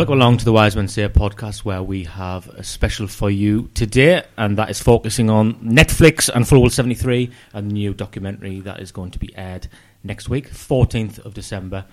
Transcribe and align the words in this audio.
Welcome 0.00 0.14
along 0.14 0.38
to 0.38 0.46
the 0.46 0.52
Wise 0.54 0.76
Men 0.76 0.88
Say 0.88 1.06
podcast, 1.10 1.58
where 1.58 1.82
we 1.82 2.04
have 2.04 2.48
a 2.48 2.64
special 2.64 3.06
for 3.06 3.28
you 3.28 3.68
today, 3.74 4.22
and 4.38 4.56
that 4.56 4.70
is 4.70 4.80
focusing 4.80 5.28
on 5.28 5.56
Netflix 5.56 6.30
and 6.34 6.46
Fulwell 6.46 6.70
73 6.70 7.30
a 7.52 7.60
new 7.60 7.92
documentary 7.92 8.60
that 8.60 8.80
is 8.80 8.92
going 8.92 9.10
to 9.10 9.18
be 9.18 9.36
aired 9.36 9.68
next 10.02 10.30
week, 10.30 10.48
14th 10.48 11.18
of 11.26 11.34
December. 11.34 11.84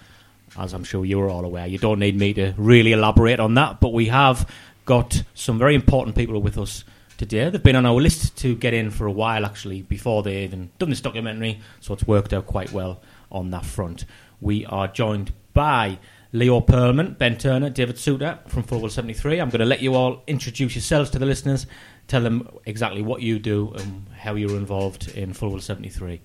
As 0.57 0.71
I'm 0.71 0.85
sure 0.85 1.03
you're 1.03 1.29
all 1.29 1.43
aware, 1.43 1.67
you 1.67 1.79
don't 1.79 1.99
need 1.99 2.17
me 2.17 2.33
to 2.35 2.53
really 2.55 2.93
elaborate 2.93 3.41
on 3.41 3.55
that, 3.55 3.81
but 3.81 3.91
we 3.91 4.05
have 4.05 4.49
got 4.85 5.21
some 5.33 5.59
very 5.59 5.75
important 5.75 6.15
people 6.15 6.39
with 6.39 6.57
us 6.57 6.85
today. 7.17 7.49
They've 7.49 7.61
been 7.61 7.75
on 7.75 7.85
our 7.85 7.95
list 7.95 8.37
to 8.37 8.55
get 8.55 8.73
in 8.73 8.89
for 8.89 9.05
a 9.05 9.11
while, 9.11 9.45
actually, 9.45 9.81
before 9.81 10.23
they 10.23 10.45
even 10.45 10.71
done 10.79 10.91
this 10.91 11.01
documentary, 11.01 11.59
so 11.81 11.93
it's 11.93 12.07
worked 12.07 12.31
out 12.31 12.45
quite 12.45 12.71
well 12.71 13.01
on 13.29 13.51
that 13.51 13.65
front. 13.65 14.05
We 14.39 14.65
are 14.65 14.87
joined 14.87 15.33
by 15.53 15.99
Leo 16.33 16.59
Pearlman, 16.61 17.17
Ben 17.17 17.37
Turner, 17.37 17.69
David 17.69 17.95
Soutar 17.95 18.39
from 18.49 18.63
Fulwell 18.63 18.91
73. 18.91 19.39
I'm 19.39 19.49
going 19.49 19.59
to 19.59 19.65
let 19.65 19.81
you 19.81 19.95
all 19.95 20.23
introduce 20.27 20.75
yourselves 20.75 21.09
to 21.11 21.19
the 21.19 21.25
listeners, 21.25 21.67
tell 22.07 22.21
them 22.21 22.47
exactly 22.65 23.01
what 23.01 23.21
you 23.21 23.39
do 23.39 23.73
and 23.77 24.07
how 24.17 24.35
you're 24.35 24.57
involved 24.57 25.09
in 25.09 25.33
Fulwell 25.33 25.61
73. 25.61 26.19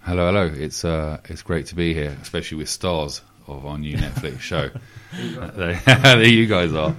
Hello, 0.00 0.26
hello. 0.26 0.46
It's 0.46 0.84
uh, 0.84 1.20
it's 1.24 1.42
great 1.42 1.66
to 1.66 1.74
be 1.74 1.92
here, 1.92 2.16
especially 2.22 2.58
with 2.58 2.68
stars 2.68 3.20
of 3.46 3.66
our 3.66 3.76
new 3.76 3.96
Netflix 3.96 4.40
show. 4.40 4.70
there 5.12 6.22
you 6.24 6.46
guys 6.46 6.72
are. 6.72 6.94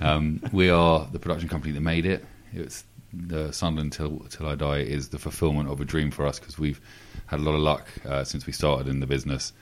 Um, 0.00 0.40
we 0.52 0.70
are 0.70 1.08
the 1.10 1.18
production 1.18 1.48
company 1.48 1.72
that 1.72 1.80
made 1.80 2.06
it. 2.06 2.24
It's 2.52 2.84
the 3.12 3.52
Sunderland 3.52 3.92
Till 3.92 4.20
Till 4.30 4.46
I 4.46 4.54
Die 4.54 4.78
is 4.78 5.08
the 5.08 5.18
fulfillment 5.18 5.68
of 5.68 5.80
a 5.80 5.84
dream 5.84 6.10
for 6.10 6.26
us 6.26 6.38
because 6.38 6.58
we've 6.58 6.80
had 7.26 7.40
a 7.40 7.42
lot 7.42 7.54
of 7.54 7.60
luck 7.60 7.88
uh, 8.06 8.22
since 8.24 8.46
we 8.46 8.52
started 8.52 8.88
in 8.88 9.00
the 9.00 9.06
business 9.06 9.52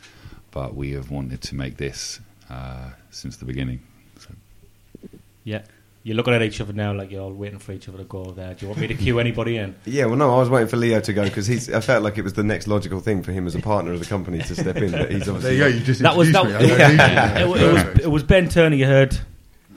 but 0.53 0.77
we 0.77 0.93
have 0.93 1.11
wanted 1.11 1.41
to 1.43 1.57
make 1.57 1.77
this 1.77 2.21
uh, 2.49 2.91
since 3.11 3.37
the 3.37 3.45
beginning. 3.45 3.81
So. 4.21 4.31
Yeah. 5.43 5.63
You're 6.05 6.17
looking 6.17 6.35
at 6.35 6.43
each 6.43 6.61
other 6.61 6.73
now 6.73 6.93
like 6.93 7.13
you're 7.13 7.23
all 7.23 7.33
waiting 7.33 7.61
for 7.61 7.71
each 7.73 7.89
other 7.89 7.99
to 7.99 8.05
go 8.05 8.25
there. 8.25 8.55
Do 8.55 8.65
you 8.67 8.69
want 8.71 8.81
me 8.81 8.89
to 8.89 8.95
cue 8.95 9.21
anybody 9.21 9.57
in? 9.57 9.77
Yeah, 9.85 10.07
well, 10.07 10.17
no, 10.17 10.35
I 10.35 10.39
was 10.39 10.51
waiting 10.51 10.67
for 10.69 10.77
Leo 10.77 11.01
to 11.01 11.13
go 11.13 11.23
because 11.25 11.47
he's. 11.47 11.73
I 11.73 11.81
felt 11.81 12.03
like 12.03 12.19
it 12.19 12.23
was 12.23 12.33
the 12.33 12.43
next 12.43 12.67
logical 12.67 12.99
thing 13.01 13.23
for 13.23 13.31
him 13.31 13.47
as 13.47 13.55
a 13.55 13.61
partner 13.61 13.93
of 13.93 14.01
the 14.01 14.07
company 14.07 14.39
to 14.39 14.55
step 14.55 14.77
in. 14.77 14.91
But 14.91 15.13
he's 15.13 15.29
obviously 15.29 15.59
there 15.59 15.69
you 15.69 15.75
go. 15.75 15.79
You 15.79 15.85
just 15.85 16.03
that 16.03 16.17
was 16.17 16.33
that. 16.33 16.45
me. 16.45 16.69
Yeah. 16.69 17.39
It, 17.39 17.43
it, 17.43 17.73
was, 17.73 18.05
it 18.05 18.11
was 18.11 18.23
Ben 18.25 18.49
Turner. 18.49 18.75
You 18.75 18.87
heard 18.87 19.17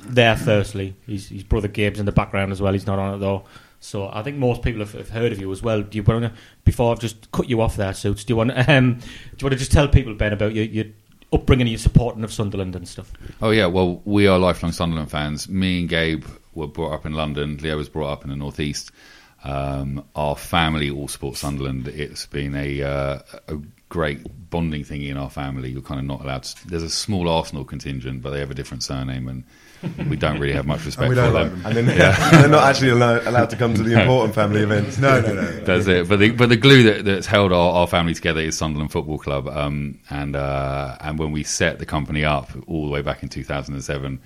there. 0.03 0.35
Firstly, 0.35 0.95
his, 1.05 1.29
his 1.29 1.43
brother 1.43 1.67
Gabe's 1.67 1.99
in 1.99 2.07
the 2.07 2.11
background 2.11 2.51
as 2.51 2.59
well. 2.59 2.73
He's 2.73 2.87
not 2.87 2.97
on 2.97 3.15
it 3.15 3.17
though. 3.19 3.43
So 3.79 4.09
I 4.11 4.23
think 4.23 4.37
most 4.37 4.61
people 4.61 4.79
have, 4.79 4.93
have 4.93 5.09
heard 5.09 5.31
of 5.31 5.39
you 5.39 5.51
as 5.51 5.61
well. 5.61 5.81
Do 5.81 5.97
you 5.97 6.03
want 6.03 6.23
to, 6.23 6.31
before 6.63 6.91
I've 6.91 6.99
just 6.99 7.31
cut 7.31 7.49
you 7.49 7.61
off 7.61 7.75
there, 7.75 7.93
Suits? 7.93 8.23
Do 8.23 8.31
you 8.31 8.37
want 8.37 8.51
um, 8.69 8.95
do 8.95 9.05
you 9.39 9.45
want 9.45 9.53
to 9.53 9.57
just 9.57 9.71
tell 9.71 9.87
people 9.87 10.13
Ben 10.13 10.33
about 10.33 10.53
your, 10.53 10.65
your 10.65 10.85
upbringing, 11.31 11.63
and 11.63 11.71
your 11.71 11.79
supporting 11.79 12.23
of 12.23 12.33
Sunderland 12.33 12.75
and 12.75 12.87
stuff? 12.87 13.11
Oh 13.41 13.51
yeah, 13.51 13.67
well 13.67 14.01
we 14.05 14.27
are 14.27 14.39
lifelong 14.39 14.71
Sunderland 14.71 15.11
fans. 15.11 15.47
Me 15.47 15.81
and 15.81 15.89
Gabe 15.89 16.25
were 16.53 16.67
brought 16.67 16.93
up 16.93 17.05
in 17.05 17.13
London. 17.13 17.57
Leo 17.57 17.77
was 17.77 17.89
brought 17.89 18.11
up 18.11 18.23
in 18.23 18.29
the 18.29 18.35
northeast. 18.35 18.91
Um, 19.43 20.03
our 20.15 20.35
family 20.35 20.89
all 20.89 21.07
support 21.07 21.35
Sunderland. 21.35 21.87
It's 21.87 22.25
been 22.25 22.55
a, 22.55 22.81
uh, 22.81 23.19
a 23.47 23.57
great 23.89 24.49
bonding 24.49 24.83
thing 24.83 25.03
in 25.03 25.17
our 25.17 25.29
family. 25.29 25.69
You're 25.69 25.83
kind 25.83 25.99
of 25.99 26.05
not 26.05 26.21
allowed. 26.21 26.43
To, 26.43 26.67
there's 26.67 26.81
a 26.81 26.89
small 26.89 27.29
Arsenal 27.29 27.63
contingent, 27.63 28.23
but 28.23 28.31
they 28.31 28.39
have 28.39 28.49
a 28.49 28.55
different 28.55 28.81
surname 28.81 29.27
and 29.27 29.43
we 30.09 30.15
don't 30.15 30.39
really 30.39 30.53
have 30.53 30.65
much 30.65 30.85
respect 30.85 31.09
for 31.09 31.15
them. 31.15 31.33
Like 31.33 31.49
them. 31.49 31.65
And 31.65 31.75
then 31.75 31.97
yeah. 31.97 32.31
they're 32.41 32.49
not 32.49 32.63
actually 32.63 32.89
allowed, 32.89 33.25
allowed, 33.25 33.49
to 33.49 33.55
come 33.55 33.73
to 33.73 33.83
the 33.83 33.99
important 34.01 34.35
family 34.35 34.61
events. 34.61 34.97
No, 34.97 35.21
no, 35.21 35.33
no. 35.33 35.41
no. 35.41 35.59
That's 35.61 35.87
it. 35.87 36.07
But 36.07 36.19
the 36.19 36.31
but 36.31 36.49
the 36.49 36.57
glue 36.57 36.83
that, 36.83 37.05
that's 37.05 37.27
held 37.27 37.51
our, 37.51 37.73
our 37.73 37.87
family 37.87 38.13
together 38.13 38.41
is 38.41 38.57
Sunderland 38.57 38.91
Football 38.91 39.17
Club. 39.17 39.47
Um, 39.47 39.99
and 40.09 40.35
uh, 40.35 40.97
and 41.01 41.19
when 41.19 41.31
we 41.31 41.43
set 41.43 41.79
the 41.79 41.85
company 41.85 42.23
up 42.23 42.51
all 42.67 42.85
the 42.85 42.91
way 42.91 43.01
back 43.01 43.23
in 43.23 43.29
2007. 43.29 44.21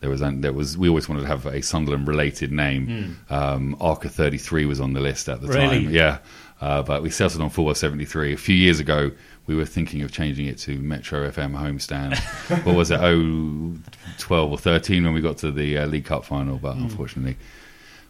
There 0.00 0.10
was, 0.10 0.20
there 0.20 0.52
was. 0.52 0.76
We 0.76 0.90
always 0.90 1.08
wanted 1.08 1.22
to 1.22 1.28
have 1.28 1.46
a 1.46 1.62
Sunderland-related 1.62 2.52
name. 2.52 3.16
Mm. 3.30 3.32
Um, 3.32 3.76
Arca 3.80 4.10
33 4.10 4.66
was 4.66 4.78
on 4.78 4.92
the 4.92 5.00
list 5.00 5.30
at 5.30 5.40
the 5.40 5.46
really? 5.46 5.84
time. 5.84 5.94
Yeah, 5.94 6.18
uh, 6.60 6.82
but 6.82 7.02
we 7.02 7.10
settled 7.10 7.42
on 7.42 7.50
473 7.50 8.32
a 8.32 8.36
few 8.36 8.54
years 8.54 8.80
ago 8.80 9.10
we 9.46 9.54
were 9.54 9.66
thinking 9.66 10.02
of 10.02 10.12
changing 10.12 10.46
it 10.46 10.58
to 10.58 10.78
Metro 10.78 11.28
FM 11.30 11.52
homestand. 11.52 12.18
what 12.64 12.74
was 12.74 12.90
it? 12.90 13.00
Oh, 13.00 13.74
12 14.18 14.50
or 14.50 14.58
13 14.58 15.04
when 15.04 15.12
we 15.12 15.20
got 15.20 15.38
to 15.38 15.50
the 15.50 15.78
uh, 15.78 15.86
League 15.86 16.06
Cup 16.06 16.24
final, 16.24 16.56
but 16.56 16.76
mm. 16.76 16.82
unfortunately, 16.82 17.36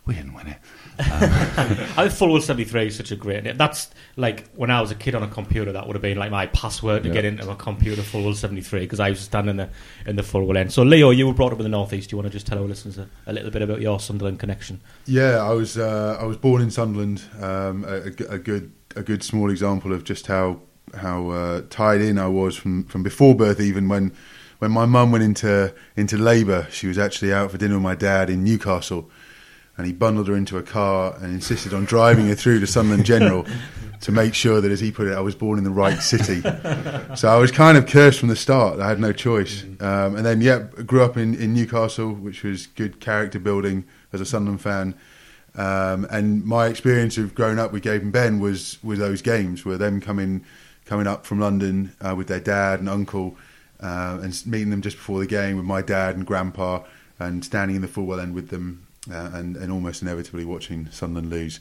we 0.07 0.15
didn't 0.15 0.35
win 0.35 0.49
it. 0.49 0.59
Um, 0.97 1.31
I 1.97 2.09
think 2.09 2.13
Fulwell 2.13 2.41
73 2.41 2.87
is 2.87 2.97
such 2.97 3.11
a 3.11 3.17
great 3.17 3.43
name. 3.43 3.57
That's 3.57 3.91
like 4.17 4.49
when 4.55 4.71
I 4.71 4.81
was 4.81 4.93
a 4.93 4.95
kid 4.95 5.17
on 5.17 5.25
a 5.25 5.29
computer, 5.29 5.73
that 5.73 5.89
would 5.89 5.97
have 5.97 6.03
been 6.03 6.17
like 6.17 6.31
my 6.31 6.47
password 6.47 7.03
to 7.03 7.09
yeah. 7.09 7.15
get 7.15 7.25
into 7.25 7.51
a 7.51 7.57
computer, 7.57 8.03
Fulwell 8.03 8.35
73, 8.35 8.81
because 8.81 9.01
I 9.01 9.11
was 9.11 9.19
standing 9.19 9.51
in 9.51 9.57
the, 9.57 9.69
in 10.07 10.15
the 10.15 10.23
Fulwell 10.23 10.57
End. 10.57 10.73
So, 10.73 10.85
Leo, 10.85 11.11
you 11.11 11.27
were 11.27 11.33
brought 11.33 11.53
up 11.53 11.59
in 11.59 11.65
the 11.65 11.69
Northeast. 11.69 12.11
Do 12.11 12.15
you 12.15 12.19
want 12.19 12.31
to 12.31 12.33
just 12.33 12.47
tell 12.47 12.59
our 12.59 12.65
listeners 12.65 12.97
a, 12.97 13.09
a 13.27 13.33
little 13.33 13.51
bit 13.51 13.63
about 13.63 13.81
your 13.81 13.99
Sunderland 13.99 14.39
connection? 14.39 14.81
Yeah, 15.07 15.39
I 15.39 15.51
was 15.53 15.77
uh, 15.77 16.17
I 16.21 16.25
was 16.27 16.37
born 16.37 16.63
in 16.63 16.71
Sunderland. 16.71 17.25
Um, 17.41 17.85
a, 17.85 17.97
a, 18.29 18.39
good 18.39 18.71
a 18.95 19.03
good 19.03 19.25
small 19.25 19.51
example 19.51 19.93
of 19.93 20.05
just 20.05 20.29
how 20.29 20.61
how 20.95 21.31
uh, 21.31 21.63
tied 21.71 22.01
in 22.01 22.19
I 22.19 22.29
was 22.29 22.57
from, 22.57 22.85
from 22.85 23.03
before 23.03 23.35
birth. 23.35 23.61
Even 23.61 23.89
when 23.89 24.13
when 24.59 24.71
my 24.71 24.87
mum 24.87 25.13
went 25.13 25.25
into 25.25 25.75
into 25.97 26.17
labour, 26.17 26.67
she 26.71 26.87
was 26.87 26.99
actually 26.99 27.33
out 27.33 27.51
for 27.51 27.59
dinner 27.59 27.75
with 27.75 27.83
my 27.83 27.95
dad 27.95 28.31
in 28.31 28.45
Newcastle, 28.45 29.11
and 29.77 29.87
he 29.87 29.93
bundled 29.93 30.29
her 30.29 30.37
into 30.37 30.57
a 30.59 30.63
car 30.63 31.17
and 31.21 31.33
insisted 31.33 31.75
on 31.75 31.85
driving 31.85 32.29
her 32.29 32.35
through 32.35 32.61
to 32.61 32.67
Sunderland 32.67 33.05
General 33.05 33.47
to 34.01 34.13
make 34.13 34.35
sure 34.35 34.61
that, 34.61 34.71
as 34.71 34.81
he 34.81 34.93
put 34.93 35.07
it, 35.07 35.15
I 35.15 35.21
was 35.21 35.35
born 35.35 35.59
in 35.59 35.65
the 35.65 35.71
right 35.71 35.99
city. 35.99 36.43
so 37.17 37.29
I 37.29 37.37
was 37.37 37.51
kind 37.51 37.79
of 37.79 37.87
cursed 37.87 38.21
from 38.21 38.29
the 38.29 38.37
start. 38.37 38.79
I 38.79 38.89
had 38.89 39.01
no 39.01 39.13
choice. 39.13 39.65
Um, 39.81 40.17
and 40.17 40.27
then, 40.27 40.43
yeah, 40.43 40.59
grew 40.85 41.03
up 41.03 41.17
in, 41.17 41.35
in 41.35 41.55
Newcastle, 41.55 42.13
which 42.13 42.43
was 42.43 42.67
good 42.67 43.01
character 43.01 43.39
building 43.39 43.85
as 44.13 44.21
a 44.21 44.27
Sunderland 44.27 44.61
fan. 44.61 44.95
Um, 45.57 46.07
and 46.11 46.45
my 46.45 46.67
experience 46.67 47.17
of 47.17 47.35
growing 47.35 47.59
up 47.59 47.73
with 47.73 47.83
Gabe 47.83 48.03
and 48.03 48.13
Ben 48.13 48.41
was 48.41 48.83
was 48.83 48.99
those 48.99 49.23
games, 49.23 49.65
where 49.65 49.79
them 49.79 50.01
coming 50.01 50.45
coming 50.85 51.07
up 51.07 51.27
from 51.27 51.41
London 51.41 51.95
uh, 52.01 52.15
with 52.17 52.29
their 52.29 52.41
dad 52.41 52.81
and 52.81 52.89
uncle, 52.89 53.37
uh, 53.81 54.19
and 54.23 54.47
meeting 54.47 54.71
them 54.71 54.83
just 54.83 54.97
before 54.97 55.21
the 55.21 55.27
game 55.27 55.57
with 55.57 55.67
my 55.67 55.83
dad 55.83 56.17
and 56.17 56.27
grandpa, 56.27 56.83
and 57.19 57.45
standing 57.45 57.77
in 57.77 57.83
the 57.83 57.89
Fulwell 57.89 58.21
End 58.21 58.35
with 58.35 58.49
them, 58.49 58.87
uh, 59.11 59.31
and, 59.33 59.57
and 59.57 59.73
almost 59.73 60.03
inevitably 60.03 60.45
watching 60.45 60.89
Sunderland 60.91 61.31
lose. 61.31 61.61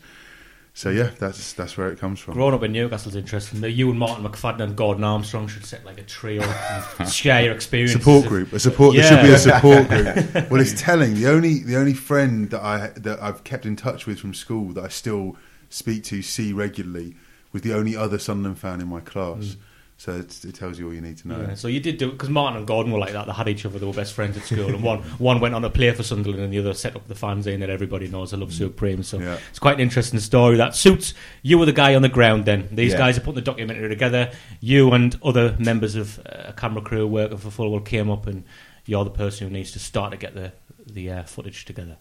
So 0.75 0.89
yeah, 0.89 1.11
that's 1.19 1.53
that's 1.53 1.77
where 1.77 1.91
it 1.91 1.99
comes 1.99 2.19
from. 2.19 2.33
Growing 2.33 2.55
up 2.55 2.63
in 2.63 2.71
Newcastle's 2.71 3.15
interesting. 3.15 3.63
You 3.63 3.91
and 3.91 3.99
Martin 3.99 4.25
McFadden 4.25 4.61
and 4.61 4.75
Gordon 4.75 5.03
Armstrong 5.03 5.47
should 5.47 5.65
set 5.65 5.85
like 5.85 5.99
a 5.99 6.03
trio 6.03 6.41
and 6.41 7.09
share 7.11 7.43
your 7.43 7.53
experience. 7.53 7.91
Support 7.91 8.25
group, 8.25 8.53
a 8.53 8.59
support. 8.59 8.95
Yeah. 8.95 9.01
There 9.01 9.09
should 9.11 9.27
be 9.27 9.33
a 9.33 9.37
support 9.37 9.87
group. 9.87 10.33
well, 10.49 10.59
it's 10.59 10.81
telling. 10.81 11.13
The 11.13 11.27
only 11.27 11.59
the 11.59 11.75
only 11.75 11.93
friend 11.93 12.49
that 12.49 12.61
I 12.61 12.87
that 12.95 13.21
I've 13.21 13.43
kept 13.43 13.67
in 13.67 13.75
touch 13.75 14.07
with 14.07 14.19
from 14.19 14.33
school 14.33 14.69
that 14.69 14.83
I 14.83 14.87
still 14.87 15.37
speak 15.69 16.05
to, 16.05 16.23
see 16.23 16.53
regularly, 16.53 17.15
was 17.53 17.61
the 17.61 17.73
only 17.73 17.95
other 17.95 18.17
Sunderland 18.19 18.59
fan 18.59 18.81
in 18.81 18.87
my 18.87 18.99
class. 18.99 19.37
Mm. 19.45 19.55
So 19.95 20.11
it 20.15 20.55
tells 20.55 20.79
you 20.79 20.87
all 20.87 20.93
you 20.93 20.99
need 20.99 21.17
to 21.19 21.27
know. 21.29 21.39
Yeah, 21.39 21.53
so 21.53 21.69
you 21.69 21.79
did 21.79 21.97
do 21.97 22.09
it 22.09 22.13
because 22.13 22.27
Martin 22.27 22.57
and 22.57 22.67
Gordon 22.67 22.91
were 22.91 22.99
like 22.99 23.13
that. 23.13 23.25
They 23.27 23.31
had 23.31 23.47
each 23.47 23.65
other. 23.65 23.79
They 23.79 23.85
were 23.85 23.93
best 23.93 24.13
friends 24.13 24.35
at 24.35 24.43
school, 24.43 24.67
and 24.67 24.83
one 24.83 24.99
one 25.19 25.39
went 25.39 25.55
on 25.55 25.61
to 25.61 25.69
play 25.69 25.91
for 25.91 26.03
Sunderland, 26.03 26.43
and 26.43 26.51
the 26.51 26.59
other 26.59 26.73
set 26.73 26.95
up 26.95 27.07
the 27.07 27.13
fanzine 27.13 27.59
that 27.59 27.69
everybody 27.69 28.09
knows. 28.09 28.33
A 28.33 28.37
Love 28.37 28.51
Supreme, 28.51 29.03
so 29.03 29.19
Yeah. 29.19 29.37
it's 29.49 29.59
quite 29.59 29.75
an 29.75 29.79
interesting 29.81 30.19
story. 30.19 30.57
That 30.57 30.75
suits 30.75 31.13
you 31.43 31.57
were 31.57 31.67
the 31.67 31.71
guy 31.73 31.95
on 31.95 32.01
the 32.01 32.09
ground. 32.09 32.45
Then 32.45 32.67
these 32.71 32.91
Yeah. 32.93 32.97
guys 32.97 33.17
are 33.17 33.21
putting 33.21 33.35
the 33.35 33.41
documentary 33.43 33.87
together. 33.87 34.31
You 34.59 34.91
and 34.91 35.15
other 35.23 35.55
members 35.59 35.95
of 35.95 36.19
uh, 36.19 36.47
a 36.49 36.53
camera 36.53 36.81
crew 36.81 37.07
working 37.07 37.37
for 37.37 37.49
Fulwell 37.49 37.85
came 37.85 38.09
up, 38.09 38.25
and 38.27 38.43
you're 38.85 39.05
the 39.05 39.11
person 39.11 39.47
who 39.47 39.53
needs 39.53 39.71
to 39.71 39.79
start 39.79 40.11
to 40.11 40.17
get 40.17 40.33
the 40.33 40.51
the 40.91 41.11
uh, 41.11 41.23
footage 41.23 41.63
together. 41.63 41.97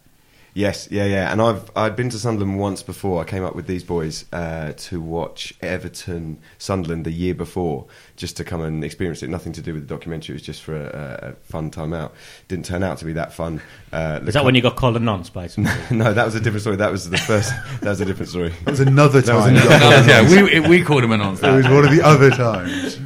Yes, 0.55 0.87
yeah, 0.91 1.07
yeah. 1.07 1.33
And 1.33 1.41
I've 1.41 1.71
I'd 1.75 1.97
been 1.97 2.11
to 2.11 2.19
Sunderland 2.19 2.59
once 2.59 2.83
before. 2.83 3.23
I 3.23 3.25
came 3.25 3.43
up 3.43 3.55
with 3.57 3.67
these 3.67 3.83
boys 3.83 4.27
uh, 4.35 4.75
to 4.77 5.01
watch 5.01 5.55
Everton 5.63 6.37
Sunderland 6.59 7.07
the 7.07 7.11
year 7.11 7.35
before, 7.35 7.87
just 8.17 8.37
to 8.37 8.45
come 8.45 8.61
and 8.61 8.85
experience 8.85 9.23
it. 9.23 9.31
Nothing 9.31 9.55
to 9.55 9.63
do 9.63 9.73
with 9.73 9.89
the 9.89 9.95
documentary. 9.95 10.35
It 10.35 10.37
was 10.37 10.43
just 10.43 10.63
for 10.63 10.77
a, 10.77 11.29
a 11.31 11.33
fun 11.51 11.71
time 11.71 11.95
out. 11.95 12.13
Didn't 12.49 12.67
turn 12.67 12.83
out 12.83 12.99
to 12.99 13.07
be 13.07 13.15
that 13.15 13.33
fun. 13.33 13.63
Uh, 13.95 14.21
Is 14.27 14.35
that 14.35 14.45
when 14.45 14.55
you 14.55 14.61
got 14.61 14.77
called 14.77 14.95
a 14.97 15.01
nonce 15.01 15.31
by 15.31 15.47
somebody? 15.47 15.81
no, 15.91 16.13
that 16.13 16.25
was 16.27 16.35
a 16.35 16.41
different 16.41 16.61
story. 16.61 16.77
That 16.77 16.93
was 16.93 17.09
the 17.09 17.17
first. 17.17 17.51
that 17.81 17.89
was 17.89 18.03
a 18.03 18.05
different 18.05 18.29
story. 18.29 18.53
That 18.65 18.73
was 18.73 18.81
another 18.81 19.23
That 19.23 19.35
was 19.35 19.45
time. 19.47 19.57
another- 19.57 20.07
yeah, 20.07 20.61
we 20.63 20.69
we 20.69 20.83
called 20.83 21.03
him 21.05 21.13
a 21.13 21.17
nonce. 21.17 21.43
it 21.43 21.51
was 21.51 21.65
one 21.67 21.85
of 21.87 21.91
the 21.91 22.03
other 22.03 22.29
times. 22.31 23.01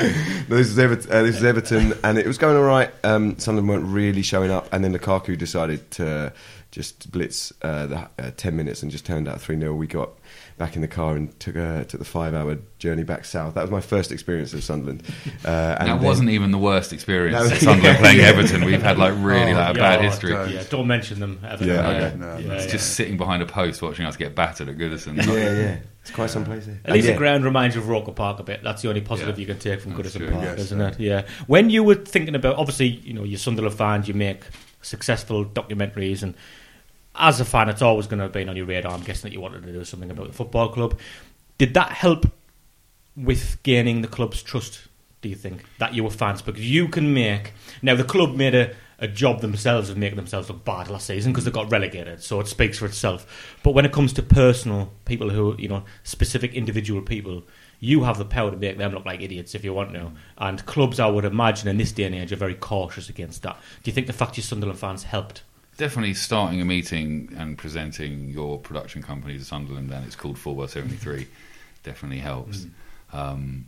No, 0.49 0.57
this 0.57 0.67
is 0.69 0.79
Everton, 0.81 1.13
uh, 1.13 1.23
this 1.23 1.37
is 1.37 1.45
Everton, 1.45 1.95
and 2.03 2.19
it 2.19 2.27
was 2.27 2.39
going 2.39 2.57
all 2.57 2.63
right. 2.65 2.91
Um, 3.05 3.39
Sunderland 3.39 3.69
weren't 3.69 3.95
really 3.95 4.23
showing 4.23 4.51
up, 4.51 4.69
and 4.73 4.83
then 4.85 4.93
Lukaku 4.93 5.39
decided 5.39 5.89
to 5.93 6.33
just 6.77 7.11
blitz 7.11 7.55
uh, 7.63 7.87
the 7.87 7.97
uh, 8.19 8.31
ten 8.37 8.55
minutes 8.55 8.83
and 8.83 8.93
just 8.93 9.07
turned 9.07 9.27
out 9.27 9.41
three 9.41 9.59
0 9.59 9.75
We 9.75 9.87
got 9.87 10.11
back 10.59 10.77
in 10.77 10.83
the 10.83 10.89
car 10.89 11.17
and 11.17 11.39
took 11.41 11.57
uh, 11.57 11.85
took 11.85 11.99
the 11.99 12.05
five 12.05 12.35
hour 12.35 12.59
journey 12.79 13.03
back 13.03 13.25
south. 13.25 13.55
That 13.55 13.63
was 13.63 13.71
my 13.71 13.81
first 13.81 14.13
experience 14.13 14.53
of 14.53 14.63
Sunderland. 14.63 15.03
Uh, 15.43 15.49
and 15.49 15.89
that 15.89 15.95
then- 15.97 16.03
wasn't 16.03 16.29
even 16.29 16.51
the 16.51 16.59
worst 16.59 16.93
experience. 16.93 17.35
That 17.43 17.51
was- 17.51 17.61
Sunderland 17.63 17.97
yeah, 17.97 17.99
playing 18.01 18.19
yeah. 18.21 18.25
Everton. 18.27 18.65
We've 18.67 18.83
had 18.83 18.99
like 18.99 19.15
really 19.17 19.53
Oh, 19.53 19.57
like 19.57 19.75
a 19.75 19.79
Yeah, 19.79 19.97
bad 19.97 19.99
oh, 20.01 20.03
history. 20.03 20.33
don't. 20.33 20.51
Yeah, 20.51 20.65
don't 20.69 20.87
mention 20.87 21.19
them 21.19 21.41
ever. 21.49 21.65
Yeah, 21.65 21.89
okay. 21.89 22.17
No, 22.19 22.27
Yeah, 22.37 22.53
it's 22.53 22.67
yeah. 22.67 22.71
just 22.73 22.95
sitting 22.95 23.17
behind 23.17 23.43
a 23.43 23.47
post 23.47 23.81
watching 23.81 24.05
us 24.05 24.17
get 24.19 24.35
battered 24.35 24.69
at 24.69 24.77
Goodison. 24.77 25.17
Yeah, 25.17 25.33
yeah. 25.33 25.77
It's 26.03 26.11
quite 26.11 26.29
some 26.29 26.45
place 26.45 26.67
there. 26.67 26.79
At 26.85 26.93
least 26.93 27.09
And 27.09 27.15
the 27.17 27.19
ground 27.19 27.45
reminds 27.47 27.75
you 27.75 27.81
of 27.81 27.89
Roker 27.89 28.13
Park 28.13 28.39
a 28.39 28.43
bit. 28.43 28.63
That's 28.63 28.83
the 28.83 28.89
only 28.91 29.01
positive 29.01 29.37
Yeah. 29.39 29.41
you 29.41 29.47
can 29.47 29.59
take 29.59 29.81
from 29.81 29.95
That's 29.97 30.15
Goodison 30.15 30.19
true, 30.19 30.31
Park, 30.31 30.45
yes. 30.45 30.59
isn't 30.59 30.81
it? 30.83 31.01
Yeah. 31.01 31.23
When 31.47 31.71
you 31.71 31.83
were 31.83 31.95
thinking 31.97 32.35
about, 32.35 32.57
obviously, 32.57 32.89
you 32.89 33.15
know, 33.15 33.25
you're 33.25 33.39
Sunderland 33.39 33.77
fans, 33.79 34.07
you 34.09 34.13
make 34.15 34.43
successful 34.83 35.45
documentaries, 35.45 36.23
and 36.23 36.35
as 37.19 37.41
a 37.41 37.45
fan, 37.45 37.69
it's 37.69 37.83
always 37.83 38.07
going 38.07 38.19
to 38.19 38.25
have 38.25 38.33
been 38.33 38.49
on 38.49 38.57
your 38.57 38.67
radar. 38.67 38.93
I'm 38.93 39.03
guessing 39.03 39.29
that 39.29 39.35
you 39.35 39.41
wanted 39.41 39.65
to 39.65 39.73
do 39.73 39.85
something 39.85 40.11
about 40.11 40.29
the 40.29 40.33
football 40.33 40.69
club. 40.69 40.99
Did 41.59 41.75
that 41.75 41.93
help 41.93 42.27
with 43.17 43.63
gaining 43.63 44.03
the 44.03 44.09
club's 44.09 44.43
trust? 44.43 44.89
Do 45.23 45.29
you 45.29 45.35
think 45.35 45.65
that 45.79 45.95
you 45.95 46.05
were 46.05 46.11
fans 46.11 46.43
because 46.43 46.71
you 46.71 46.89
can 46.89 47.13
make 47.13 47.53
now 47.83 47.97
the 47.97 48.05
club 48.05 48.37
made 48.37 48.55
a, 48.55 48.75
a 48.99 49.09
job 49.09 49.41
themselves 49.41 49.91
of 49.91 49.97
making 49.97 50.17
themselves 50.17 50.49
look 50.49 50.65
bad 50.65 50.89
last 50.89 51.07
season 51.07 51.33
because 51.33 51.45
they 51.45 51.51
got 51.51 51.73
relegated, 51.73 52.23
so 52.23 52.39
it 52.39 52.47
speaks 52.47 52.79
for 52.79 52.87
itself. 52.87 53.57
But 53.63 53.73
when 53.73 53.85
it 53.85 53.93
comes 53.93 54.13
to 54.13 54.23
personal 54.23 54.93
people 55.05 55.31
who 55.31 55.57
you 55.59 55.69
know 55.69 55.85
specific 56.05 56.55
individual 56.55 57.03
people, 57.03 57.43
you 57.81 58.05
have 58.05 58.19
the 58.19 58.25
power 58.25 58.51
to 58.51 58.57
make 58.57 58.79
them 58.79 58.93
look 58.93 59.07
like 59.07 59.21
idiots 59.21 59.55
if 59.55 59.65
you 59.65 59.73
want 59.73 59.95
to. 59.95 60.13
And 60.39 60.65
clubs, 60.67 61.01
I 61.01 61.07
would 61.07 61.25
imagine, 61.25 61.69
in 61.69 61.79
this 61.79 61.93
day 61.93 62.05
and 62.05 62.15
age, 62.15 62.33
are 62.33 62.37
very 62.37 62.55
cautious 62.55 63.09
against 63.09 63.43
that. 63.43 63.59
Do 63.83 63.91
you 63.91 63.95
think 63.95 64.07
the 64.07 64.13
fact 64.13 64.37
you're 64.37 64.45
Sunderland 64.45 64.79
fans 64.79 65.05
helped? 65.05 65.43
Definitely 65.77 66.15
starting 66.15 66.61
a 66.61 66.65
meeting 66.65 67.35
and 67.37 67.59
presenting 67.59 68.29
your 68.31 68.59
production 68.59 69.03
company 69.03 69.37
to 69.39 69.45
Sunderland, 69.45 69.93
and 69.93 70.07
it's 70.07 70.17
called 70.17 70.37
Fulwell 70.37 70.69
73, 70.69 71.27
definitely 71.83 72.19
helps. 72.19 72.67
Um, 73.13 73.67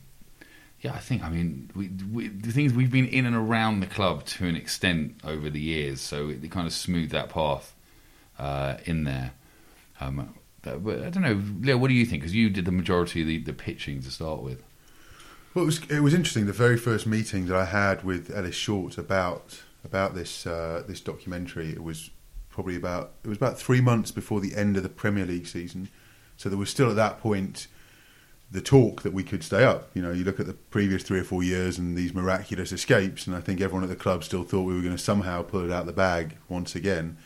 yeah, 0.80 0.92
I 0.94 0.98
think, 0.98 1.22
I 1.22 1.28
mean, 1.28 1.70
we, 1.74 1.90
we, 2.10 2.28
the 2.28 2.52
thing 2.52 2.64
is, 2.64 2.72
we've 2.72 2.90
been 2.90 3.08
in 3.08 3.26
and 3.26 3.34
around 3.34 3.80
the 3.80 3.86
club 3.86 4.24
to 4.26 4.46
an 4.46 4.54
extent 4.54 5.16
over 5.24 5.50
the 5.50 5.60
years, 5.60 6.00
so 6.00 6.28
it, 6.28 6.50
kind 6.50 6.66
of 6.66 6.72
smoothed 6.72 7.10
that 7.12 7.28
path 7.28 7.74
uh, 8.38 8.76
in 8.84 9.04
there. 9.04 9.32
Um, 10.00 10.34
but, 10.62 10.84
but 10.84 11.02
I 11.02 11.10
don't 11.10 11.22
know, 11.22 11.42
Leo, 11.60 11.76
what 11.76 11.88
do 11.88 11.94
you 11.94 12.06
think? 12.06 12.22
Because 12.22 12.34
you 12.34 12.48
did 12.48 12.64
the 12.64 12.72
majority 12.72 13.22
of 13.22 13.26
the, 13.26 13.38
the 13.38 13.52
pitching 13.52 14.00
to 14.02 14.10
start 14.10 14.40
with. 14.40 14.62
Well, 15.52 15.64
it 15.64 15.66
was, 15.66 15.80
it 15.90 16.00
was 16.00 16.14
interesting. 16.14 16.46
The 16.46 16.52
very 16.52 16.76
first 16.76 17.06
meeting 17.06 17.46
that 17.46 17.56
I 17.56 17.64
had 17.64 18.04
with 18.04 18.30
Ellis 18.30 18.54
Short 18.54 18.96
about 18.98 19.62
about 19.84 20.14
this 20.14 20.46
uh, 20.46 20.82
this 20.86 21.00
documentary, 21.00 21.70
it 21.70 21.82
was 21.82 22.10
probably 22.48 22.76
about 22.76 23.12
it 23.24 23.28
was 23.28 23.38
about 23.38 23.58
three 23.58 23.80
months 23.80 24.10
before 24.10 24.40
the 24.40 24.54
end 24.54 24.76
of 24.76 24.82
the 24.82 24.88
Premier 24.88 25.26
League 25.26 25.46
season. 25.46 25.88
So 26.36 26.48
there 26.48 26.58
was 26.58 26.70
still 26.70 26.90
at 26.90 26.96
that 26.96 27.20
point 27.20 27.66
the 28.50 28.60
talk 28.60 29.02
that 29.02 29.12
we 29.12 29.22
could 29.22 29.44
stay 29.44 29.64
up. 29.64 29.90
You 29.94 30.02
know, 30.02 30.10
you 30.10 30.24
look 30.24 30.40
at 30.40 30.46
the 30.46 30.54
previous 30.54 31.02
three 31.02 31.20
or 31.20 31.24
four 31.24 31.42
years 31.42 31.78
and 31.78 31.96
these 31.96 32.14
miraculous 32.14 32.72
escapes, 32.72 33.26
and 33.26 33.36
I 33.36 33.40
think 33.40 33.60
everyone 33.60 33.82
at 33.82 33.90
the 33.90 33.96
club 33.96 34.24
still 34.24 34.44
thought 34.44 34.62
we 34.62 34.74
were 34.74 34.80
going 34.80 34.96
to 34.96 35.02
somehow 35.02 35.42
pull 35.42 35.64
it 35.64 35.72
out 35.72 35.82
of 35.82 35.86
the 35.86 35.92
bag 35.92 36.36
once 36.48 36.74
again. 36.74 37.18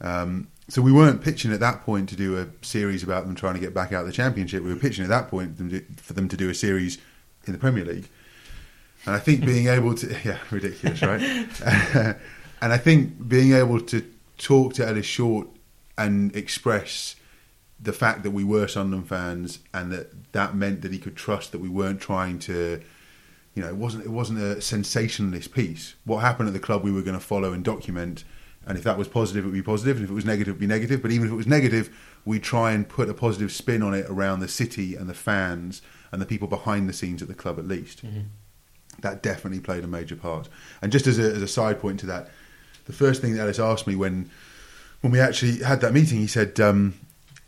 Um, 0.00 0.48
so 0.68 0.80
we 0.80 0.92
weren't 0.92 1.22
pitching 1.22 1.52
at 1.52 1.60
that 1.60 1.82
point 1.82 2.08
to 2.10 2.16
do 2.16 2.38
a 2.38 2.48
series 2.64 3.02
about 3.02 3.26
them 3.26 3.34
trying 3.34 3.54
to 3.54 3.60
get 3.60 3.74
back 3.74 3.92
out 3.92 4.02
of 4.02 4.06
the 4.06 4.12
championship. 4.12 4.62
We 4.62 4.72
were 4.72 4.78
pitching 4.78 5.04
at 5.04 5.10
that 5.10 5.28
point 5.28 5.56
for 6.00 6.12
them 6.12 6.28
to 6.28 6.36
do 6.36 6.48
a 6.48 6.54
series 6.54 6.98
in 7.46 7.52
the 7.52 7.58
Premier 7.58 7.84
League. 7.84 8.08
And 9.06 9.14
I 9.14 9.18
think 9.18 9.44
being 9.44 9.68
able 9.68 9.94
to, 9.96 10.08
yeah, 10.24 10.38
ridiculous, 10.50 11.02
right? 11.02 11.20
and 12.60 12.72
I 12.72 12.78
think 12.78 13.28
being 13.28 13.52
able 13.52 13.80
to 13.80 14.04
talk 14.38 14.74
to 14.74 14.86
Ellis 14.86 15.06
Short 15.06 15.48
and 15.98 16.34
express 16.34 17.16
the 17.80 17.92
fact 17.92 18.22
that 18.22 18.30
we 18.30 18.44
were 18.44 18.68
Sunderland 18.68 19.08
fans 19.08 19.58
and 19.74 19.90
that 19.92 20.32
that 20.32 20.54
meant 20.54 20.82
that 20.82 20.92
he 20.92 20.98
could 20.98 21.16
trust 21.16 21.52
that 21.52 21.60
we 21.60 21.68
weren't 21.68 22.00
trying 22.00 22.38
to, 22.40 22.80
you 23.54 23.62
know, 23.62 23.68
it 23.68 23.76
wasn't 23.76 24.04
it 24.04 24.10
wasn't 24.10 24.38
a 24.38 24.60
sensationalist 24.60 25.52
piece. 25.52 25.94
What 26.04 26.18
happened 26.18 26.48
at 26.48 26.54
the 26.54 26.60
club, 26.60 26.84
we 26.84 26.92
were 26.92 27.02
going 27.02 27.18
to 27.18 27.24
follow 27.24 27.52
and 27.52 27.64
document. 27.64 28.24
And 28.64 28.78
if 28.78 28.84
that 28.84 28.96
was 28.96 29.08
positive, 29.08 29.44
it 29.44 29.48
would 29.48 29.54
be 29.54 29.62
positive, 29.62 29.96
and 29.96 30.04
if 30.04 30.10
it 30.12 30.14
was 30.14 30.24
negative, 30.24 30.50
it 30.50 30.52
would 30.52 30.60
be 30.60 30.68
negative. 30.68 31.02
But 31.02 31.10
even 31.10 31.26
if 31.26 31.32
it 31.32 31.36
was 31.36 31.48
negative, 31.48 31.90
we 32.24 32.38
try 32.38 32.70
and 32.70 32.88
put 32.88 33.08
a 33.08 33.14
positive 33.14 33.50
spin 33.50 33.82
on 33.82 33.92
it 33.92 34.06
around 34.08 34.38
the 34.38 34.46
city 34.46 34.94
and 34.94 35.08
the 35.08 35.14
fans 35.14 35.82
and 36.12 36.22
the 36.22 36.26
people 36.26 36.46
behind 36.46 36.88
the 36.88 36.92
scenes 36.92 37.22
at 37.22 37.26
the 37.26 37.34
club, 37.34 37.58
at 37.58 37.66
least 37.66 38.06
mm-hmm. 38.06 38.20
That 39.00 39.22
definitely 39.22 39.60
played 39.60 39.82
a 39.84 39.86
major 39.88 40.16
part. 40.16 40.48
And 40.80 40.92
just 40.92 41.06
as 41.06 41.18
a, 41.18 41.22
as 41.34 41.42
a 41.42 41.48
side 41.48 41.80
point 41.80 42.00
to 42.00 42.06
that, 42.06 42.30
the 42.84 42.92
first 42.92 43.20
thing 43.20 43.34
that 43.34 43.40
Ellis 43.42 43.58
asked 43.58 43.86
me 43.86 43.96
when 43.96 44.30
when 45.00 45.10
we 45.12 45.18
actually 45.20 45.58
had 45.62 45.80
that 45.80 45.92
meeting, 45.92 46.18
he 46.18 46.26
said, 46.28 46.60
um, 46.60 46.94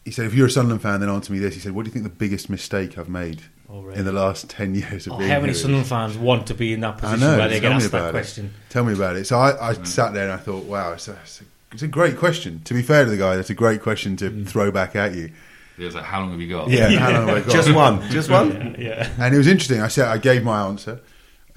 he 0.05 0.11
said, 0.11 0.27
if 0.27 0.35
you're 0.35 0.49
a 0.49 0.51
Sunderland 0.51 0.83
fan, 0.83 0.99
then 1.01 1.09
answer 1.09 1.33
me 1.33 1.39
this. 1.39 1.55
He 1.55 1.61
said, 1.61 1.73
what 1.73 1.85
do 1.85 1.89
you 1.89 1.93
think 1.93 2.03
the 2.05 2.11
biggest 2.11 2.51
mistake 2.51 2.99
I've 2.99 3.09
made 3.09 3.43
Oh, 3.71 3.81
really? 3.81 3.99
in 4.01 4.05
the 4.05 4.13
last 4.13 4.51
ten 4.51 4.75
years 4.75 5.07
of 5.07 5.13
Oh, 5.15 5.19
being 5.19 5.31
how 5.31 5.37
many 5.37 5.47
here 5.49 5.53
is?" 5.53 5.61
Sunderland 5.63 5.87
fans 5.89 6.19
want 6.19 6.49
to 6.49 6.55
be 6.55 6.73
in 6.73 6.81
that 6.81 6.97
I 6.97 7.01
position 7.01 7.21
know. 7.21 7.39
where 7.39 7.49
they 7.49 7.61
tell 7.61 7.63
get 7.63 7.69
me 7.71 7.75
asked 7.85 7.93
that 7.93 7.99
about 7.99 8.11
question? 8.11 8.47
it. 8.47 8.71
Tell 8.73 8.85
me 8.85 8.93
about 8.93 9.17
it. 9.17 9.27
So 9.27 9.39
I, 9.39 9.71
I 9.71 9.73
sat 9.85 10.13
there 10.15 10.25
and 10.25 10.33
I 10.33 10.37
thought, 10.39 10.65
wow, 10.65 10.93
it's 10.93 11.07
a, 11.09 11.13
it's, 11.23 11.41
a, 11.41 11.45
it's 11.73 11.83
a 11.83 11.89
great 11.89 12.17
question. 12.19 12.61
To 12.65 12.75
be 12.75 12.83
fair 12.83 13.05
to 13.05 13.11
the 13.11 13.17
guy, 13.17 13.37
that's 13.37 13.51
a 13.51 13.55
great 13.55 13.81
question 13.83 14.17
to 14.17 14.31
Mm. 14.31 14.47
throw 14.49 14.71
back 14.73 14.97
at 14.97 15.15
you. 15.15 15.31
It 15.79 15.85
was 15.85 15.95
like, 15.95 16.05
how 16.05 16.21
long 16.21 16.31
have 16.33 16.41
you 16.41 16.49
got? 16.49 16.69
Yeah, 16.71 16.89
how 16.99 17.11
long 17.13 17.27
have 17.29 17.37
I 17.37 17.41
got? 17.47 17.51
Just 17.53 17.73
one, 17.73 18.09
just 18.11 18.31
one. 18.31 18.77
Yeah. 18.81 19.09
And 19.19 19.35
it 19.35 19.39
was 19.39 19.47
interesting. 19.49 19.81
I 19.81 19.89
said 19.89 20.07
I 20.09 20.19
gave 20.19 20.45
my 20.45 20.67
answer. 20.67 21.01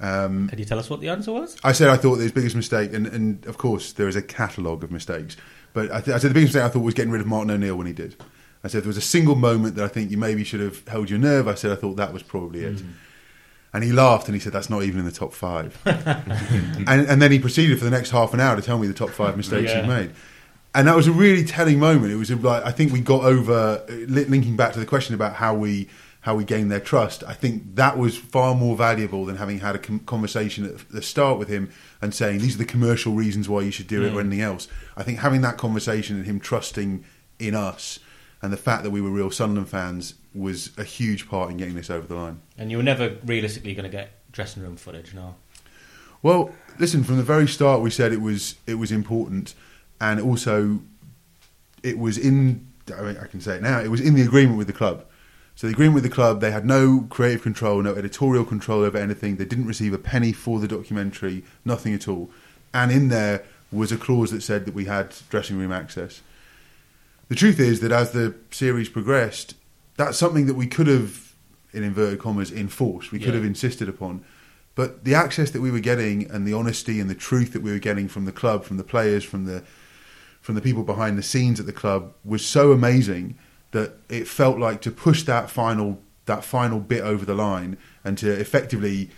Um, 0.00 0.48
Can 0.48 0.58
you 0.58 0.64
tell 0.64 0.78
us 0.78 0.88
what 0.88 1.00
the 1.00 1.08
answer 1.08 1.32
was? 1.32 1.56
I 1.64 1.72
said 1.72 1.88
I 1.88 1.96
thought 1.96 2.16
his 2.20 2.32
biggest 2.32 2.54
mistake, 2.54 2.92
and, 2.92 3.06
and 3.06 3.44
of 3.46 3.58
course 3.58 3.92
there 3.92 4.06
is 4.08 4.14
a 4.16 4.22
catalogue 4.22 4.84
of 4.84 4.92
mistakes, 4.92 5.36
but 5.72 5.90
I, 5.90 6.00
th- 6.00 6.14
I 6.14 6.18
said 6.18 6.30
the 6.30 6.34
biggest 6.34 6.54
mistake 6.54 6.68
I 6.68 6.72
thought 6.72 6.80
was 6.84 6.94
getting 6.94 7.10
rid 7.10 7.20
of 7.20 7.26
Martin 7.26 7.50
O'Neill 7.50 7.76
when 7.76 7.86
he 7.88 7.92
did. 7.92 8.14
I 8.62 8.68
said 8.68 8.82
there 8.82 8.88
was 8.88 8.96
a 8.96 9.00
single 9.00 9.34
moment 9.34 9.74
that 9.76 9.84
I 9.84 9.88
think 9.88 10.10
you 10.10 10.16
maybe 10.16 10.44
should 10.44 10.60
have 10.60 10.86
held 10.88 11.10
your 11.10 11.18
nerve. 11.18 11.46
I 11.48 11.54
said 11.54 11.70
I 11.72 11.76
thought 11.76 11.96
that 11.96 12.12
was 12.12 12.22
probably 12.22 12.64
it. 12.64 12.82
And 13.72 13.84
he 13.84 13.92
laughed 13.92 14.26
and 14.28 14.34
he 14.34 14.40
said, 14.40 14.52
"That's 14.52 14.70
not 14.70 14.82
even 14.82 15.00
in 15.00 15.04
the 15.04 15.12
top 15.12 15.32
five. 15.32 15.78
and, 15.84 16.88
and 16.88 17.20
then 17.22 17.30
he 17.30 17.38
proceeded 17.38 17.78
for 17.78 17.84
the 17.84 17.90
next 17.90 18.10
half 18.10 18.32
an 18.34 18.40
hour 18.40 18.56
to 18.56 18.62
tell 18.62 18.78
me 18.78 18.86
the 18.86 18.94
top 18.94 19.10
five 19.10 19.36
mistakes 19.36 19.70
Yeah. 19.70 19.82
he'd 19.82 19.88
made. 19.88 20.10
And 20.74 20.86
that 20.88 20.96
was 20.96 21.06
a 21.06 21.12
really 21.12 21.44
telling 21.44 21.78
moment. 21.78 22.12
It 22.12 22.16
was 22.16 22.30
like 22.30 22.64
I 22.64 22.70
think 22.72 22.92
we 22.92 23.00
got 23.00 23.24
over 23.24 23.84
uh, 23.88 23.92
linking 24.06 24.56
back 24.56 24.72
to 24.74 24.80
the 24.80 24.86
question 24.86 25.14
about 25.14 25.34
how 25.34 25.54
we 25.54 25.88
how 26.28 26.34
we 26.34 26.44
gain 26.44 26.68
their 26.68 26.78
trust. 26.78 27.24
I 27.24 27.32
think 27.32 27.76
that 27.76 27.96
was 27.96 28.18
far 28.18 28.54
more 28.54 28.76
valuable 28.76 29.24
than 29.24 29.36
having 29.36 29.60
had 29.60 29.74
a 29.74 29.78
com- 29.78 30.00
conversation 30.00 30.66
at 30.66 30.86
the 30.90 31.00
start 31.00 31.38
with 31.38 31.48
him 31.48 31.70
and 32.02 32.12
saying 32.12 32.40
these 32.40 32.56
are 32.56 32.58
the 32.58 32.66
commercial 32.66 33.14
reasons 33.14 33.48
why 33.48 33.62
you 33.62 33.70
should 33.70 33.86
do 33.86 34.04
it 34.04 34.08
or 34.08 34.16
mm. 34.16 34.20
anything 34.20 34.42
else. 34.42 34.68
I 34.94 35.04
think 35.04 35.20
having 35.20 35.40
that 35.40 35.56
conversation 35.56 36.16
and 36.16 36.26
him 36.26 36.38
trusting 36.38 37.02
in 37.38 37.54
us 37.54 37.98
and 38.42 38.52
the 38.52 38.58
fact 38.58 38.82
that 38.82 38.90
we 38.90 39.00
were 39.00 39.08
real 39.08 39.30
Sunderland 39.30 39.70
fans 39.70 40.16
was 40.34 40.70
a 40.76 40.84
huge 40.84 41.30
part 41.30 41.50
in 41.50 41.56
getting 41.56 41.76
this 41.76 41.88
over 41.88 42.06
the 42.06 42.14
line. 42.14 42.42
And 42.58 42.70
you 42.70 42.76
were 42.76 42.82
never 42.82 43.16
realistically 43.24 43.72
going 43.72 43.90
to 43.90 43.96
get 43.96 44.10
dressing 44.30 44.62
room 44.62 44.76
footage, 44.76 45.14
no? 45.14 45.34
Well, 46.22 46.50
listen, 46.78 47.04
from 47.04 47.16
the 47.16 47.22
very 47.22 47.48
start, 47.48 47.80
we 47.80 47.88
said 47.88 48.12
it 48.12 48.20
was 48.20 48.56
it 48.66 48.74
was 48.74 48.92
important, 48.92 49.54
and 49.98 50.20
also 50.20 50.80
it 51.82 51.96
was 51.96 52.18
in. 52.18 52.66
I, 52.94 53.00
mean, 53.00 53.16
I 53.16 53.26
can 53.26 53.40
say 53.40 53.56
it 53.56 53.62
now. 53.62 53.80
It 53.80 53.88
was 53.88 54.02
in 54.02 54.14
the 54.14 54.22
agreement 54.22 54.58
with 54.58 54.66
the 54.66 54.74
club. 54.74 55.06
So 55.58 55.66
the 55.66 55.72
agreement 55.72 55.96
with 55.96 56.04
the 56.04 56.08
club, 56.08 56.40
they 56.40 56.52
had 56.52 56.64
no 56.64 57.08
creative 57.10 57.42
control, 57.42 57.82
no 57.82 57.96
editorial 57.96 58.44
control 58.44 58.84
over 58.84 58.96
anything. 58.96 59.34
They 59.38 59.44
didn't 59.44 59.66
receive 59.66 59.92
a 59.92 59.98
penny 59.98 60.30
for 60.32 60.60
the 60.60 60.68
documentary, 60.68 61.42
nothing 61.64 61.92
at 61.94 62.06
all. 62.06 62.30
And 62.72 62.92
in 62.92 63.08
there 63.08 63.42
was 63.72 63.90
a 63.90 63.96
clause 63.96 64.30
that 64.30 64.44
said 64.44 64.66
that 64.66 64.74
we 64.74 64.84
had 64.84 65.16
dressing 65.30 65.58
room 65.58 65.72
access. 65.72 66.20
The 67.28 67.34
truth 67.34 67.58
is 67.58 67.80
that 67.80 67.90
as 67.90 68.12
the 68.12 68.36
series 68.52 68.88
progressed, 68.88 69.56
that's 69.96 70.16
something 70.16 70.46
that 70.46 70.54
we 70.54 70.68
could 70.68 70.86
have 70.86 71.34
in 71.72 71.82
inverted 71.82 72.20
commas 72.20 72.52
enforced. 72.52 73.10
We 73.10 73.18
could 73.18 73.30
Yeah. 73.30 73.40
have 73.40 73.44
insisted 73.44 73.88
upon. 73.88 74.20
But 74.76 75.02
the 75.02 75.16
access 75.16 75.50
that 75.50 75.60
we 75.60 75.72
were 75.72 75.80
getting 75.80 76.30
and 76.30 76.46
the 76.46 76.52
honesty 76.52 77.00
and 77.00 77.10
the 77.10 77.16
truth 77.16 77.52
that 77.52 77.62
we 77.62 77.72
were 77.72 77.80
getting 77.80 78.06
from 78.06 78.26
the 78.26 78.32
club, 78.32 78.64
from 78.64 78.76
the 78.76 78.84
players, 78.84 79.24
from 79.24 79.44
the 79.44 79.64
from 80.40 80.54
the 80.54 80.60
people 80.60 80.84
behind 80.84 81.18
the 81.18 81.22
scenes 81.22 81.58
at 81.58 81.66
the 81.66 81.72
club 81.72 82.12
was 82.24 82.46
so 82.46 82.70
amazing 82.70 83.34
that 83.72 83.92
it 84.08 84.26
felt 84.28 84.58
like 84.58 84.80
to 84.82 84.90
push 84.90 85.22
that 85.24 85.50
final 85.50 86.00
that 86.26 86.44
final 86.44 86.78
bit 86.80 87.02
over 87.02 87.24
the 87.24 87.34
line 87.34 87.76
and 88.04 88.18
to 88.18 88.30
effectively 88.30 89.10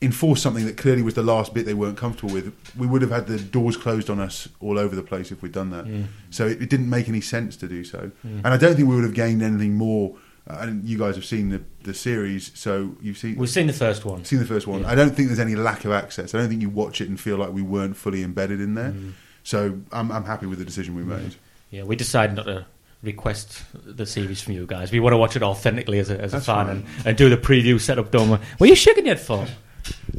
enforce 0.00 0.40
something 0.40 0.64
that 0.64 0.76
clearly 0.76 1.02
was 1.02 1.14
the 1.14 1.22
last 1.22 1.52
bit 1.52 1.66
they 1.66 1.74
weren't 1.74 1.96
comfortable 1.98 2.32
with. 2.32 2.54
We 2.76 2.86
would 2.86 3.02
have 3.02 3.10
had 3.10 3.26
the 3.26 3.38
doors 3.38 3.76
closed 3.76 4.08
on 4.08 4.20
us 4.20 4.48
all 4.60 4.78
over 4.78 4.94
the 4.94 5.02
place 5.02 5.32
if 5.32 5.42
we'd 5.42 5.50
done 5.50 5.70
that. 5.70 5.86
So 6.30 6.46
it, 6.46 6.62
it 6.62 6.70
didn't 6.70 6.88
make 6.88 7.08
any 7.08 7.20
sense 7.20 7.56
to 7.56 7.66
do 7.66 7.82
so. 7.82 8.12
And 8.22 8.46
I 8.46 8.56
don't 8.56 8.76
think 8.76 8.88
we 8.88 8.94
would 8.94 9.02
have 9.04 9.14
gained 9.14 9.42
anything 9.42 9.74
more. 9.74 10.14
Uh, 10.48 10.58
and 10.60 10.84
you 10.88 10.96
guys 10.96 11.14
have 11.16 11.24
seen 11.26 11.50
the, 11.50 11.60
the 11.82 11.92
series, 11.92 12.52
so 12.54 12.96
you've 13.02 13.18
seen 13.18 13.36
We've 13.36 13.50
seen 13.50 13.66
the 13.66 13.72
first 13.74 14.04
one. 14.06 14.24
seen 14.24 14.38
the 14.38 14.46
first 14.46 14.66
one. 14.66 14.82
I 14.86 14.94
don't 14.94 15.10
think 15.14 15.28
there's 15.28 15.38
any 15.40 15.56
lack 15.56 15.84
of 15.84 15.90
access. 15.92 16.34
I 16.34 16.38
don't 16.38 16.48
think 16.48 16.62
you 16.62 16.70
watch 16.70 17.00
it 17.02 17.08
and 17.10 17.20
feel 17.20 17.36
like 17.36 17.52
we 17.52 17.60
weren't 17.60 17.96
fully 17.98 18.22
embedded 18.22 18.60
in 18.60 18.74
there. 18.74 18.94
So 19.42 19.80
I'm, 19.92 20.10
I'm 20.12 20.24
happy 20.24 20.46
with 20.46 20.58
the 20.60 20.64
decision 20.64 20.94
we 20.94 21.02
made. 21.02 21.34
Yeah, 21.70 21.82
we 21.82 21.96
decided 21.96 22.36
not 22.36 22.44
to 22.46 22.64
request 23.02 23.62
the 23.72 24.06
series 24.06 24.40
from 24.42 24.54
you 24.54 24.66
guys. 24.66 24.90
We 24.90 25.00
want 25.00 25.12
to 25.12 25.18
watch 25.18 25.36
it 25.36 25.42
authentically 25.42 25.98
as 25.98 26.10
a, 26.10 26.20
as 26.20 26.32
a 26.32 26.36
That's 26.36 26.46
fan 26.46 26.66
fine. 26.66 26.76
and, 26.76 27.06
and 27.06 27.16
do 27.16 27.28
the 27.30 27.36
preview 27.36 27.80
setup 27.80 28.10
done. 28.10 28.28
What 28.30 28.42
are 28.60 28.66
you 28.66 28.74
shaking 28.74 29.06
your 29.06 29.14
head 29.14 29.24
for? 29.24 29.46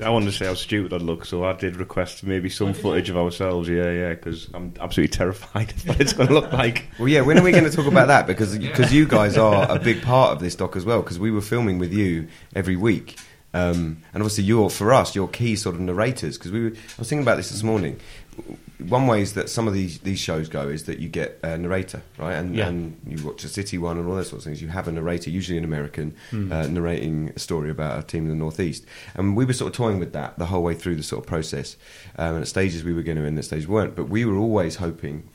I 0.03 0.09
wanted 0.09 0.27
to 0.27 0.31
say 0.31 0.45
how 0.45 0.53
stupid 0.53 0.93
I'd 0.93 1.01
look, 1.01 1.25
so 1.25 1.43
I 1.43 1.53
did 1.53 1.75
request 1.75 2.23
maybe 2.23 2.49
some 2.49 2.73
footage 2.73 3.09
of 3.09 3.17
ourselves. 3.17 3.67
Yeah, 3.67 3.91
yeah, 3.91 4.09
because 4.13 4.47
I'm 4.53 4.73
absolutely 4.79 5.15
terrified 5.15 5.71
of 5.75 5.87
what 5.87 5.99
it's 6.01 6.13
going 6.13 6.29
to 6.29 6.33
look 6.33 6.51
like. 6.53 6.85
Well, 6.97 7.07
yeah. 7.09 7.21
When 7.21 7.37
are 7.37 7.43
we 7.43 7.51
going 7.51 7.65
to 7.65 7.71
talk 7.71 7.85
about 7.85 8.07
that? 8.07 8.25
Because 8.25 8.57
because 8.57 8.93
you 8.93 9.05
guys 9.05 9.37
are 9.37 9.69
a 9.69 9.77
big 9.77 10.01
part 10.01 10.31
of 10.31 10.39
this 10.39 10.55
doc 10.55 10.75
as 10.75 10.85
well. 10.85 11.01
Because 11.01 11.19
we 11.19 11.29
were 11.31 11.41
filming 11.41 11.77
with 11.79 11.93
you 11.93 12.29
every 12.55 12.77
week, 12.77 13.19
um, 13.53 14.01
and 14.13 14.23
obviously 14.23 14.45
you're 14.45 14.69
for 14.69 14.93
us, 14.93 15.15
you're 15.15 15.27
key 15.27 15.55
sort 15.55 15.75
of 15.75 15.81
narrators. 15.81 16.37
Because 16.37 16.51
we, 16.51 16.63
were, 16.63 16.69
I 16.69 16.95
was 16.97 17.09
thinking 17.09 17.23
about 17.23 17.35
this 17.35 17.49
this 17.49 17.61
morning. 17.61 17.99
One 18.87 19.07
way 19.07 19.21
is 19.21 19.33
that 19.33 19.49
some 19.49 19.67
of 19.67 19.73
these 19.73 19.99
these 19.99 20.19
shows 20.19 20.47
go 20.47 20.69
is 20.69 20.83
that 20.85 20.99
you 20.99 21.09
get 21.09 21.37
a 21.43 21.57
narrator, 21.57 22.01
right? 22.17 22.35
And, 22.35 22.55
Yeah. 22.55 22.69
and 22.69 22.97
you 23.05 23.21
watch 23.25 23.43
a 23.43 23.49
City 23.49 23.77
one 23.77 23.97
and 23.97 24.07
all 24.07 24.15
those 24.15 24.29
sorts 24.29 24.45
of 24.45 24.49
things. 24.49 24.61
You 24.61 24.69
have 24.69 24.87
a 24.87 24.91
narrator, 24.93 25.29
usually 25.29 25.57
an 25.57 25.65
American, 25.65 26.13
uh, 26.31 26.67
narrating 26.67 27.31
a 27.35 27.39
story 27.39 27.69
about 27.69 27.99
a 27.99 28.03
team 28.03 28.23
in 28.23 28.29
the 28.29 28.35
northeast. 28.37 28.85
And 29.15 29.35
we 29.35 29.43
were 29.43 29.51
sort 29.51 29.71
of 29.73 29.75
toying 29.75 29.99
with 29.99 30.13
that 30.13 30.39
the 30.39 30.45
whole 30.45 30.63
way 30.63 30.75
through 30.75 30.95
the 30.95 31.03
sort 31.03 31.23
of 31.23 31.27
process. 31.27 31.75
Um, 32.17 32.35
and 32.35 32.41
at 32.43 32.47
stages 32.47 32.83
we 32.85 32.93
were 32.93 33.01
going 33.03 33.17
to, 33.17 33.25
and 33.25 33.37
at 33.37 33.43
stages 33.45 33.67
we 33.67 33.73
weren't. 33.73 33.95
But 33.97 34.07
we 34.07 34.23
were 34.23 34.37
always 34.37 34.77
hoping 34.77 35.27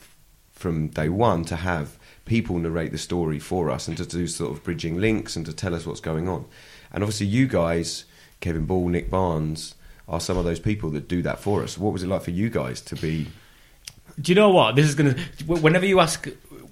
from 0.51 0.87
day 0.87 1.09
one 1.09 1.45
to 1.45 1.55
have 1.57 1.99
people 2.25 2.57
narrate 2.57 2.91
the 2.91 2.97
story 2.97 3.37
for 3.37 3.69
us 3.69 3.87
and 3.87 3.95
to 3.97 4.05
do 4.07 4.25
sort 4.25 4.51
of 4.53 4.63
bridging 4.63 4.99
links 4.99 5.35
and 5.35 5.45
to 5.45 5.53
tell 5.53 5.75
us 5.75 5.85
what's 5.85 5.99
going 5.99 6.27
on. 6.27 6.45
And 6.91 7.03
obviously, 7.03 7.27
you 7.27 7.45
guys, 7.47 8.05
Kevin 8.39 8.65
Ball, 8.65 8.87
Nick 8.87 9.11
Barnes, 9.11 9.75
are 10.07 10.19
some 10.19 10.37
of 10.37 10.45
those 10.45 10.59
people 10.59 10.89
that 10.91 11.07
do 11.07 11.21
that 11.23 11.39
for 11.39 11.63
us. 11.63 11.77
What 11.77 11.93
was 11.93 12.03
it 12.03 12.07
like 12.07 12.21
for 12.21 12.31
you 12.31 12.49
guys 12.49 12.81
to 12.81 12.95
be? 12.95 13.27
Do 14.19 14.31
you 14.31 14.35
know 14.35 14.49
what? 14.49 14.75
This 14.75 14.85
is 14.85 14.95
going 14.95 15.15
to. 15.15 15.21
Whenever 15.45 15.85
you 15.85 15.99
ask. 15.99 16.27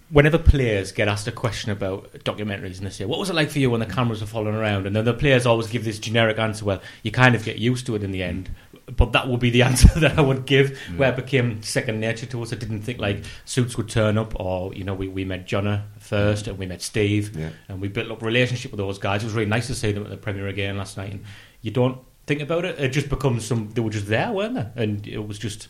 Whenever 0.09 0.37
players 0.37 0.91
get 0.91 1.07
asked 1.07 1.27
a 1.27 1.31
question 1.31 1.71
about 1.71 2.13
documentaries 2.19 2.77
and 2.77 2.85
they 2.85 2.91
say, 2.91 3.03
What 3.05 3.17
was 3.17 3.31
it 3.31 3.33
like 3.33 3.49
for 3.49 3.57
you 3.57 3.71
when 3.71 3.79
the 3.79 3.87
cameras 3.87 4.21
were 4.21 4.27
following 4.27 4.53
around? 4.53 4.85
And 4.85 4.95
then 4.95 5.05
the 5.05 5.13
players 5.13 5.47
always 5.47 5.65
give 5.65 5.83
this 5.83 5.97
generic 5.97 6.37
answer, 6.37 6.65
Well, 6.65 6.81
you 7.01 7.09
kind 7.09 7.33
of 7.33 7.43
get 7.43 7.57
used 7.57 7.87
to 7.87 7.95
it 7.95 8.03
in 8.03 8.11
the 8.11 8.21
end. 8.21 8.51
But 8.95 9.13
that 9.13 9.27
would 9.27 9.39
be 9.39 9.49
the 9.49 9.61
answer 9.69 9.87
that 10.01 10.19
I 10.19 10.21
would 10.21 10.45
give, 10.45 10.77
mm. 10.87 10.97
where 10.97 11.09
it 11.11 11.15
became 11.15 11.63
second 11.63 11.99
nature 11.99 12.27
to 12.27 12.43
us. 12.43 12.53
I 12.53 12.57
didn't 12.57 12.81
think 12.81 12.99
like 12.99 13.23
suits 13.45 13.75
would 13.75 13.89
turn 13.89 14.19
up, 14.19 14.39
or, 14.39 14.71
you 14.75 14.83
know, 14.83 14.93
we, 14.93 15.07
we 15.07 15.25
met 15.25 15.47
Jonna 15.47 15.81
first 15.97 16.47
and 16.47 16.59
we 16.59 16.67
met 16.67 16.83
Steve, 16.83 17.35
Yeah. 17.35 17.49
and 17.67 17.81
we 17.81 17.87
built 17.87 18.11
up 18.11 18.21
a 18.21 18.25
relationship 18.25 18.69
with 18.69 18.77
those 18.77 18.99
guys. 18.99 19.23
It 19.23 19.25
was 19.25 19.33
really 19.33 19.49
nice 19.49 19.65
to 19.67 19.73
see 19.73 19.93
them 19.93 20.03
at 20.03 20.11
the 20.11 20.17
premiere 20.17 20.47
again 20.47 20.77
last 20.77 20.95
night. 20.95 21.11
And 21.11 21.23
you 21.61 21.71
don't 21.71 21.97
think 22.25 22.41
about 22.41 22.65
it, 22.65 22.79
it 22.79 22.89
just 22.89 23.09
becomes 23.09 23.45
some. 23.45 23.69
They 23.71 23.81
were 23.81 23.89
just 23.89 24.07
there, 24.07 24.31
weren't 24.31 24.55
they? 24.55 24.83
And 24.83 25.07
it 25.07 25.27
was 25.27 25.39
just 25.39 25.67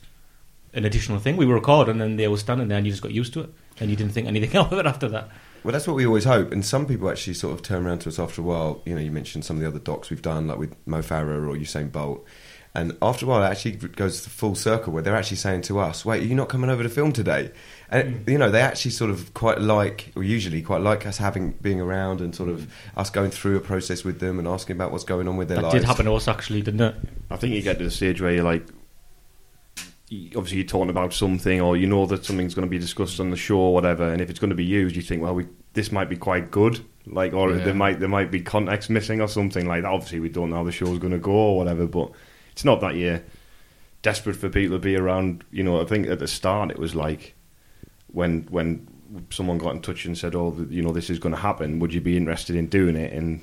an 0.74 0.86
additional 0.86 1.20
thing. 1.20 1.38
We 1.38 1.46
were 1.46 1.56
recording 1.56 1.94
and 1.94 2.02
then 2.02 2.16
they 2.18 2.28
were 2.28 2.38
standing 2.38 2.68
there 2.68 2.78
and 2.78 2.86
you 2.86 2.92
just 2.92 3.04
got 3.04 3.12
used 3.12 3.34
to 3.34 3.42
it 3.42 3.50
and 3.80 3.90
you 3.90 3.96
didn't 3.96 4.14
think 4.14 4.28
anything 4.28 4.58
of 4.58 4.74
it 4.74 4.86
after 4.86 5.08
that. 5.10 5.30
Well, 5.64 5.72
that's 5.72 5.88
what 5.88 5.96
we 5.96 6.06
always 6.06 6.26
hope. 6.26 6.52
And 6.52 6.66
some 6.66 6.86
people 6.86 7.10
actually 7.10 7.36
sort 7.36 7.54
of 7.54 7.62
turn 7.62 7.86
around 7.86 8.00
to 8.00 8.10
us 8.10 8.20
after 8.20 8.42
a 8.42 8.44
while. 8.44 8.82
You 8.86 8.96
know, 8.96 9.02
you 9.02 9.12
mentioned 9.12 9.46
some 9.46 9.56
of 9.58 9.62
the 9.62 9.68
other 9.68 9.80
docs 9.80 10.10
we've 10.10 10.22
done, 10.22 10.48
like 10.48 10.58
with 10.58 10.76
Mo 10.86 11.00
Farah 11.00 11.48
or 11.48 11.56
Usain 11.56 11.92
Bolt. 11.92 12.26
And 12.76 12.98
after 13.02 13.26
a 13.26 13.30
while, 13.30 13.44
it 13.44 13.48
actually 13.48 13.74
goes 13.76 14.26
full 14.26 14.56
circle 14.56 14.92
where 14.92 15.04
they're 15.04 15.16
actually 15.16 15.38
saying 15.38 15.62
to 15.64 15.80
us, 15.80 16.04
"Wait, 16.04 16.24
are 16.24 16.26
you 16.26 16.34
not 16.36 16.50
coming 16.50 16.72
over 16.72 16.82
to 16.82 16.90
film 16.90 17.14
today?" 17.14 17.52
And 17.94 18.28
you 18.28 18.38
know, 18.40 18.50
they 18.50 18.62
actually 18.62 18.92
sort 18.92 19.12
of 19.12 19.34
quite 19.34 19.62
like, 19.62 20.12
or 20.16 20.24
usually 20.24 20.62
quite 20.62 20.82
like 20.82 21.06
us 21.06 21.18
having 21.18 21.52
being 21.62 21.80
around 21.80 22.22
and 22.22 22.34
sort 22.36 22.50
of 22.50 22.68
us 22.98 23.10
going 23.10 23.30
through 23.30 23.58
a 23.58 23.60
process 23.60 24.04
with 24.04 24.20
them 24.20 24.40
and 24.40 24.48
asking 24.48 24.76
about 24.76 24.92
what's 24.92 25.04
going 25.04 25.28
on 25.28 25.38
with 25.38 25.48
their 25.48 25.58
That 25.58 25.64
lives. 25.66 25.76
did 25.76 25.84
happen 25.84 26.06
to 26.06 26.14
us 26.16 26.28
actually, 26.28 26.62
didn't 26.64 26.82
it? 26.82 26.96
I 27.30 27.36
think 27.38 27.54
you 27.54 27.62
get 27.62 27.78
to 27.78 27.84
the 27.84 27.92
stage 27.92 28.20
where 28.20 28.34
you're 28.34 28.44
like, 28.44 28.66
obviously 30.36 30.58
you're 30.58 30.66
talking 30.68 30.90
about 30.90 31.14
something, 31.14 31.62
or 31.62 31.78
you 31.78 31.88
know 31.88 32.06
that 32.08 32.26
something's 32.26 32.54
going 32.54 32.68
to 32.68 32.70
be 32.70 32.80
discussed 32.80 33.20
on 33.20 33.30
the 33.30 33.38
show, 33.38 33.58
or 33.58 33.74
whatever. 33.74 34.08
And 34.12 34.22
if 34.22 34.30
it's 34.30 34.40
going 34.40 34.50
to 34.50 34.56
be 34.56 34.66
used, 34.66 34.96
you 34.96 35.02
think, 35.02 35.22
well, 35.22 35.36
we, 35.36 35.48
this 35.74 35.92
might 35.92 36.10
be 36.10 36.18
quite 36.18 36.52
good, 36.52 36.84
like, 37.06 37.34
or 37.34 37.52
Yeah. 37.52 37.64
there 37.64 37.74
might 37.74 38.00
there 38.00 38.10
might 38.10 38.32
be 38.32 38.42
context 38.42 38.90
missing 38.90 39.22
or 39.22 39.28
something 39.28 39.68
like 39.68 39.84
that. 39.84 39.92
Obviously, 39.92 40.20
we 40.20 40.30
don't 40.30 40.50
know 40.50 40.58
how 40.58 40.64
the 40.64 40.72
show's 40.72 41.00
going 41.00 41.14
to 41.14 41.20
go 41.20 41.32
or 41.32 41.58
whatever, 41.58 41.86
but 41.88 42.12
it's 42.52 42.66
not 42.66 42.82
that 42.82 42.96
you're 42.96 43.22
desperate 44.02 44.36
for 44.36 44.50
people 44.50 44.78
to 44.78 44.82
be 44.82 44.96
around. 44.96 45.44
You 45.52 45.64
know, 45.64 45.82
I 45.82 45.86
think 45.86 46.08
at 46.08 46.20
the 46.20 46.28
start 46.28 46.72
it 46.72 46.78
was 46.80 46.94
like 46.96 47.36
when 48.14 48.48
when 48.50 48.88
someone 49.30 49.58
got 49.58 49.76
in 49.76 49.82
touch 49.82 50.06
and 50.06 50.18
said, 50.18 50.36
"Oh, 50.36 50.56
you 50.70 50.82
know, 50.82 50.92
this 50.92 51.10
is 51.10 51.20
going 51.20 51.36
to 51.36 51.42
happen. 51.42 51.80
Would 51.80 51.94
you 51.94 52.02
be 52.02 52.18
interested 52.18 52.56
in 52.56 52.68
doing 52.68 52.96
it?" 52.96 53.14
And 53.14 53.42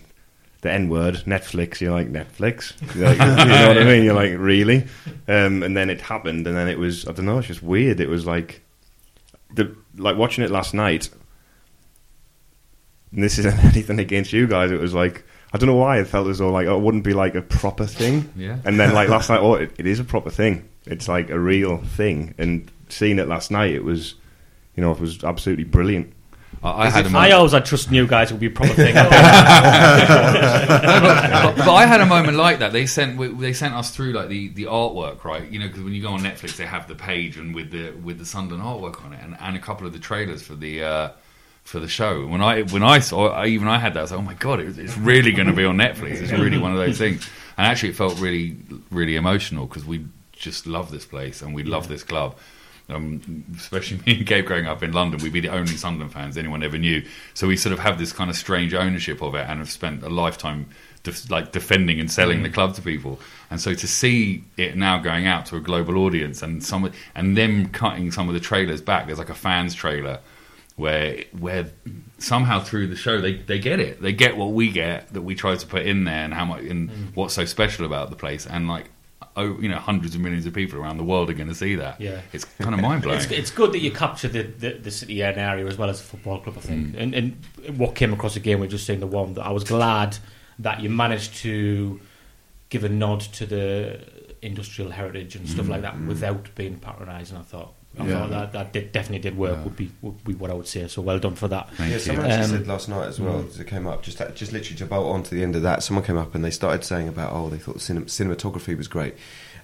the 0.62 0.73
N 0.73 0.89
word, 0.89 1.17
Netflix. 1.27 1.81
You're 1.81 1.93
like 1.93 2.11
Netflix. 2.11 2.73
You're 2.95 3.09
like, 3.09 3.19
you 3.19 3.49
know 3.49 3.69
what 3.69 3.79
I 3.79 3.85
mean? 3.85 4.05
You're 4.05 4.15
like 4.15 4.33
really. 4.37 4.87
Um, 5.29 5.62
and 5.62 5.77
then 5.77 5.91
it 5.91 6.00
happened, 6.00 6.47
and 6.47 6.57
then 6.57 6.69
it 6.69 6.79
was 6.79 7.07
I 7.07 7.12
don't 7.12 7.27
know. 7.27 7.39
It's 7.39 7.49
just 7.49 7.62
weird. 7.62 8.00
It 8.00 8.09
was 8.09 8.27
like 8.27 8.62
the 9.55 9.77
like 9.97 10.17
watching 10.17 10.45
it 10.45 10.50
last 10.50 10.75
night. 10.75 11.11
And 13.12 13.23
this 13.23 13.39
isn't 13.39 13.59
anything 13.65 13.99
against 13.99 14.33
you 14.33 14.47
guys. 14.47 14.71
It 14.71 14.81
was 14.81 14.95
like 14.95 15.25
I 15.53 15.59
don't 15.59 15.69
know 15.69 15.77
why 15.77 15.99
it 15.99 16.07
felt 16.07 16.29
as 16.29 16.39
though 16.39 16.50
like 16.50 16.67
oh, 16.67 16.77
it 16.77 16.83
wouldn't 16.83 17.05
be 17.05 17.15
like 17.15 17.35
a 17.35 17.43
proper 17.43 17.87
thing. 17.87 18.33
Yeah. 18.37 18.59
And 18.65 18.79
then 18.79 18.95
like 18.95 19.09
last 19.09 19.29
night, 19.31 19.41
oh, 19.41 19.55
it, 19.55 19.73
it 19.79 19.87
is 19.87 19.99
a 19.99 20.05
proper 20.05 20.31
thing. 20.31 20.69
It's 20.87 21.09
like 21.09 21.31
a 21.31 21.39
real 21.39 21.79
thing. 21.79 22.35
And 22.39 22.71
seeing 22.89 23.19
it 23.19 23.29
last 23.29 23.50
night, 23.50 23.73
it 23.73 23.85
was, 23.85 24.15
you 24.77 24.83
know, 24.83 24.93
it 24.93 25.00
was 25.00 25.23
absolutely 25.25 25.65
brilliant. 25.65 26.12
I, 26.62 26.87
I 26.87 26.91
had 26.91 27.07
a 27.07 27.09
I 27.09 27.12
moment, 27.12 27.33
always 27.33 27.53
had 27.53 27.65
trust 27.65 27.91
new 27.91 28.07
guys 28.07 28.31
would 28.33 28.41
be 28.41 28.49
a 28.49 28.50
proper 28.50 28.75
thing. 28.75 28.95
but, 28.95 29.11
but 31.57 31.73
I 31.73 31.87
had 31.87 32.00
a 32.03 32.07
moment 32.07 32.37
like 32.37 32.59
that. 32.59 32.73
They 32.73 32.87
sent 32.87 33.17
we- 33.17 33.29
they 33.29 33.53
sent 33.53 33.75
us 33.75 33.91
through 33.95 34.12
like 34.12 34.29
the, 34.29 34.49
the 34.49 34.65
artwork, 34.65 35.25
right? 35.25 35.49
You 35.50 35.59
know, 35.61 35.69
because 35.69 35.83
when 35.83 35.95
you 35.95 36.03
go 36.03 36.11
on 36.11 36.21
Netflix, 36.21 36.57
they 36.57 36.67
have 36.67 36.87
the 36.89 36.95
page 36.95 37.37
and 37.39 37.55
with 37.55 37.71
the 37.71 37.93
with 37.93 38.19
the 38.19 38.27
Sunderland 38.27 38.67
artwork 38.67 39.03
on 39.05 39.12
it, 39.15 39.21
and, 39.23 39.37
and 39.41 39.57
a 39.57 39.61
couple 39.61 39.87
of 39.87 39.93
the 39.93 39.99
trailers 39.99 40.43
for 40.43 40.55
the 40.55 40.83
uh, 40.85 41.09
for 41.65 41.81
the 41.81 41.89
show. 41.89 42.27
When 42.27 42.43
I 42.43 42.62
when 42.62 42.83
I 42.83 42.99
saw, 42.99 43.29
I, 43.31 43.47
even 43.47 43.69
I 43.69 43.79
had 43.79 43.95
that. 43.95 44.00
I 44.00 44.03
was 44.03 44.11
like, 44.11 44.21
oh 44.21 44.25
my 44.25 44.35
god, 44.35 44.61
it, 44.61 44.79
it's 44.79 44.97
really 44.99 45.33
going 45.33 45.49
to 45.49 45.55
be 45.55 45.65
on 45.65 45.77
Netflix. 45.77 46.21
It's 46.21 46.33
really 46.33 46.59
one 46.59 46.73
of 46.73 46.79
those 46.79 46.99
things. 46.99 47.27
And 47.57 47.67
actually, 47.67 47.91
it 47.91 47.97
felt 47.97 48.19
really 48.21 48.57
really 48.91 49.17
emotional 49.17 49.67
because 49.67 49.85
we 49.85 50.05
just 50.33 50.67
love 50.67 50.91
this 50.91 51.07
place 51.07 51.43
and 51.43 51.55
we 51.55 51.62
love 51.62 51.89
this 51.89 52.03
club. 52.03 52.37
Um, 52.91 53.45
especially 53.57 53.99
me 54.07 54.19
and 54.19 54.27
Gabe 54.27 54.47
growing 54.47 54.67
up 54.67 54.83
in 54.83 54.93
London, 54.93 55.21
we'd 55.23 55.33
be 55.33 55.41
the 55.41 55.49
only 55.49 55.77
Sunderland 55.77 56.13
fans 56.13 56.37
anyone 56.37 56.63
ever 56.63 56.79
knew. 56.79 57.05
So 57.35 57.47
we 57.47 57.57
sort 57.57 57.73
of 57.73 57.79
have 57.79 57.99
this 57.99 58.13
kind 58.13 58.31
of 58.31 58.37
strange 58.37 58.75
ownership 58.75 59.23
of 59.23 59.35
it, 59.35 59.47
and 59.49 59.59
have 59.59 59.71
spent 59.71 60.03
a 60.03 60.09
lifetime 60.09 60.67
def- 61.03 61.31
like 61.31 61.53
defending 61.53 62.01
and 62.01 62.11
selling 62.11 62.43
the 62.43 62.51
club 62.51 62.75
to 62.75 62.83
people. 62.83 63.21
And 63.51 63.61
so 63.61 63.75
to 63.75 63.87
see 63.87 64.45
it 64.57 64.77
now 64.77 64.99
going 64.99 65.27
out 65.27 65.47
to 65.47 65.57
a 65.57 65.61
global 65.61 65.99
audience, 65.99 66.43
and 66.43 66.63
some 66.63 66.91
and 67.15 67.37
them 67.37 67.69
cutting 67.69 68.13
some 68.13 68.29
of 68.29 68.35
the 68.35 68.41
trailers 68.41 68.81
back, 68.81 69.07
there's 69.07 69.19
like 69.19 69.31
a 69.31 69.35
fans 69.35 69.75
trailer 69.75 70.21
where 70.77 71.25
where 71.39 71.71
somehow 72.19 72.61
through 72.61 72.87
the 72.87 72.97
show 72.97 73.21
they, 73.21 73.35
they 73.35 73.59
get 73.59 73.81
it, 73.81 74.01
they 74.01 74.13
get 74.13 74.37
what 74.37 74.53
we 74.53 74.71
get 74.71 75.13
that 75.13 75.23
we 75.23 75.35
try 75.35 75.55
to 75.55 75.67
put 75.67 75.87
in 75.87 76.05
there, 76.05 76.25
and 76.25 76.35
how 76.35 76.45
much 76.45 76.63
and 76.63 76.91
what's 77.15 77.35
so 77.35 77.45
special 77.45 77.87
about 77.87 78.11
the 78.11 78.17
place, 78.17 78.47
and 78.47 78.69
like. 78.69 78.87
Oh, 79.37 79.59
you 79.61 79.69
know, 79.69 79.79
hundreds 79.79 80.15
of 80.17 80.21
millions 80.21 80.45
of 80.45 80.53
people 80.53 80.79
around 80.79 80.97
the 80.97 81.05
world 81.05 81.31
are 81.31 81.35
going 81.35 81.49
to 81.49 81.55
see 81.55 81.77
that. 81.77 82.01
Yeah. 82.01 82.21
it's 82.33 82.45
kind 82.45 82.75
of 82.75 82.81
mind 82.81 83.03
blowing. 83.03 83.21
It's, 83.21 83.31
it's 83.31 83.51
good 83.51 83.73
that 83.73 83.79
you 83.79 83.93
capture 83.93 84.29
the, 84.29 84.43
the, 84.43 84.73
the 84.73 84.91
city 84.91 85.23
and 85.23 85.39
area 85.39 85.67
as 85.67 85.79
well 85.79 85.89
as 85.89 86.01
a 86.01 86.03
football 86.03 86.41
club, 86.41 86.57
I 86.59 86.61
think. 86.61 86.89
Mm. 86.89 87.01
And, 87.01 87.15
and 87.15 87.79
what 87.79 87.95
came 87.95 88.13
across 88.13 88.37
again, 88.37 88.55
game, 88.55 88.61
we 88.61 88.67
are 88.67 88.71
just 88.71 88.87
saying 88.87 89.01
the 89.01 89.07
one 89.07 89.35
that 89.35 89.47
I 89.47 89.51
was 89.53 89.65
glad 89.65 90.19
that 90.59 90.81
you 90.81 90.91
managed 90.91 91.37
to 91.37 92.01
give 92.69 92.85
a 92.85 92.89
nod 92.89 93.21
to 93.21 93.47
the 93.47 94.01
industrial 94.43 94.91
heritage 94.91 95.37
and 95.37 95.49
stuff 95.49 95.69
like 95.69 95.83
that 95.83 95.95
mm. 95.95 96.07
without 96.07 96.55
being 96.55 96.79
patronising. 96.79 97.37
I 97.37 97.43
thought, 97.43 97.75
I 97.99 98.07
Yeah. 98.07 98.21
thought 98.21 98.31
that, 98.31 98.53
that 98.53 98.73
did, 98.73 98.93
definitely 98.93 99.19
did 99.19 99.37
work. 99.37 99.65
Would 99.65 99.77
be 99.77 99.91
would 100.01 100.23
be 100.25 100.35
what 100.35 100.51
I 100.51 100.55
would 100.55 100.69
say. 100.69 100.87
So 100.87 101.03
well 101.03 101.19
done 101.19 101.35
for 101.35 101.49
that. 101.49 101.69
Thank 101.75 101.91
yeah, 101.91 101.97
you. 101.97 102.01
someone 102.01 102.27
actually 102.27 102.45
Um, 102.45 102.51
said 102.61 102.67
last 102.69 102.89
night 102.89 103.09
as 103.09 103.21
well. 103.21 103.45
As 103.49 103.59
it 103.59 103.67
came 103.67 103.87
up, 103.87 104.03
just 104.03 104.19
just 104.35 104.53
literally 104.53 104.77
to 104.79 104.87
bolt 104.87 105.13
on 105.13 105.23
to 105.25 105.35
the 105.35 105.43
end 105.43 105.57
of 105.57 105.63
that, 105.63 105.83
someone 105.83 106.05
came 106.05 106.17
up 106.17 106.35
and 106.35 106.45
they 106.45 106.51
started 106.53 106.85
saying 106.85 107.09
about 107.09 107.33
oh 107.33 107.49
they 107.51 107.59
thought 107.59 107.75
the 107.75 107.81
cinem- 107.81 108.05
cinematography 108.07 108.77
was 108.77 108.87
great, 108.87 109.15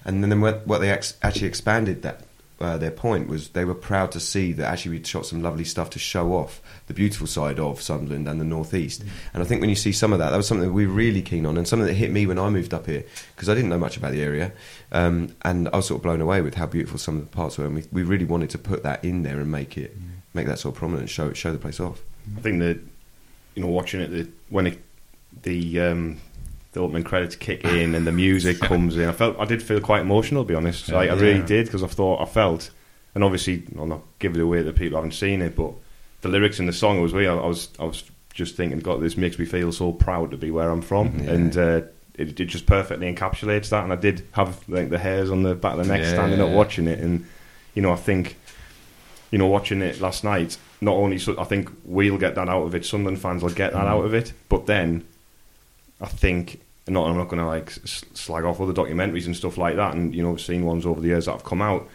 and 0.03 0.21
then 0.23 0.41
when, 0.41 0.55
what 0.65 0.79
they 0.81 0.89
ex- 0.91 1.15
actually 1.23 1.47
expanded 1.47 2.01
that 2.01 2.21
uh, 2.59 2.77
their 2.77 2.91
point 2.91 3.27
was 3.27 3.49
they 3.49 3.65
were 3.65 3.75
proud 3.75 4.11
to 4.11 4.19
see 4.19 4.51
that 4.53 4.65
actually 4.65 4.91
we'd 4.91 5.07
shot 5.07 5.25
some 5.25 5.43
lovely 5.43 5.63
stuff 5.63 5.91
to 5.91 5.99
show 5.99 6.33
off 6.33 6.61
the 6.87 6.93
beautiful 6.93 7.27
side 7.27 7.59
of 7.59 7.81
Sunderland 7.81 8.27
and 8.27 8.41
the 8.41 8.45
northeast. 8.45 9.03
Mm. 9.03 9.09
And 9.35 9.43
I 9.43 9.45
think 9.45 9.61
when 9.61 9.69
you 9.69 9.75
see 9.75 9.91
some 9.91 10.11
of 10.11 10.19
that, 10.19 10.31
that 10.31 10.37
was 10.37 10.47
something 10.47 10.67
that 10.67 10.73
we 10.73 10.87
were 10.87 10.93
really 10.93 11.21
keen 11.21 11.45
on, 11.45 11.57
and 11.57 11.67
something 11.67 11.85
that 11.85 11.93
hit 11.93 12.11
me 12.11 12.25
when 12.25 12.39
I 12.39 12.49
moved 12.49 12.73
up 12.73 12.87
here 12.87 13.03
because 13.35 13.49
I 13.49 13.53
didn't 13.53 13.69
know 13.69 13.77
much 13.77 13.97
about 13.97 14.11
the 14.11 14.21
area, 14.21 14.51
um, 14.91 15.35
and 15.43 15.69
I 15.69 15.77
was 15.77 15.87
sort 15.87 15.99
of 15.99 16.03
blown 16.03 16.21
away 16.21 16.41
with 16.41 16.55
how 16.55 16.65
beautiful 16.65 16.97
some 16.97 17.17
of 17.17 17.29
the 17.29 17.35
parts 17.35 17.57
were, 17.57 17.65
and 17.65 17.75
we, 17.75 17.83
we 17.91 18.03
really 18.03 18.25
wanted 18.25 18.49
to 18.51 18.57
put 18.57 18.83
that 18.83 19.03
in 19.03 19.23
there 19.23 19.39
and 19.39 19.51
make 19.51 19.77
it 19.77 19.95
make 20.33 20.47
that 20.47 20.59
sort 20.59 20.75
of 20.75 20.79
prominent, 20.79 21.09
show 21.09 21.33
show 21.33 21.51
the 21.51 21.57
place 21.57 21.79
off. 21.79 22.01
I 22.37 22.41
think 22.41 22.59
that 22.59 22.79
you 23.55 23.63
know 23.63 23.69
watching 23.69 24.01
it 24.01 24.07
the, 24.07 24.27
when 24.49 24.67
it, 24.67 24.81
the 25.43 25.79
um, 25.81 26.17
the 26.77 26.83
opening 26.83 27.03
credits 27.03 27.35
kick 27.35 27.63
in 27.65 27.95
and 27.95 28.05
the 28.07 28.11
music 28.11 28.59
comes 28.71 28.95
in, 28.97 29.07
I 29.09 29.11
felt 29.11 29.39
I 29.39 29.45
did 29.45 29.61
feel 29.63 29.79
quite 29.81 30.01
emotional. 30.01 30.43
To 30.43 30.47
be 30.47 30.55
honest, 30.55 30.89
like, 30.89 31.09
I 31.09 31.13
really 31.13 31.39
Yeah. 31.39 31.45
did 31.45 31.65
because 31.65 31.83
I 31.83 31.87
thought 31.87 32.21
I 32.21 32.25
felt, 32.25 32.69
and 33.15 33.23
obviously 33.23 33.63
I'll 33.77 33.85
not 33.87 34.01
give 34.19 34.35
it 34.35 34.41
away 34.41 34.63
to 34.63 34.71
people 34.71 34.89
who 34.91 34.95
haven't 34.97 35.11
seen 35.13 35.41
it, 35.41 35.55
but 35.55 35.73
the 36.21 36.29
lyrics 36.29 36.59
in 36.59 36.65
the 36.67 36.73
song 36.73 37.01
was 37.01 37.13
weird. 37.13 37.29
I 37.39 37.45
was 37.47 37.69
I 37.79 37.83
was 37.85 38.03
just 38.33 38.55
thinking, 38.55 38.79
God, 38.79 39.01
this 39.01 39.17
makes 39.17 39.37
me 39.39 39.45
feel 39.45 39.71
so 39.71 39.91
proud 39.91 40.31
to 40.31 40.37
be 40.37 40.51
where 40.51 40.69
I'm 40.69 40.81
from, 40.81 41.19
Yeah. 41.19 41.31
and. 41.31 41.57
Uh, 41.57 41.81
it, 42.19 42.39
it 42.39 42.45
just 42.45 42.65
perfectly 42.65 43.13
encapsulates 43.13 43.69
that, 43.69 43.83
and 43.83 43.93
I 43.93 43.95
did 43.95 44.25
have 44.31 44.67
like 44.67 44.89
the 44.89 44.97
hairs 44.97 45.29
on 45.29 45.43
the 45.43 45.53
back 45.53 45.73
of 45.77 45.85
the 45.85 45.93
neck 45.93 46.01
Yeah. 46.01 46.13
standing 46.13 46.41
up 46.41 46.49
watching 46.49 46.87
it, 46.87 46.97
and 46.97 47.23
you 47.75 47.83
know 47.83 47.91
I 47.91 47.95
think 47.95 48.37
you 49.29 49.37
know, 49.37 49.45
watching 49.45 49.83
it 49.83 50.01
last 50.01 50.23
night, 50.23 50.57
not 50.81 50.95
only 50.95 51.19
so 51.19 51.35
I 51.39 51.43
think 51.43 51.69
we'll 51.85 52.17
get 52.17 52.33
that 52.33 52.49
out 52.49 52.63
of 52.63 52.73
it, 52.73 52.85
Sunderland 52.87 53.19
fans 53.21 53.43
will 53.43 53.51
get 53.51 53.73
that 53.73 53.83
Mm. 53.85 53.89
out 53.89 54.03
of 54.05 54.15
it, 54.15 54.33
but 54.49 54.65
then 54.65 55.03
I 56.01 56.07
think 56.07 56.59
not 56.89 57.07
I'm 57.07 57.17
not 57.17 57.27
going 57.27 57.39
to 57.39 57.45
like 57.45 57.71
slag 57.71 58.43
off 58.43 58.61
other 58.61 58.73
documentaries 58.73 59.25
and 59.25 59.35
stuff 59.35 59.57
like 59.57 59.75
that, 59.75 59.93
and 59.95 60.13
you 60.13 60.23
know, 60.23 60.33
I've 60.33 60.41
seen 60.41 60.65
ones 60.65 60.85
over 60.85 61.01
the 61.01 61.07
years 61.07 61.25
that 61.25 61.33
have 61.33 61.43
come 61.43 61.61
out 61.61 61.87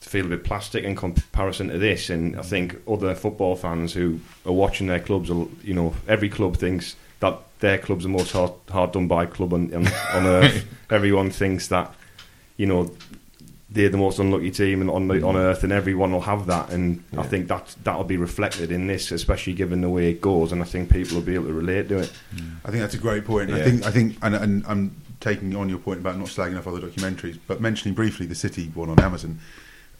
to 0.00 0.08
feel 0.08 0.26
a 0.26 0.28
bit 0.28 0.44
plastic 0.44 0.84
in 0.84 0.94
comparison 0.94 1.68
to 1.68 1.78
this, 1.78 2.10
and 2.10 2.36
I 2.38 2.42
think 2.42 2.76
other 2.88 3.14
football 3.14 3.56
fans 3.56 3.92
who 3.94 4.20
are 4.44 4.52
watching 4.52 4.86
their 4.86 5.00
clubs, 5.00 5.28
you 5.28 5.74
know, 5.74 5.94
every 6.06 6.28
club 6.28 6.56
thinks 6.56 6.96
that 7.20 7.38
their 7.60 7.78
club's 7.78 8.04
the 8.04 8.10
most 8.10 8.32
hard, 8.32 8.52
hard 8.68 8.92
done 8.92 9.08
by 9.08 9.24
club 9.26 9.54
on, 9.54 9.72
on, 9.74 9.86
on 9.86 10.26
earth. 10.26 10.66
Everyone 10.90 11.30
thinks 11.30 11.68
that, 11.68 11.94
you 12.58 12.66
know, 12.66 12.90
they're 13.74 13.88
the 13.88 13.98
most 13.98 14.20
unlucky 14.20 14.52
team 14.52 14.80
and 14.80 14.88
on 14.88 15.08
the, 15.08 15.20
on 15.26 15.36
earth, 15.36 15.64
and 15.64 15.72
everyone 15.72 16.12
will 16.12 16.20
have 16.20 16.46
that. 16.46 16.70
And 16.70 17.02
I 17.18 17.24
think 17.24 17.48
that 17.48 17.74
that'll 17.82 18.04
be 18.04 18.16
reflected 18.16 18.70
in 18.70 18.86
this, 18.86 19.10
especially 19.10 19.52
given 19.52 19.80
the 19.80 19.90
way 19.90 20.10
it 20.10 20.20
goes. 20.20 20.52
And 20.52 20.62
I 20.62 20.64
think 20.64 20.90
people 20.90 21.16
will 21.16 21.24
be 21.24 21.34
able 21.34 21.48
to 21.48 21.52
relate 21.52 21.88
to 21.88 21.98
it. 21.98 22.12
I 22.64 22.70
think 22.70 22.82
that's 22.82 22.94
a 22.94 22.98
great 22.98 23.24
point. 23.24 23.50
I 23.50 23.62
think 23.62 23.84
I 23.84 23.90
think, 23.90 24.16
and, 24.22 24.34
and 24.36 24.64
I'm 24.66 24.96
taking 25.18 25.56
on 25.56 25.68
your 25.68 25.78
point 25.78 25.98
about 25.98 26.16
not 26.16 26.28
slagging 26.28 26.56
off 26.56 26.68
other 26.68 26.80
documentaries, 26.80 27.38
but 27.48 27.60
mentioning 27.60 27.94
briefly 27.94 28.26
the 28.26 28.36
City 28.36 28.70
one 28.74 28.90
on 28.90 29.00
Amazon, 29.00 29.40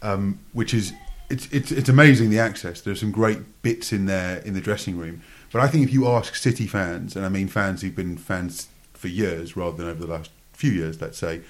um, 0.02 0.38
which 0.52 0.72
is 0.72 0.92
it's, 1.28 1.50
it's 1.50 1.72
it's 1.72 1.88
amazing 1.88 2.30
the 2.30 2.38
access. 2.38 2.80
There's 2.80 3.00
some 3.00 3.10
great 3.10 3.62
bits 3.62 3.92
in 3.92 4.06
there 4.06 4.38
in 4.38 4.54
the 4.54 4.60
dressing 4.60 4.96
room. 4.96 5.20
But 5.50 5.62
I 5.62 5.66
think 5.66 5.84
if 5.84 5.92
you 5.92 6.06
ask 6.06 6.36
City 6.36 6.68
fans, 6.68 7.16
and 7.16 7.26
I 7.26 7.28
mean 7.28 7.48
fans 7.48 7.82
who've 7.82 7.94
been 7.94 8.18
fans 8.18 8.68
for 8.92 9.08
years 9.08 9.56
rather 9.56 9.76
than 9.76 9.88
over 9.88 10.06
the 10.06 10.12
last 10.12 10.30
few 10.52 10.70
years, 10.70 11.00
let's 11.00 11.18
say, 11.18 11.40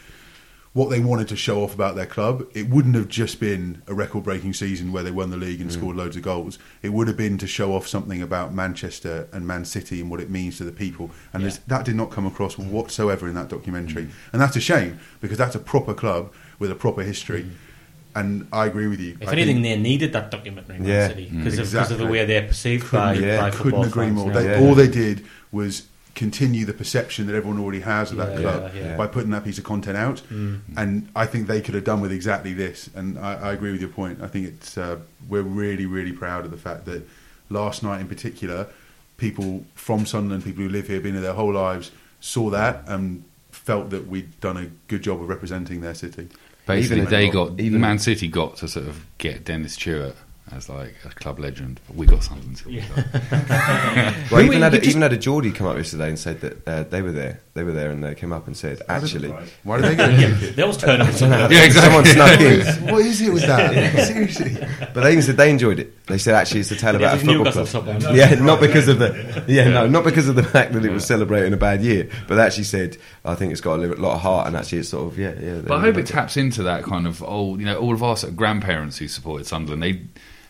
what 0.75 0.90
they 0.90 0.99
wanted 0.99 1.28
to 1.28 1.37
show 1.37 1.62
off 1.62 1.73
about 1.73 1.95
their 1.95 2.04
club, 2.04 2.45
it 2.52 2.69
wouldn't 2.69 2.97
have 2.97 3.09
just 3.09 3.38
been 3.38 3.81
a 3.87 3.95
record 3.95 4.25
breaking 4.25 4.52
season 4.52 4.93
where 4.93 5.04
they 5.04 5.11
won 5.12 5.31
the 5.31 5.37
league 5.37 5.61
and 5.61 5.71
mm. 5.71 5.73
scored 5.73 5.97
loads 5.97 6.16
of 6.16 6.23
goals. 6.23 6.59
It 6.83 6.88
would 6.88 7.07
have 7.07 7.16
been 7.16 7.38
to 7.38 7.47
show 7.47 7.75
off 7.75 7.87
something 7.87 8.21
about 8.21 8.52
Manchester 8.52 9.28
and 9.33 9.47
Man 9.47 9.64
City 9.64 10.00
and 10.00 10.11
what 10.11 10.21
it 10.21 10.31
means 10.31 10.59
to 10.59 10.64
the 10.64 10.73
people. 10.73 11.12
And 11.33 11.45
there's 11.45 11.59
that 11.59 11.85
did 11.85 11.95
not 11.95 12.11
come 12.11 12.26
across 12.26 12.57
mm. 12.57 12.69
whatsoever 12.71 13.28
in 13.28 13.35
that 13.35 13.49
documentary. 13.49 14.04
Mm. 14.07 14.11
And 14.33 14.43
that's 14.43 14.57
a 14.57 14.61
shame 14.61 14.99
because 15.21 15.38
that's 15.38 15.54
a 15.54 15.61
proper 15.61 15.95
club 15.95 16.33
with 16.59 16.73
a 16.73 16.75
proper 16.75 17.02
history. 17.02 17.49
And 18.16 18.49
I 18.52 18.66
agree 18.66 18.88
with 18.88 19.00
you. 19.00 19.16
If 19.21 19.28
I 19.28 19.33
anything, 19.33 19.62
think- 19.62 19.76
they 19.76 19.76
needed 19.76 20.12
that 20.14 20.33
documentary 20.33 20.76
in 20.76 20.85
Yeah. 20.85 21.07
Man 21.07 21.09
City 21.11 21.31
because 21.33 21.59
of, 21.59 21.73
'cause 21.73 21.90
of 21.93 21.99
the 21.99 22.07
way 22.07 22.25
they're 22.25 22.47
perceived 22.49 22.90
by, 22.90 23.14
Couldn't- 23.14 23.28
yeah, 23.28 23.40
by 23.40 23.50
couldn't 23.50 23.62
football 23.62 23.85
agree 23.85 24.07
fans 24.07 24.16
more. 24.16 24.26
now. 24.28 24.40
They, 24.40 24.50
Yeah. 24.50 24.61
All 24.61 24.75
they 24.75 24.88
did 24.88 25.25
was 25.52 25.85
continue 26.14 26.64
the 26.64 26.73
perception 26.73 27.26
that 27.26 27.35
everyone 27.35 27.59
already 27.61 27.80
has 27.80 28.11
of 28.12 28.18
that 28.18 28.35
Yeah, 28.35 28.40
club 28.40 28.73
yeah, 28.75 28.83
yeah. 28.83 28.97
by 28.97 29.06
putting 29.09 29.30
that 29.30 29.44
piece 29.44 29.59
of 29.59 29.64
content 29.64 29.97
out. 29.97 30.23
Mm. 30.33 30.61
And 30.76 31.09
I 31.16 31.26
think 31.26 31.47
they 31.49 31.61
could 31.61 31.75
have 31.75 31.85
done 31.85 32.00
with 32.00 32.12
exactly 32.12 32.52
this. 32.52 32.88
And 32.94 33.18
I, 33.18 33.35
I 33.35 33.52
agree 33.52 33.73
with 33.73 33.80
your 33.80 33.90
point. 33.90 34.21
I 34.23 34.28
think 34.28 34.47
it's 34.47 34.78
uh, 34.78 34.99
we're 35.28 35.42
really, 35.42 35.87
really 35.87 36.12
proud 36.12 36.44
of 36.44 36.50
the 36.50 36.56
fact 36.56 36.85
that 36.85 37.02
last 37.50 37.83
night 37.83 38.00
in 38.00 38.06
particular, 38.09 38.68
people 39.16 39.64
from 39.75 40.06
Sunderland, 40.06 40.44
people 40.44 40.62
who 40.62 40.68
live 40.68 40.87
here, 40.87 41.00
been 41.00 41.14
here 41.14 41.23
their 41.23 41.33
whole 41.35 41.52
lives, 41.52 41.90
saw 42.21 42.49
that 42.50 42.85
and 42.87 43.25
felt 43.50 43.90
that 43.90 44.06
we'd 44.06 44.40
done 44.40 44.56
a 44.56 44.66
good 44.88 45.02
job 45.02 45.21
of 45.21 45.28
representing 45.28 45.80
their 45.80 45.94
city. 45.94 46.28
Basically, 46.66 46.99
Even- 46.99 47.11
they 47.11 47.28
got 47.28 47.61
even- 47.61 47.80
Man 47.80 47.99
City 47.99 48.28
got 48.28 48.56
to 48.59 48.68
sort 48.68 48.87
of 48.87 49.04
get 49.18 49.44
Dennis 49.44 49.76
Tueart 49.76 50.16
as 50.54 50.69
like 50.69 50.95
a 51.04 51.08
club 51.10 51.38
legend, 51.38 51.80
but 51.86 51.97
we 51.97 52.06
got 52.06 52.23
Sunderland. 52.23 52.56
till 52.62 52.73
we 52.73 52.80
got- 52.80 52.97
Well, 53.50 54.12
Who 54.28 54.38
even 54.40 54.49
we- 54.50 54.56
had, 54.56 54.75
a, 54.75 54.78
just- 54.78 54.88
even 54.90 55.02
had 55.02 55.12
a 55.12 55.17
Geordie 55.17 55.52
come 55.52 55.67
up 55.67 55.76
yesterday 55.76 56.08
and 56.08 56.19
said 56.19 56.40
that 56.40 56.69
uh, 56.69 56.82
they 56.84 57.02
were 57.02 57.12
there. 57.12 57.40
They 57.54 57.62
were 57.62 57.73
there 57.73 57.90
and 57.90 58.02
they 58.02 58.14
came 58.14 58.32
up 58.32 58.47
and 58.47 58.56
said, 58.56 58.82
actually, 58.88 59.30
Why 59.62 59.80
did 59.80 59.86
they 59.90 59.97
get 59.97 60.08
a 60.10 60.12
Yeah, 60.21 60.50
they 60.52 60.62
always 60.62 60.76
turn 60.76 61.00
up. 61.00 61.08
Yeah, 61.21 61.62
exactly. 61.64 61.71
someone 61.80 62.04
snuck 62.04 62.40
in. 62.40 62.60
what 62.95 63.04
is 63.06 63.21
it 63.21 63.32
with 63.32 63.43
that? 63.47 64.06
Seriously. 64.06 64.56
But 64.93 65.02
they 65.02 65.12
even 65.12 65.23
said 65.23 65.36
they 65.36 65.50
enjoyed 65.50 65.78
it. 65.78 66.06
They 66.06 66.19
said 66.19 66.34
actually 66.34 66.60
it's 66.60 66.71
a 66.73 66.76
tale 66.76 66.97
about 66.97 67.17
a 67.17 67.25
football 67.25 67.50
club. 67.52 67.67
top. 67.69 68.14
Yeah, 68.14 68.34
not 68.34 68.60
because 68.60 68.88
of 68.88 68.99
the 68.99 69.45
yeah, 69.49 69.69
no, 69.69 69.86
not 69.86 70.04
because 70.04 70.28
of 70.28 70.34
the 70.36 70.43
fact 70.43 70.73
that 70.73 70.84
it 70.84 70.90
was 70.90 71.06
celebrating 71.06 71.52
a 71.52 71.56
bad 71.56 71.80
year, 71.82 72.08
but 72.28 72.34
they 72.34 72.43
actually 72.43 72.64
said 72.64 72.97
I 73.25 73.34
think 73.36 73.52
it's 73.52 73.60
got 73.60 73.78
a 73.78 73.86
lot 73.86 74.14
of 74.17 74.21
heart 74.21 74.47
and 74.49 74.56
actually 74.56 74.78
it's 74.78 74.88
sort 74.90 75.10
of 75.12 75.19
yeah, 75.19 75.34
yeah. 75.40 75.60
But 75.64 75.78
I 75.78 75.80
hope 75.80 75.97
it 75.97 76.06
taps 76.06 76.36
into 76.36 76.64
that 76.64 76.82
kind 76.84 77.06
of 77.06 77.23
old, 77.23 77.60
you 77.60 77.67
know, 77.67 77.78
all 77.78 77.95
of 77.95 78.02
our 78.02 78.17
sort 78.17 78.32
of 78.32 78.36
grandparents 78.36 78.99
who 78.99 79.08
supported 79.08 79.47
Sunderland. 79.47 79.82
They 79.82 80.02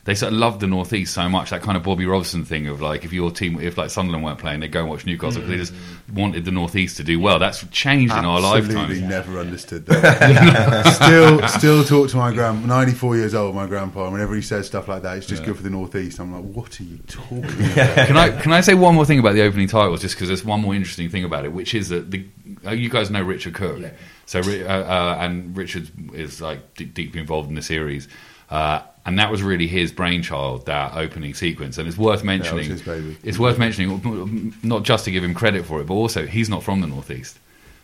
they 0.04 0.14
sort 0.14 0.32
of 0.32 0.38
loved 0.38 0.60
the 0.60 0.66
northeast 0.66 1.14
so 1.14 1.28
much. 1.28 1.50
That 1.50 1.62
kind 1.62 1.76
of 1.76 1.82
Bobby 1.82 2.04
Robson 2.04 2.44
thing 2.44 2.68
of 2.68 2.82
like, 2.82 3.04
if 3.04 3.12
your 3.12 3.30
team, 3.30 3.58
if 3.58 3.78
like 3.78 3.88
Sunderland 3.88 4.22
weren't 4.22 4.38
playing, 4.38 4.60
they'd 4.60 4.70
go 4.70 4.80
and 4.80 4.90
watch 4.90 5.06
Newcastle 5.06 5.40
because 5.40 5.50
they 5.50 5.56
just 5.56 5.72
wanted 6.12 6.44
the 6.44 6.50
northeast 6.50 6.98
to 6.98 7.04
do 7.04 7.18
well. 7.18 7.38
That's 7.38 7.66
changed 7.68 8.14
in 8.14 8.24
our 8.24 8.38
Absolutely 8.54 9.00
never 9.00 9.38
understood 9.38 9.86
that. 9.86 10.94
still, 10.94 11.48
still 11.48 11.84
talk 11.84 12.10
to 12.10 12.16
my 12.18 12.32
grand. 12.32 12.66
94 12.66 13.16
years 13.16 13.34
old, 13.34 13.54
my 13.54 13.66
grandpa. 13.66 14.04
And 14.04 14.12
whenever 14.12 14.34
he 14.34 14.42
says 14.42 14.66
stuff 14.66 14.88
like 14.88 15.02
that, 15.02 15.16
it's 15.16 15.26
just 15.26 15.42
good 15.42 15.56
for 15.56 15.62
the 15.62 15.70
northeast. 15.70 16.18
I'm 16.20 16.32
like, 16.32 16.54
what 16.54 16.78
are 16.80 16.84
you 16.84 16.98
talking 17.06 17.44
about? 17.44 18.06
can 18.06 18.16
I 18.16 18.30
can 18.30 18.52
I 18.52 18.60
say 18.60 18.74
one 18.74 18.94
more 18.94 19.06
thing 19.06 19.18
about 19.18 19.34
the 19.34 19.42
opening 19.42 19.68
titles, 19.68 20.02
just 20.02 20.16
because 20.16 20.28
there's 20.28 20.44
one 20.44 20.60
more 20.60 20.74
interesting 20.74 21.08
thing 21.08 21.24
about 21.24 21.46
it, 21.46 21.52
which 21.52 21.74
is 21.74 21.88
that 21.88 22.10
the 22.10 22.26
uh, 22.66 22.72
you 22.72 22.90
guys 22.90 23.10
know 23.10 23.22
Richard 23.22 23.54
Cook, 23.54 23.82
so 24.26 24.40
uh, 24.40 24.68
uh, 24.68 25.16
and 25.20 25.56
Richard 25.56 25.90
is 26.12 26.42
like 26.42 26.74
d- 26.74 26.84
deeply 26.84 27.20
involved 27.20 27.48
in 27.48 27.54
the 27.54 27.62
series, 27.62 28.08
uh, 28.50 28.82
and 29.06 29.18
that 29.18 29.30
was 29.30 29.42
really 29.42 29.66
his 29.66 29.92
brainchild 29.92 30.66
that 30.66 30.94
opening 30.94 31.34
sequence, 31.34 31.78
and 31.78 31.86
it's 31.86 31.98
worth 31.98 32.24
mentioning. 32.24 32.64
his 32.64 32.82
baby. 32.82 33.16
It's 33.22 33.38
worth 33.38 33.58
mentioning, 33.58 34.54
not 34.62 34.82
just 34.82 35.04
to 35.04 35.10
give 35.10 35.22
him 35.22 35.34
credit 35.34 35.66
for 35.66 35.80
it, 35.80 35.86
but 35.86 35.94
also 35.94 36.26
he's 36.26 36.48
not 36.48 36.62
from 36.62 36.80
the 36.80 36.86
northeast. 36.86 37.38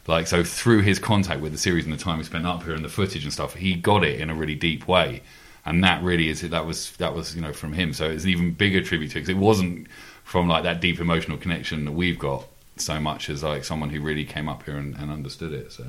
Like 0.06 0.26
so, 0.26 0.42
through 0.42 0.80
his 0.80 0.98
contact 0.98 1.40
with 1.40 1.52
the 1.52 1.58
series 1.58 1.84
and 1.84 1.92
the 1.92 1.98
time 1.98 2.18
he 2.18 2.24
spent 2.24 2.46
up 2.46 2.62
here 2.62 2.74
and 2.74 2.84
the 2.84 2.88
footage 2.88 3.24
and 3.24 3.32
stuff, 3.32 3.54
he 3.54 3.74
got 3.74 4.02
it 4.02 4.20
in 4.20 4.30
a 4.30 4.34
really 4.34 4.54
deep 4.54 4.88
way, 4.88 5.22
and 5.66 5.84
that 5.84 6.02
really 6.02 6.28
is 6.30 6.40
that 6.40 6.64
was 6.64 6.92
that 6.96 7.14
was 7.14 7.36
you 7.36 7.42
know 7.42 7.52
from 7.52 7.74
him. 7.74 7.92
So 7.92 8.08
it's 8.10 8.24
an 8.24 8.30
even 8.30 8.52
bigger 8.52 8.82
tribute 8.82 9.10
to 9.10 9.14
because 9.16 9.28
it 9.28 9.36
wasn't 9.36 9.88
from 10.24 10.48
like 10.48 10.62
that 10.62 10.80
deep 10.80 11.00
emotional 11.00 11.36
connection 11.36 11.84
that 11.84 11.92
we've 11.92 12.18
got 12.18 12.46
so 12.76 12.98
much 12.98 13.28
as 13.28 13.42
like 13.42 13.64
someone 13.64 13.90
who 13.90 14.00
really 14.00 14.24
came 14.24 14.48
up 14.48 14.62
here 14.62 14.76
and, 14.76 14.96
and 14.96 15.10
understood 15.10 15.52
it. 15.52 15.70
So 15.70 15.84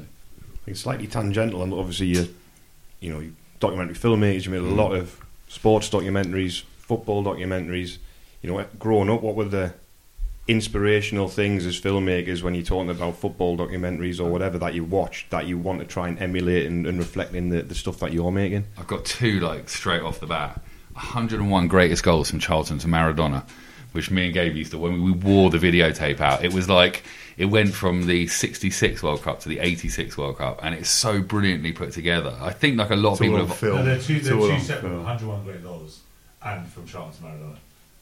It's 0.68 0.82
slightly 0.82 1.08
tangential, 1.08 1.64
and 1.64 1.74
obviously 1.74 2.08
you, 2.08 2.36
you 3.00 3.14
know, 3.14 3.20
you 3.20 3.36
documentary 3.62 3.96
filmmakers. 3.96 4.46
You 4.46 4.52
made 4.52 4.62
a 4.62 4.74
mm. 4.74 4.76
lot 4.76 4.94
of 4.94 5.18
sports 5.48 5.90
documentaries, 5.90 6.64
football 6.78 7.24
documentaries. 7.24 7.98
You 8.42 8.52
know, 8.52 8.66
growing 8.78 9.10
up, 9.10 9.22
what 9.22 9.36
were 9.36 9.46
the 9.46 9.74
inspirational 10.48 11.30
things 11.30 11.66
as 11.66 11.80
filmmakers 11.80 12.42
when 12.42 12.54
you're 12.54 12.64
talking 12.64 12.90
about 12.90 13.16
football 13.16 13.56
documentaries 13.58 14.20
or 14.20 14.30
whatever 14.30 14.58
that 14.58 14.74
you 14.74 14.84
watch 14.84 15.28
that 15.30 15.48
you 15.48 15.58
want 15.58 15.80
to 15.80 15.86
try 15.86 16.08
and 16.10 16.20
emulate 16.20 16.66
and, 16.66 16.86
and 16.86 16.98
reflect 16.98 17.34
in 17.34 17.50
the, 17.50 17.62
the 17.62 17.76
stuff 17.76 18.00
that 18.00 18.12
you're 18.12 18.32
making? 18.32 18.66
I've 18.78 18.88
got 18.88 19.06
two 19.06 19.40
like 19.40 19.70
straight 19.70 20.02
off 20.02 20.20
the 20.20 20.28
bat. 20.28 20.60
101 20.94 21.68
greatest 21.68 22.04
goals 22.04 22.30
from 22.30 22.40
Charlton 22.40 22.80
to 22.80 22.88
Maradona, 22.88 23.48
which 23.92 24.10
me 24.12 24.26
and 24.26 24.34
Gabe 24.34 24.56
used 24.56 24.72
to 24.72 24.78
when 24.78 25.04
we 25.04 25.12
wore 25.12 25.50
the 25.50 25.58
videotape 25.58 26.20
out. 26.20 26.44
It 26.44 26.54
was 26.54 26.70
like 26.70 27.04
it 27.38 27.46
went 27.46 27.74
from 27.74 28.06
the 28.08 28.28
66 28.28 29.02
World 29.04 29.22
Cup 29.24 29.40
to 29.42 29.50
the 29.50 29.60
86 29.60 30.18
World 30.18 30.38
Cup, 30.38 30.60
and 30.64 30.76
it's 30.76 30.90
so 30.90 31.22
brilliantly 31.22 31.72
put 31.72 31.92
together. 31.92 32.36
I 32.42 32.52
think 32.52 32.78
like 32.78 32.90
a 32.92 32.96
lot 32.96 33.14
It's 33.14 33.22
of 33.22 33.28
all 33.28 33.32
people 33.34 33.48
have. 33.48 33.58
film. 33.58 33.78
No, 33.78 33.86
they're 33.86 34.00
two, 34.00 34.20
they're 34.20 34.34
two 34.36 34.60
separate. 34.60 34.90
film. 34.90 34.98
101 35.04 35.44
great 35.44 35.64
goals 35.64 36.02
and 36.44 36.68
from 36.68 36.86
Charlton 36.86 37.14
to 37.22 37.28
Maradona. 37.28 37.56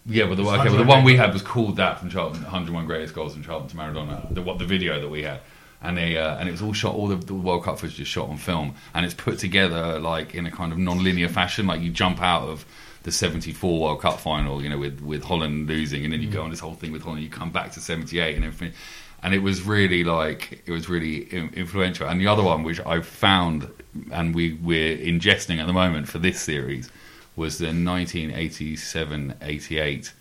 Yeah, 0.05 0.25
but 0.25 0.35
the, 0.35 0.43
okay, 0.43 0.69
but 0.69 0.77
the 0.77 0.83
one 0.85 1.03
we 1.03 1.17
had 1.17 1.33
was 1.33 1.41
called 1.41 1.75
that 1.75 1.99
from 1.99 2.09
Charlton, 2.09 2.41
101 2.41 2.85
greatest 2.85 3.13
goals 3.13 3.33
from 3.33 3.43
Charlton 3.43 3.69
to 3.69 3.75
Maradona. 3.75 4.33
The 4.33 4.41
what 4.41 4.57
the 4.57 4.65
video 4.65 4.99
that 4.99 5.09
we 5.09 5.23
had, 5.23 5.41
and 5.83 5.97
they 5.97 6.17
uh, 6.17 6.37
and 6.37 6.47
it 6.47 6.51
was 6.53 6.61
all 6.61 6.73
shot. 6.73 6.95
All 6.95 7.07
the, 7.07 7.17
the 7.17 7.33
World 7.35 7.65
Cup 7.65 7.79
footage 7.79 7.99
is 7.99 8.07
shot 8.07 8.29
on 8.29 8.37
film, 8.37 8.75
and 8.95 9.05
it's 9.05 9.13
put 9.13 9.37
together 9.39 9.99
like 9.99 10.33
in 10.33 10.45
a 10.45 10.51
kind 10.51 10.71
of 10.71 10.77
non-linear 10.79 11.27
fashion. 11.29 11.67
Like 11.67 11.81
you 11.81 11.91
jump 11.91 12.21
out 12.23 12.43
of 12.47 12.65
the 13.03 13.11
74 13.11 13.79
World 13.79 14.01
Cup 14.01 14.19
final, 14.19 14.61
you 14.61 14.69
know, 14.69 14.77
with 14.77 15.01
with 15.01 15.23
Holland 15.23 15.67
losing, 15.67 16.03
and 16.03 16.13
then 16.13 16.21
you 16.21 16.29
go 16.29 16.41
mm. 16.41 16.45
on 16.45 16.49
this 16.49 16.59
whole 16.59 16.75
thing 16.75 16.91
with 16.91 17.03
Holland. 17.03 17.23
You 17.23 17.29
come 17.29 17.51
back 17.51 17.71
to 17.73 17.79
78 17.79 18.35
and 18.35 18.45
everything. 18.45 18.73
and 19.21 19.33
it 19.33 19.39
was 19.39 19.63
really 19.63 20.03
like 20.03 20.61
it 20.65 20.71
was 20.71 20.89
really 20.89 21.29
influential. 21.29 22.07
And 22.07 22.21
the 22.21 22.27
other 22.27 22.43
one, 22.43 22.63
which 22.63 22.79
I 22.85 23.01
found 23.01 23.67
and 24.11 24.35
we 24.35 24.53
we're 24.53 24.97
ingesting 24.97 25.59
at 25.59 25.67
the 25.67 25.73
moment 25.73 26.07
for 26.07 26.19
this 26.19 26.39
series, 26.41 26.89
was 27.35 27.57
the 27.57 27.67
1987-88 27.67 30.11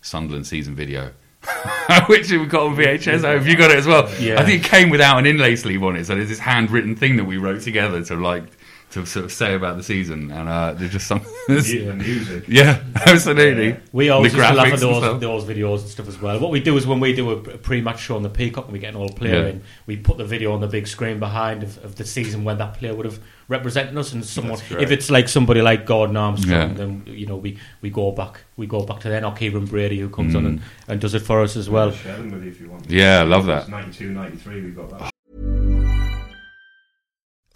Sunderland 0.00 0.46
season 0.46 0.74
video. 0.74 1.12
Which 2.08 2.30
we 2.30 2.44
got 2.46 2.66
on 2.66 2.76
VHS. 2.76 3.22
Have 3.22 3.46
you 3.46 3.56
got 3.56 3.70
it 3.70 3.78
as 3.78 3.86
well? 3.86 4.10
Yeah. 4.20 4.40
I 4.40 4.44
think 4.44 4.64
it 4.64 4.68
came 4.68 4.90
without 4.90 5.18
an 5.18 5.26
inlay 5.26 5.54
sleeve 5.56 5.84
on 5.84 5.96
it, 5.96 6.04
so 6.04 6.14
there's 6.14 6.28
this 6.28 6.40
handwritten 6.40 6.96
thing 6.96 7.16
that 7.16 7.24
we 7.24 7.36
wrote 7.36 7.62
together 7.62 8.04
to 8.04 8.16
like 8.16 8.44
to 8.92 9.04
sort 9.04 9.24
of 9.26 9.32
say 9.32 9.54
about 9.54 9.76
the 9.76 9.82
season, 9.82 10.30
and 10.30 10.48
uh, 10.48 10.72
there's 10.72 10.92
just 10.92 11.06
some. 11.06 11.20
Yeah, 11.48 11.92
music. 11.92 12.44
yeah, 12.48 12.82
absolutely. 13.06 13.76
We 13.92 14.08
always 14.08 14.32
The 14.32 14.38
used 14.38 14.48
to 14.50 14.54
laugh 14.54 14.72
at 14.72 14.80
those, 14.80 15.20
those 15.20 15.44
videos 15.44 15.80
and 15.80 15.88
stuff 15.90 16.08
as 16.08 16.18
well. 16.20 16.38
What 16.40 16.50
we 16.50 16.60
do 16.60 16.76
is 16.76 16.86
when 16.86 16.98
we 17.00 17.12
do 17.14 17.30
a 17.32 17.36
pre-match 17.36 18.00
show 18.00 18.16
on 18.16 18.22
the 18.22 18.30
Peacock 18.30 18.64
and 18.64 18.72
we 18.72 18.78
get 18.78 18.94
an 18.94 18.96
old 19.00 19.16
player 19.16 19.42
Yeah. 19.42 19.48
in, 19.50 19.62
we 19.86 19.96
put 19.96 20.16
the 20.16 20.24
video 20.24 20.52
on 20.54 20.60
the 20.60 20.66
big 20.68 20.86
screen 20.86 21.18
behind 21.18 21.62
of, 21.62 21.82
of 21.84 21.96
the 21.96 22.04
season 22.04 22.44
when 22.44 22.56
that 22.58 22.74
player 22.74 22.94
would 22.94 23.04
have 23.06 23.18
represented 23.48 23.96
us. 23.98 24.12
And 24.12 24.24
someone, 24.24 24.58
if 24.78 24.90
it's 24.90 25.10
like 25.10 25.28
somebody 25.28 25.60
like 25.60 25.84
Gordon 25.84 26.16
Armstrong, 26.16 26.50
Yeah. 26.70 26.74
then 26.74 27.02
you 27.06 27.26
know 27.26 27.36
we, 27.36 27.58
we 27.82 27.90
go 27.90 28.10
back 28.12 28.40
we 28.56 28.66
go 28.66 28.84
back 28.84 29.00
to 29.00 29.08
then 29.10 29.24
or 29.24 29.32
Kieron 29.32 29.68
Brady 29.68 29.98
who 29.98 30.08
comes 30.08 30.34
on 30.34 30.44
Mm. 30.44 30.46
and, 30.46 30.60
and 30.88 31.00
does 31.00 31.14
it 31.14 31.20
for 31.22 31.42
us 31.42 31.56
as 31.56 31.68
well. 31.68 31.90
Share 31.90 32.16
them 32.16 32.30
with 32.30 32.42
you 32.44 32.50
if 32.50 32.60
you 32.60 32.70
want. 32.70 32.88
Yeah, 32.90 33.20
I 33.20 33.24
love 33.24 33.44
that. 33.46 33.62
It's 33.62 33.68
92, 33.70 34.10
93, 34.12 34.62
we 34.62 34.70
got 34.70 34.90
that. 34.98 35.10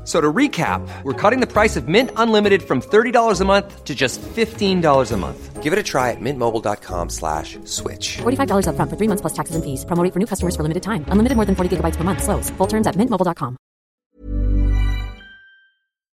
F- 0.00 0.06
So 0.06 0.20
to 0.20 0.32
recap, 0.32 0.80
we're 1.04 1.12
cutting 1.12 1.40
the 1.40 1.46
price 1.46 1.76
of 1.76 1.86
Mint 1.86 2.10
Unlimited 2.16 2.62
from 2.62 2.80
$30 2.80 3.40
a 3.40 3.44
month 3.44 3.84
to 3.84 3.94
just 3.94 4.20
$15 4.22 5.12
a 5.12 5.16
month. 5.16 5.62
Give 5.62 5.72
it 5.74 5.78
a 5.78 5.82
try 5.82 6.10
at 6.10 6.18
mintmobile.com 6.20 7.10
slash 7.10 7.58
switch. 7.64 8.18
$45 8.18 8.64
upfront 8.66 8.88
for 8.90 8.96
three 8.96 9.08
months 9.08 9.20
plus 9.20 9.34
taxes 9.34 9.54
and 9.56 9.62
fees. 9.64 9.84
Promo 9.84 10.02
rate 10.02 10.12
for 10.14 10.18
new 10.18 10.26
customers 10.26 10.56
for 10.56 10.62
limited 10.62 10.82
time. 10.82 11.04
Unlimited 11.12 11.36
more 11.36 11.44
than 11.44 11.54
40 11.54 11.76
gigabytes 11.76 11.96
per 11.96 12.02
month. 12.04 12.22
Slows. 12.24 12.50
Full 12.56 12.66
terms 12.66 12.86
at 12.86 12.96
mintmobile.com. 12.96 13.56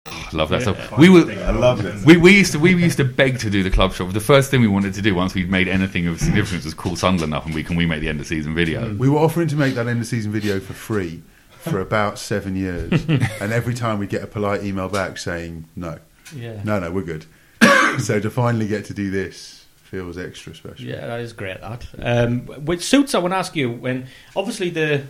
Love 0.33 0.49
that 0.51 0.63
stuff. 0.63 0.99
We 0.99 1.09
were. 1.11 1.31
I 1.31 1.51
love 1.51 1.85
it. 1.85 1.95
We, 2.07 2.17
we 2.17 2.33
used 2.33 2.53
to 2.53 2.59
we 2.59 2.75
used 2.75 2.97
to 2.97 3.05
beg 3.05 3.39
to 3.41 3.51
do 3.51 3.63
the 3.63 3.71
club 3.71 3.93
shop. 3.93 4.13
The 4.13 4.21
first 4.21 4.51
thing 4.51 4.61
we 4.63 4.67
wanted 4.69 4.95
to 4.95 5.03
do 5.03 5.15
once 5.15 5.35
we'd 5.35 5.51
made 5.51 5.69
anything 5.69 6.07
of 6.07 6.19
significance 6.21 6.65
was 6.65 6.75
call 6.75 6.97
Sunderland 6.97 7.35
up 7.35 7.45
and 7.45 7.55
we 7.55 7.63
can 7.63 7.77
we 7.77 7.85
make 7.87 8.01
the 8.01 8.09
end 8.09 8.19
of 8.21 8.27
season 8.27 8.55
video. 8.55 8.95
We 8.95 9.09
were 9.11 9.19
offering 9.19 9.49
to 9.49 9.57
make 9.57 9.75
that 9.75 9.87
end 9.89 10.01
of 10.01 10.07
season 10.07 10.33
video 10.33 10.59
for 10.59 10.73
free 10.73 11.23
for 11.63 11.81
about 11.81 12.19
seven 12.19 12.57
years, 12.57 13.05
and 13.09 13.53
every 13.53 13.75
time 13.75 13.99
we 13.99 14.07
get 14.07 14.23
a 14.23 14.27
polite 14.27 14.63
email 14.65 14.89
back 14.89 15.19
saying 15.19 15.65
no, 15.77 15.99
Yeah. 16.35 16.61
no, 16.65 16.79
no, 16.81 16.91
we're 16.91 17.03
good. 17.03 17.27
so 18.01 18.19
to 18.21 18.31
finally 18.31 18.67
get 18.69 18.85
to 18.87 18.95
do 18.95 19.11
this 19.11 19.65
feels 19.85 20.17
extra 20.17 20.55
special. 20.55 20.85
Yeah, 20.87 21.07
that 21.07 21.21
is 21.21 21.33
great. 21.33 21.61
That 21.61 21.87
um, 21.99 22.47
which 22.65 22.83
suits. 22.83 23.15
I 23.15 23.19
want 23.19 23.33
to 23.33 23.39
ask 23.39 23.55
you 23.55 23.71
when 23.71 24.07
obviously 24.35 24.71
the 24.71 25.05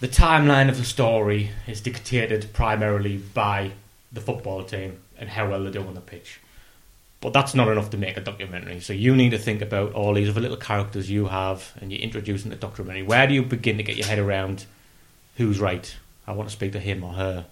the 0.00 0.08
timeline 0.08 0.68
of 0.68 0.78
the 0.78 0.84
story 0.84 1.50
is 1.66 1.80
dictated 1.80 2.52
primarily 2.52 3.18
by 3.18 3.72
the 4.12 4.20
football 4.20 4.64
team 4.64 4.98
and 5.18 5.28
how 5.28 5.48
well 5.50 5.62
they 5.64 5.70
do 5.70 5.80
on 5.82 5.94
the 5.94 6.00
pitch. 6.00 6.40
But 7.20 7.34
that's 7.34 7.54
not 7.54 7.68
enough 7.68 7.90
to 7.90 7.98
make 7.98 8.16
a 8.16 8.20
documentary. 8.22 8.80
So 8.80 8.94
you 8.94 9.14
need 9.14 9.30
to 9.30 9.38
think 9.38 9.60
about 9.60 9.92
all 9.92 10.14
these 10.14 10.30
other 10.30 10.40
little 10.40 10.56
characters 10.56 11.10
you 11.10 11.26
have, 11.26 11.72
and 11.78 11.92
you 11.92 11.98
introduce 11.98 12.44
in 12.44 12.50
the 12.50 12.56
documentary. 12.56 13.02
Where 13.02 13.26
do 13.26 13.34
you 13.34 13.42
begin 13.42 13.76
to 13.76 13.82
get 13.82 13.96
your 13.98 14.06
head 14.06 14.18
around 14.18 14.64
who's 15.40 15.58
right? 15.58 15.96
I 16.26 16.32
want 16.32 16.48
to 16.48 16.52
speak 16.52 16.72
to 16.72 16.80
him 16.80 17.02
or 17.02 17.12
her. 17.14 17.46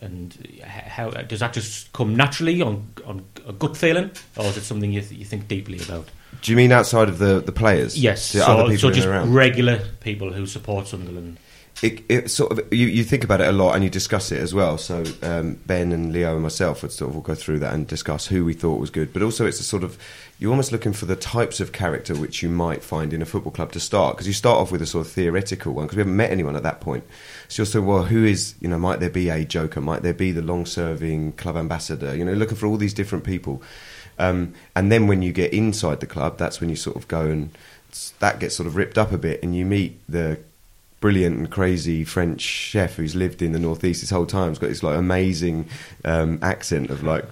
And 0.00 0.34
how 0.64 1.10
does 1.10 1.40
that 1.40 1.52
just 1.52 1.92
come 1.92 2.16
naturally 2.16 2.60
on 2.60 2.88
on 3.06 3.24
a 3.46 3.52
gut 3.52 3.76
feeling, 3.76 4.10
or 4.36 4.44
is 4.46 4.56
it 4.56 4.64
something 4.64 4.92
you, 4.92 5.00
th- 5.00 5.18
you 5.18 5.24
think 5.24 5.46
deeply 5.48 5.80
about? 5.80 6.08
Do 6.42 6.50
you 6.50 6.56
mean 6.56 6.72
outside 6.72 7.08
of 7.08 7.18
the, 7.18 7.40
the 7.40 7.52
players? 7.52 7.98
Yes, 7.98 8.32
The 8.32 8.40
so, 8.40 8.44
other 8.44 8.62
people 8.64 8.90
so 8.90 8.90
just 8.90 9.08
regular 9.28 9.80
people 10.00 10.32
who 10.32 10.46
support 10.46 10.88
Sunderland. 10.88 11.38
It, 11.82 12.04
it 12.08 12.30
sort 12.30 12.52
of 12.52 12.72
you, 12.72 12.86
you 12.86 13.02
think 13.02 13.24
about 13.24 13.40
it 13.40 13.48
a 13.48 13.52
lot 13.52 13.74
and 13.74 13.82
you 13.82 13.90
discuss 13.90 14.30
it 14.30 14.38
as 14.38 14.54
well. 14.54 14.78
So 14.78 15.04
um, 15.22 15.54
Ben 15.66 15.92
and 15.92 16.12
Leo 16.12 16.34
and 16.34 16.42
myself 16.42 16.82
would 16.82 16.92
sort 16.92 17.10
of 17.10 17.16
all 17.16 17.22
go 17.22 17.34
through 17.34 17.58
that 17.60 17.74
and 17.74 17.86
discuss 17.86 18.26
who 18.26 18.44
we 18.44 18.54
thought 18.54 18.78
was 18.80 18.90
good. 18.90 19.12
But 19.12 19.22
also, 19.22 19.46
it's 19.46 19.60
a 19.60 19.64
sort 19.64 19.82
of 19.82 19.98
you're 20.38 20.50
almost 20.50 20.72
looking 20.72 20.92
for 20.92 21.06
the 21.06 21.16
types 21.16 21.60
of 21.60 21.72
character 21.72 22.14
which 22.14 22.42
you 22.42 22.48
might 22.48 22.82
find 22.82 23.12
in 23.12 23.22
a 23.22 23.26
football 23.26 23.52
club 23.52 23.72
to 23.72 23.80
start 23.80 24.16
because 24.16 24.26
you 24.26 24.32
start 24.32 24.58
off 24.58 24.70
with 24.70 24.82
a 24.82 24.86
sort 24.86 25.06
of 25.06 25.12
theoretical 25.12 25.72
one 25.72 25.86
because 25.86 25.96
we 25.96 26.00
haven't 26.00 26.16
met 26.16 26.30
anyone 26.30 26.56
at 26.56 26.62
that 26.62 26.80
point. 26.80 27.04
So 27.48 27.62
you're 27.62 27.66
saying, 27.66 27.86
well, 27.86 28.04
who 28.04 28.24
is 28.24 28.54
you 28.60 28.68
know 28.68 28.78
might 28.78 29.00
there 29.00 29.10
be 29.10 29.28
a 29.28 29.44
Joker? 29.44 29.80
Might 29.80 30.02
there 30.02 30.14
be 30.14 30.30
the 30.32 30.42
long-serving 30.42 31.32
club 31.32 31.56
ambassador? 31.56 32.16
You 32.16 32.24
know, 32.24 32.34
looking 32.34 32.56
for 32.56 32.66
all 32.66 32.76
these 32.76 32.94
different 32.94 33.24
people. 33.24 33.62
Um, 34.16 34.54
and 34.76 34.92
then 34.92 35.08
when 35.08 35.22
you 35.22 35.32
get 35.32 35.52
inside 35.52 35.98
the 35.98 36.06
club, 36.06 36.38
that's 36.38 36.60
when 36.60 36.70
you 36.70 36.76
sort 36.76 36.94
of 36.96 37.08
go 37.08 37.22
and 37.22 37.50
that 38.20 38.38
gets 38.38 38.56
sort 38.56 38.68
of 38.68 38.76
ripped 38.76 38.96
up 38.96 39.12
a 39.12 39.18
bit, 39.18 39.42
and 39.42 39.54
you 39.56 39.64
meet 39.64 40.00
the 40.08 40.38
brilliant 41.04 41.36
and 41.36 41.50
crazy 41.50 42.02
French 42.02 42.40
chef 42.40 42.94
who's 42.94 43.14
lived 43.14 43.42
in 43.42 43.52
the 43.52 43.58
northeast 43.58 44.00
his 44.00 44.08
whole 44.08 44.24
time. 44.24 44.48
He's 44.48 44.58
got 44.58 44.68
this 44.68 44.82
like 44.82 44.96
amazing 44.96 45.68
um, 46.02 46.38
accent 46.40 46.88
of 46.88 47.02
like 47.02 47.26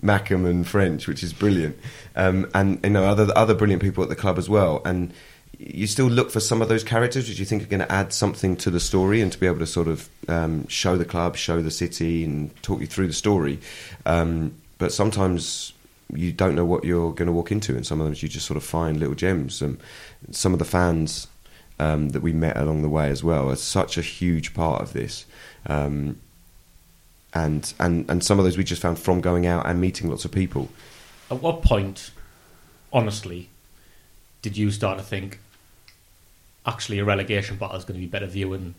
Mackem 0.00 0.48
and 0.48 0.64
French, 0.64 1.08
which 1.08 1.24
is 1.24 1.32
brilliant, 1.32 1.76
um, 2.14 2.48
and 2.54 2.78
you 2.84 2.90
know 2.90 3.02
other 3.02 3.26
other 3.34 3.52
brilliant 3.52 3.82
people 3.82 4.04
at 4.04 4.08
the 4.08 4.14
club 4.14 4.38
as 4.38 4.48
well. 4.48 4.80
And 4.84 5.12
you 5.58 5.88
still 5.88 6.06
look 6.06 6.30
for 6.30 6.38
some 6.38 6.62
of 6.62 6.68
those 6.68 6.84
characters 6.84 7.28
which 7.28 7.40
you 7.40 7.44
think 7.44 7.64
are 7.64 7.66
going 7.66 7.80
to 7.80 7.90
add 7.90 8.12
something 8.12 8.54
to 8.58 8.70
the 8.70 8.78
story 8.78 9.20
and 9.20 9.32
to 9.32 9.40
be 9.40 9.48
able 9.48 9.58
to 9.58 9.66
sort 9.66 9.88
of 9.88 10.08
um, 10.28 10.64
show 10.68 10.96
the 10.96 11.04
club, 11.04 11.34
show 11.34 11.60
the 11.60 11.72
city, 11.72 12.22
and 12.22 12.54
talk 12.62 12.80
you 12.80 12.86
through 12.86 13.08
the 13.08 13.12
story. 13.12 13.58
Um, 14.04 14.54
but 14.78 14.92
sometimes 14.92 15.72
you 16.14 16.30
don't 16.30 16.54
know 16.54 16.64
what 16.64 16.84
you're 16.84 17.12
going 17.12 17.26
to 17.26 17.32
walk 17.32 17.50
into, 17.50 17.74
and 17.74 17.84
some 17.84 18.00
of 18.00 18.06
them 18.06 18.14
you 18.16 18.28
just 18.28 18.46
sort 18.46 18.56
of 18.56 18.62
find 18.62 19.00
little 19.00 19.16
gems. 19.16 19.60
Um, 19.62 19.80
some 20.30 20.52
of 20.52 20.60
the 20.60 20.64
fans 20.64 21.26
um, 21.78 22.10
that 22.10 22.22
we 22.22 22.32
met 22.32 22.56
along 22.56 22.82
the 22.82 22.88
way 22.88 23.08
as 23.10 23.22
well 23.22 23.50
are 23.50 23.56
such 23.56 23.98
a 23.98 24.02
huge 24.02 24.54
part 24.54 24.82
of 24.82 24.92
this. 24.92 25.26
Um, 25.66 26.20
and, 27.34 27.72
and, 27.78 28.08
and 28.10 28.24
some 28.24 28.38
of 28.38 28.44
those 28.44 28.56
we 28.56 28.64
just 28.64 28.82
found 28.82 28.98
from 28.98 29.20
going 29.20 29.46
out 29.46 29.66
and 29.66 29.80
meeting 29.80 30.08
lots 30.08 30.24
of 30.24 30.32
people. 30.32 30.68
At 31.30 31.42
what 31.42 31.62
point, 31.62 32.10
honestly, 32.92 33.50
did 34.42 34.56
you 34.56 34.70
start 34.70 34.98
to 34.98 35.04
think 35.04 35.40
actually 36.64 36.98
a 36.98 37.04
relegation 37.04 37.56
battle 37.56 37.76
is 37.76 37.84
going 37.84 38.00
to 38.00 38.06
be 38.06 38.10
better 38.10 38.26
viewing 38.26 38.74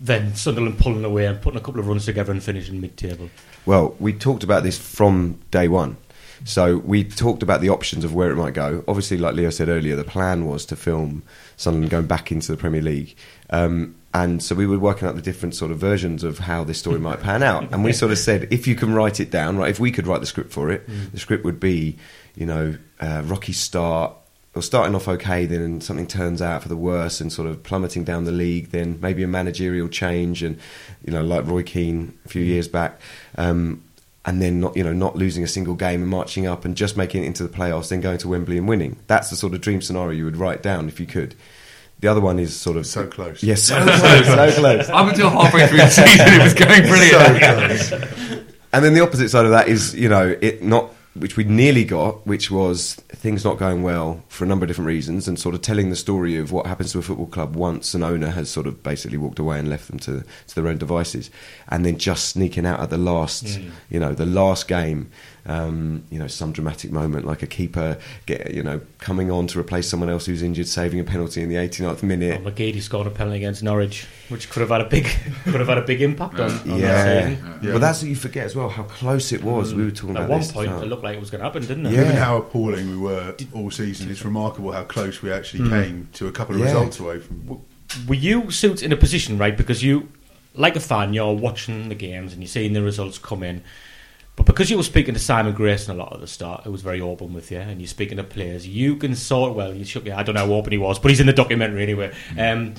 than 0.00 0.34
Sunderland 0.34 0.78
pulling 0.78 1.04
away 1.04 1.26
and 1.26 1.40
putting 1.40 1.60
a 1.60 1.62
couple 1.62 1.80
of 1.80 1.86
runs 1.86 2.06
together 2.06 2.32
and 2.32 2.42
finishing 2.42 2.80
mid-table? 2.80 3.30
Well, 3.66 3.94
we 3.98 4.12
talked 4.12 4.42
about 4.42 4.62
this 4.62 4.78
from 4.78 5.38
day 5.50 5.68
one. 5.68 5.96
So 6.44 6.78
we 6.78 7.04
talked 7.04 7.42
about 7.42 7.60
the 7.60 7.68
options 7.68 8.04
of 8.04 8.14
where 8.14 8.30
it 8.30 8.36
might 8.36 8.54
go. 8.54 8.84
Obviously, 8.88 9.18
like 9.18 9.34
Leo 9.34 9.50
said 9.50 9.68
earlier, 9.68 9.96
the 9.96 10.04
plan 10.04 10.46
was 10.46 10.64
to 10.66 10.76
film 10.76 11.22
Sunderland 11.56 11.90
going 11.90 12.06
back 12.06 12.32
into 12.32 12.50
the 12.50 12.56
Premier 12.56 12.82
League. 12.82 13.14
Um, 13.50 13.96
and 14.12 14.42
so 14.42 14.54
we 14.54 14.66
were 14.66 14.78
working 14.78 15.06
out 15.06 15.14
the 15.14 15.22
different 15.22 15.54
sort 15.54 15.70
of 15.70 15.78
versions 15.78 16.24
of 16.24 16.38
how 16.38 16.64
this 16.64 16.78
story 16.78 16.98
might 16.98 17.20
pan 17.20 17.42
out. 17.42 17.72
And 17.72 17.84
we 17.84 17.92
sort 17.92 18.10
of 18.10 18.18
said, 18.18 18.48
if 18.50 18.66
you 18.66 18.74
can 18.74 18.92
write 18.92 19.20
it 19.20 19.30
down, 19.30 19.56
right, 19.56 19.70
if 19.70 19.78
we 19.78 19.92
could 19.92 20.06
write 20.06 20.20
the 20.20 20.26
script 20.26 20.52
for 20.52 20.70
it, 20.70 20.84
the 21.12 21.20
script 21.20 21.44
would 21.44 21.60
be, 21.60 21.96
you 22.34 22.46
know, 22.46 22.76
uh, 22.98 23.22
rocky 23.24 23.52
start, 23.52 24.14
or 24.52 24.62
starting 24.62 24.96
off 24.96 25.06
okay, 25.06 25.46
then 25.46 25.80
something 25.80 26.08
turns 26.08 26.42
out 26.42 26.62
for 26.62 26.68
the 26.68 26.76
worse 26.76 27.20
and 27.20 27.32
sort 27.32 27.48
of 27.48 27.62
plummeting 27.62 28.02
down 28.02 28.24
the 28.24 28.32
league, 28.32 28.70
then 28.70 28.98
maybe 29.00 29.22
a 29.22 29.28
managerial 29.28 29.86
change 29.86 30.42
and, 30.42 30.58
you 31.04 31.12
know, 31.12 31.22
like 31.22 31.46
Roy 31.46 31.62
Keane 31.62 32.18
a 32.24 32.28
few 32.28 32.42
years 32.42 32.66
back. 32.66 33.00
Um, 33.38 33.84
and 34.24 34.42
then 34.42 34.60
not 34.60 34.76
you 34.76 34.84
know 34.84 34.92
not 34.92 35.16
losing 35.16 35.42
a 35.42 35.48
single 35.48 35.74
game 35.74 36.02
and 36.02 36.10
marching 36.10 36.46
up 36.46 36.64
and 36.64 36.76
just 36.76 36.96
making 36.96 37.24
it 37.24 37.26
into 37.26 37.42
the 37.42 37.48
playoffs, 37.48 37.88
then 37.88 38.00
going 38.00 38.18
to 38.18 38.28
Wembley 38.28 38.58
and 38.58 38.68
winning. 38.68 38.96
That's 39.06 39.30
the 39.30 39.36
sort 39.36 39.54
of 39.54 39.60
dream 39.60 39.80
scenario 39.80 40.10
you 40.10 40.24
would 40.24 40.36
write 40.36 40.62
down 40.62 40.88
if 40.88 41.00
you 41.00 41.06
could. 41.06 41.34
The 42.00 42.08
other 42.08 42.20
one 42.20 42.38
is 42.38 42.58
sort 42.58 42.76
of 42.78 42.86
So 42.86 43.06
close. 43.06 43.42
Yes, 43.42 43.62
so 43.62 43.82
close, 43.82 44.26
so 44.26 44.52
close. 44.52 44.88
Up 44.90 45.08
until 45.08 45.28
halfway 45.28 45.66
through 45.66 45.78
the 45.78 45.88
season, 45.88 46.28
it 46.28 46.42
was 46.42 46.54
going 46.54 46.82
brilliant. 46.88 47.80
So 47.80 48.44
And 48.72 48.84
then 48.84 48.94
the 48.94 49.00
opposite 49.00 49.28
side 49.28 49.44
of 49.44 49.50
that 49.50 49.68
is 49.68 49.94
you 49.94 50.08
know 50.08 50.36
it 50.40 50.62
not 50.62 50.94
which 51.14 51.36
we 51.36 51.42
nearly 51.44 51.84
got, 51.84 52.24
which 52.26 52.50
was 52.52 52.94
things 53.08 53.44
not 53.44 53.58
going 53.58 53.82
well 53.82 54.22
for 54.28 54.44
a 54.44 54.46
number 54.46 54.64
of 54.64 54.68
different 54.68 54.86
reasons, 54.86 55.26
and 55.26 55.38
sort 55.38 55.54
of 55.56 55.60
telling 55.62 55.90
the 55.90 55.96
story 55.96 56.36
of 56.36 56.52
what 56.52 56.66
happens 56.66 56.92
to 56.92 56.98
a 56.98 57.02
football 57.02 57.26
club 57.26 57.56
once 57.56 57.94
an 57.94 58.02
owner 58.04 58.28
has 58.30 58.48
sort 58.48 58.66
of 58.66 58.82
basically 58.82 59.18
walked 59.18 59.40
away 59.40 59.58
and 59.58 59.68
left 59.68 59.88
them 59.88 59.98
to, 59.98 60.22
to 60.46 60.54
their 60.54 60.68
own 60.68 60.78
devices, 60.78 61.28
and 61.68 61.84
then 61.84 61.98
just 61.98 62.28
sneaking 62.28 62.64
out 62.64 62.78
at 62.80 62.90
the 62.90 62.98
last, 62.98 63.44
Mm. 63.44 63.70
you 63.90 63.98
know, 63.98 64.14
the 64.14 64.24
last 64.26 64.68
game, 64.68 65.10
um, 65.46 66.04
you 66.10 66.18
know, 66.18 66.26
some 66.26 66.52
dramatic 66.52 66.92
moment 66.92 67.26
like 67.26 67.42
a 67.42 67.46
keeper 67.46 67.98
get, 68.26 68.52
you 68.52 68.62
know, 68.62 68.80
coming 68.98 69.30
on 69.30 69.46
to 69.48 69.58
replace 69.58 69.88
someone 69.88 70.08
else 70.10 70.26
who's 70.26 70.42
injured, 70.42 70.68
saving 70.68 71.00
a 71.00 71.04
penalty 71.04 71.42
in 71.42 71.48
the 71.48 71.54
89th 71.56 72.02
minute. 72.02 72.42
Well, 72.42 72.52
McGeady 72.52 72.80
scored 72.82 73.06
a 73.06 73.10
penalty 73.10 73.38
against 73.38 73.62
Norwich, 73.62 74.06
which 74.28 74.50
could 74.50 74.60
have 74.60 74.68
had 74.70 74.80
a 74.82 74.84
big 74.88 75.04
could 75.44 75.54
have 75.60 75.68
had 75.68 75.78
a 75.78 75.82
big 75.82 76.02
impact 76.02 76.34
on, 76.40 76.50
on 76.50 76.78
yeah, 76.78 76.86
that 77.04 77.28
season. 77.28 77.58
Yeah. 77.62 77.72
but 77.72 77.78
that's 77.80 78.02
what 78.02 78.08
you 78.08 78.16
forget 78.16 78.44
as 78.46 78.54
well. 78.54 78.68
How 78.68 78.82
close 78.84 79.32
it 79.32 79.42
was. 79.42 79.74
We 79.74 79.84
were 79.84 79.90
talking 79.90 80.16
At 80.16 80.24
about 80.24 80.30
one 80.30 80.40
this 80.40 80.52
point, 80.52 80.68
tonight. 80.68 80.82
it 80.84 80.86
looked 80.88 81.04
like 81.04 81.16
it 81.16 81.20
was 81.20 81.30
going 81.30 81.40
to 81.40 81.44
happen, 81.44 81.62
didn't 81.66 81.86
it? 81.86 81.92
Yeah. 81.92 82.00
Given 82.04 82.16
how 82.16 82.36
appalling 82.38 82.90
we 82.90 82.96
were 82.98 83.34
all 83.54 83.70
season, 83.70 84.10
it's 84.10 84.24
remarkable 84.24 84.72
how 84.72 84.84
close 84.84 85.22
we 85.22 85.32
actually 85.32 85.68
came 85.68 86.08
to 86.14 86.26
a 86.28 86.32
couple 86.32 86.54
of 86.54 86.60
Yeah. 86.60 86.66
results 86.66 87.00
away 87.00 87.18
from. 87.20 87.60
Were 88.06 88.14
you 88.14 88.50
suits 88.50 88.82
in 88.82 88.92
a 88.92 88.96
position, 88.96 89.36
right? 89.38 89.56
Because 89.56 89.82
you, 89.82 90.08
like 90.54 90.76
a 90.76 90.80
fan, 90.80 91.12
you're 91.12 91.32
watching 91.32 91.88
the 91.88 91.94
games 91.94 92.32
and 92.32 92.42
you're 92.42 92.48
seeing 92.48 92.72
the 92.72 92.82
results 92.82 93.18
come 93.18 93.42
in. 93.42 93.62
But 94.36 94.46
because 94.46 94.70
you 94.70 94.76
were 94.76 94.82
speaking 94.82 95.14
to 95.14 95.20
Simon 95.20 95.52
Grayson 95.52 95.94
a 95.94 95.98
lot 95.98 96.12
at 96.14 96.20
the 96.20 96.26
start, 96.26 96.64
who 96.64 96.72
was 96.72 96.82
very 96.82 97.00
open 97.00 97.34
with 97.34 97.50
you, 97.50 97.58
and 97.58 97.80
you're 97.80 97.88
speaking 97.88 98.16
to 98.16 98.24
players, 98.24 98.66
you 98.66 98.96
can 98.96 99.14
sort 99.14 99.54
well. 99.54 99.74
You 99.74 99.84
shook 99.84 100.06
your, 100.06 100.14
I 100.14 100.22
don't 100.22 100.34
know 100.34 100.46
how 100.46 100.52
open 100.52 100.72
he 100.72 100.78
was, 100.78 100.98
but 100.98 101.10
he's 101.10 101.20
in 101.20 101.26
the 101.26 101.32
documentary 101.32 101.82
anyway. 101.82 102.14
Um, 102.38 102.74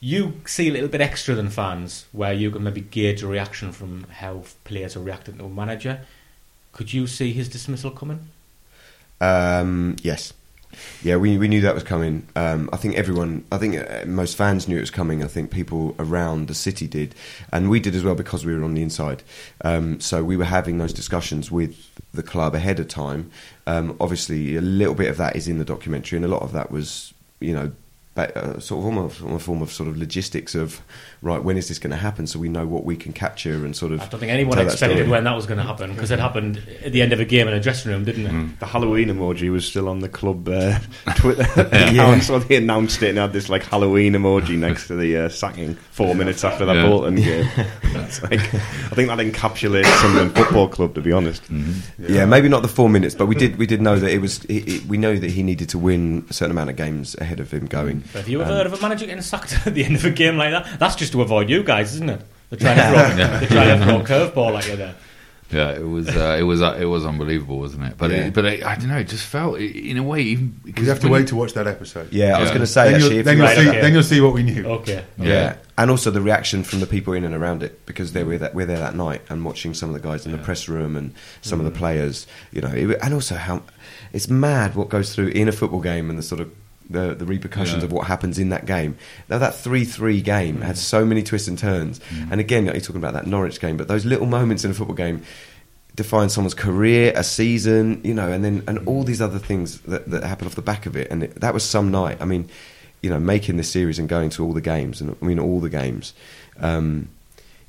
you 0.00 0.40
see 0.44 0.68
a 0.68 0.72
little 0.72 0.88
bit 0.88 1.00
extra 1.00 1.34
than 1.34 1.50
fans, 1.50 2.06
where 2.12 2.32
you 2.32 2.50
can 2.50 2.62
maybe 2.62 2.82
gauge 2.82 3.22
a 3.22 3.26
reaction 3.26 3.72
from 3.72 4.04
how 4.04 4.42
players 4.64 4.96
are 4.96 5.00
reacting 5.00 5.38
to 5.38 5.44
a 5.46 5.48
manager. 5.48 6.02
Could 6.72 6.92
you 6.92 7.06
see 7.06 7.32
his 7.32 7.48
dismissal 7.48 7.90
coming? 7.90 8.28
Um, 9.20 9.96
yes. 10.02 10.32
Yeah, 11.02 11.16
we, 11.16 11.38
we 11.38 11.48
knew 11.48 11.60
that 11.62 11.74
was 11.74 11.84
coming. 11.84 12.26
Um, 12.36 12.70
I 12.72 12.76
think 12.76 12.96
everyone, 12.96 13.44
I 13.52 13.58
think 13.58 13.76
uh, 13.76 14.04
most 14.06 14.36
fans 14.36 14.68
knew 14.68 14.76
it 14.76 14.80
was 14.80 14.90
coming. 14.90 15.22
I 15.22 15.26
think 15.26 15.50
people 15.50 15.94
around 15.98 16.48
the 16.48 16.54
city 16.54 16.86
did, 16.86 17.14
and 17.52 17.70
we 17.70 17.80
did 17.80 17.94
as 17.94 18.04
well 18.04 18.14
because 18.14 18.44
we 18.44 18.54
were 18.54 18.64
on 18.64 18.74
the 18.74 18.82
inside. 18.82 19.22
Um, 19.64 20.00
so 20.00 20.24
we 20.24 20.36
were 20.36 20.44
having 20.44 20.78
those 20.78 20.92
discussions 20.92 21.50
with 21.50 21.76
the 22.12 22.22
club 22.22 22.54
ahead 22.54 22.80
of 22.80 22.88
time. 22.88 23.30
Um, 23.66 23.96
obviously, 24.00 24.56
a 24.56 24.60
little 24.60 24.94
bit 24.94 25.10
of 25.10 25.16
that 25.16 25.36
is 25.36 25.48
in 25.48 25.58
the 25.58 25.64
documentary, 25.64 26.16
and 26.16 26.24
a 26.24 26.28
lot 26.28 26.42
of 26.42 26.52
that 26.52 26.70
was, 26.70 27.14
you 27.40 27.52
know, 27.52 27.72
ba- 28.14 28.36
uh, 28.36 28.60
sort 28.60 28.80
of 28.80 28.84
almost 28.86 29.20
a 29.20 29.38
form 29.38 29.62
of 29.62 29.70
sort 29.72 29.88
of 29.88 29.96
logistics 29.96 30.54
of 30.54 30.80
right 31.22 31.42
when 31.42 31.56
is 31.56 31.68
this 31.68 31.78
going 31.78 31.90
to 31.90 31.96
happen, 31.96 32.26
so 32.26 32.38
we 32.38 32.48
know 32.48 32.66
what 32.66 32.84
we 32.84 32.96
can 32.96 33.12
capture 33.12 33.64
and 33.64 33.74
sort 33.76 33.92
of. 33.92 34.00
I 34.00 34.06
don't 34.06 34.20
think 34.20 34.32
anyone 34.32 34.56
tell 34.56 34.64
that 34.66 34.72
expected 34.72 35.08
when 35.08 35.24
that 35.24 35.34
was 35.34 35.46
going 35.46 35.58
to 35.58 35.64
happen 35.64 35.92
because 35.94 36.10
it 36.10 36.18
happened 36.18 36.62
at 36.84 36.92
the 36.92 37.02
end 37.02 37.12
of 37.12 37.20
a 37.20 37.24
game 37.24 37.48
in 37.48 37.54
a 37.54 37.60
dressing 37.60 37.90
room, 37.92 38.04
didn't 38.04 38.26
it? 38.26 38.60
The 38.60 38.66
Halloween 38.66 39.08
emoji 39.08 39.50
was 39.50 39.66
still 39.66 39.88
on 39.88 40.00
the 40.00 40.08
club 40.08 40.48
uh, 40.48 40.78
Twitter 41.16 41.42
account, 41.60 42.22
so 42.24 42.38
they 42.38 42.56
announced 42.56 43.02
it 43.02 43.10
and 43.10 43.18
had 43.18 43.32
this 43.32 43.48
like 43.48 43.62
Halloween 43.64 44.12
emoji 44.14 44.56
next 44.58 44.86
to 44.88 44.96
the 44.96 45.16
uh, 45.16 45.28
sacking 45.28 45.74
four 45.90 46.14
minutes 46.14 46.44
after 46.44 46.64
that 46.66 46.76
Yeah. 46.76 46.86
Bolton 46.86 47.14
game. 47.16 47.48
It's 47.82 48.22
like, 48.22 48.32
I 48.34 48.94
think 48.94 49.08
that 49.08 49.18
encapsulates 49.18 49.86
Sunderland 50.00 50.34
Football 50.36 50.68
Club, 50.68 50.94
to 50.94 51.00
be 51.00 51.12
honest. 51.12 51.42
Yeah, 51.98 52.26
maybe 52.26 52.48
not 52.48 52.62
the 52.62 52.68
four 52.68 52.88
minutes, 52.88 53.14
but 53.14 53.26
we 53.26 53.34
did 53.34 53.56
we 53.56 53.66
did 53.66 53.80
know 53.80 53.98
that 53.98 54.10
it 54.10 54.18
was. 54.20 54.44
It, 54.44 54.68
it, 54.68 54.86
we 54.86 54.98
know 54.98 55.16
that 55.16 55.30
he 55.30 55.42
needed 55.42 55.68
to 55.70 55.78
win 55.78 56.26
a 56.28 56.32
certain 56.32 56.50
amount 56.50 56.70
of 56.70 56.76
games 56.76 57.16
ahead 57.18 57.40
of 57.40 57.50
him 57.50 57.66
going. 57.66 58.03
But 58.12 58.20
have 58.20 58.28
you 58.28 58.40
ever 58.42 58.50
Um, 58.50 58.56
heard 58.56 58.66
of 58.66 58.72
a 58.74 58.80
manager 58.82 59.06
getting 59.06 59.22
sacked 59.22 59.54
at 59.66 59.74
the 59.74 59.84
end 59.84 59.96
of 59.96 60.04
a 60.04 60.10
game 60.10 60.36
like 60.36 60.50
that? 60.50 60.78
That's 60.78 60.96
just 60.96 61.12
to 61.12 61.22
avoid 61.22 61.48
you 61.50 61.62
guys, 61.62 61.94
isn't 61.94 62.10
it? 62.10 62.20
They're 62.50 62.58
trying 62.58 62.76
to 62.76 62.82
throw, 62.82 63.16
Yeah. 63.16 63.38
they're 63.40 63.48
trying 63.48 63.78
to 63.80 63.84
throw 63.84 63.96
a 64.00 64.04
curveball 64.30 64.58
at 64.58 64.68
you 64.68 64.76
there. 64.76 64.94
Yeah, 65.50 65.70
it 65.72 65.86
was 65.86 66.08
uh, 66.08 66.36
it 66.40 66.42
was 66.42 66.62
uh, 66.62 66.76
it 66.80 66.86
was 66.86 67.04
unbelievable, 67.04 67.58
wasn't 67.60 67.84
it? 67.84 67.94
But 67.98 68.10
Yeah. 68.10 68.16
it, 68.26 68.34
but 68.34 68.44
it, 68.46 68.64
I 68.64 68.74
don't 68.76 68.88
know, 68.88 68.96
it 68.96 69.08
just 69.08 69.26
felt 69.26 69.58
in 69.58 69.98
a 69.98 70.02
way. 70.02 70.22
Even 70.22 70.58
We 70.64 70.86
have 70.86 70.98
to 71.00 71.08
wait 71.08 71.28
to 71.28 71.36
watch 71.36 71.52
that 71.52 71.66
episode. 71.68 72.12
Yeah, 72.12 72.36
I 72.38 72.40
was 72.40 72.50
going 72.50 72.62
to 72.62 72.66
say 72.66 72.84
then 72.86 72.94
actually, 72.94 73.14
you'll, 73.16 73.24
then, 73.24 73.36
you 73.36 73.42
you'll 73.42 73.48
Right, 73.52 73.58
see, 73.58 73.68
okay. 73.68 73.80
then 73.80 73.92
you'll 73.92 74.02
see 74.02 74.20
what 74.20 74.32
we 74.34 74.42
knew. 74.42 74.64
Okay. 74.66 75.04
yeah. 75.18 75.56
and 75.78 75.90
also 75.90 76.10
the 76.10 76.20
reaction 76.22 76.64
from 76.64 76.80
the 76.80 76.86
people 76.86 77.12
in 77.12 77.24
and 77.24 77.34
around 77.34 77.62
it 77.62 77.84
because 77.86 78.12
they 78.14 78.24
were 78.24 78.38
that 78.38 78.54
we're 78.54 78.66
there 78.66 78.78
that 78.78 78.96
night 78.96 79.20
and 79.28 79.44
watching 79.44 79.74
some 79.74 79.90
of 79.90 79.94
the 80.00 80.08
guys 80.08 80.24
in 80.26 80.32
the 80.32 80.38
press 80.38 80.66
room 80.68 80.96
and 80.96 81.12
some 81.42 81.58
Mm. 81.60 81.66
of 81.66 81.72
the 81.72 81.78
players, 81.78 82.26
you 82.50 82.60
know, 82.62 82.68
it, 82.72 82.98
and 83.02 83.12
also 83.14 83.34
how 83.36 83.62
it's 84.12 84.28
mad 84.28 84.74
what 84.74 84.88
goes 84.88 85.14
through 85.14 85.28
in 85.28 85.46
a 85.48 85.52
football 85.52 85.80
game 85.80 86.08
and 86.10 86.18
the 86.18 86.22
sort 86.22 86.40
of 86.40 86.50
the, 86.90 87.14
the 87.14 87.24
repercussions 87.24 87.78
Yeah. 87.82 87.86
of 87.86 87.92
what 87.92 88.06
happens 88.06 88.38
in 88.38 88.50
that 88.50 88.66
game. 88.66 88.96
Now 89.28 89.38
that 89.38 89.54
three 89.54 89.84
three 89.84 90.20
game 90.20 90.60
had 90.60 90.76
so 90.76 91.04
many 91.04 91.22
twists 91.22 91.48
and 91.48 91.58
turns, 91.58 92.00
and 92.30 92.40
again 92.40 92.64
you're 92.66 92.74
talking 92.80 92.96
about 92.96 93.14
that 93.14 93.26
Norwich 93.26 93.60
game, 93.60 93.76
but 93.76 93.88
those 93.88 94.04
little 94.04 94.26
moments 94.26 94.64
in 94.64 94.70
a 94.70 94.74
football 94.74 94.96
game 94.96 95.22
define 95.96 96.28
someone's 96.28 96.54
career, 96.54 97.12
a 97.14 97.22
season, 97.22 98.00
you 98.02 98.12
know, 98.12 98.30
and 98.30 98.44
then 98.44 98.62
and 98.66 98.86
all 98.88 99.04
these 99.04 99.22
other 99.22 99.38
things 99.38 99.80
that, 99.82 100.10
that 100.10 100.24
happen 100.24 100.46
off 100.46 100.56
the 100.56 100.62
back 100.62 100.86
of 100.86 100.96
it. 100.96 101.08
And 101.10 101.22
it, 101.22 101.40
that 101.40 101.54
was 101.54 101.62
some 101.64 101.90
night. 101.92 102.18
I 102.20 102.24
mean, 102.24 102.48
you 103.00 103.10
know, 103.10 103.20
making 103.20 103.58
this 103.58 103.70
series 103.70 103.98
and 103.98 104.08
going 104.08 104.30
to 104.30 104.44
all 104.44 104.52
the 104.52 104.60
games, 104.60 105.00
and 105.00 105.16
I 105.20 105.24
mean 105.24 105.38
all 105.38 105.60
the 105.60 105.70
games. 105.70 106.12
Um, 106.60 107.08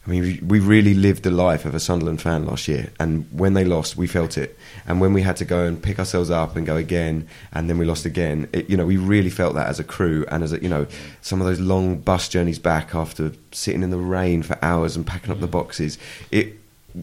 I 0.05 0.09
mean, 0.09 0.47
we, 0.47 0.59
really 0.59 0.93
lived 0.93 1.23
the 1.23 1.31
life 1.31 1.65
of 1.65 1.73
a 1.73 1.79
Sunderland 1.79 2.21
fan 2.21 2.45
last 2.45 2.67
year, 2.67 2.91
and 2.99 3.27
when 3.31 3.55
they 3.55 3.65
lost, 3.65 3.97
we 3.97 4.05
felt 4.05 4.37
it. 4.37 4.55
And 4.87 5.01
when 5.01 5.13
we 5.13 5.23
had 5.23 5.35
to 5.37 5.45
go 5.45 5.65
and 5.65 5.81
pick 5.81 5.97
ourselves 5.97 6.29
up 6.29 6.55
and 6.55 6.65
go 6.65 6.75
again, 6.75 7.27
and 7.51 7.67
then 7.67 7.79
we 7.79 7.85
lost 7.85 8.05
again, 8.05 8.47
it, 8.53 8.69
you 8.69 8.77
know, 8.77 8.85
we 8.85 8.97
really 8.97 9.31
felt 9.31 9.55
that 9.55 9.67
as 9.67 9.79
a 9.79 9.83
crew, 9.83 10.23
and 10.29 10.43
as 10.43 10.53
a, 10.53 10.61
you 10.61 10.69
know, 10.69 10.85
some 11.21 11.41
of 11.41 11.47
those 11.47 11.59
long 11.59 11.97
bus 11.97 12.29
journeys 12.29 12.59
back 12.59 12.93
after 12.93 13.31
sitting 13.51 13.81
in 13.81 13.89
the 13.89 13.97
rain 13.97 14.43
for 14.43 14.59
hours 14.61 14.95
and 14.95 15.07
packing 15.07 15.31
up 15.31 15.39
the 15.39 15.47
boxes. 15.47 15.97
It, 16.29 16.53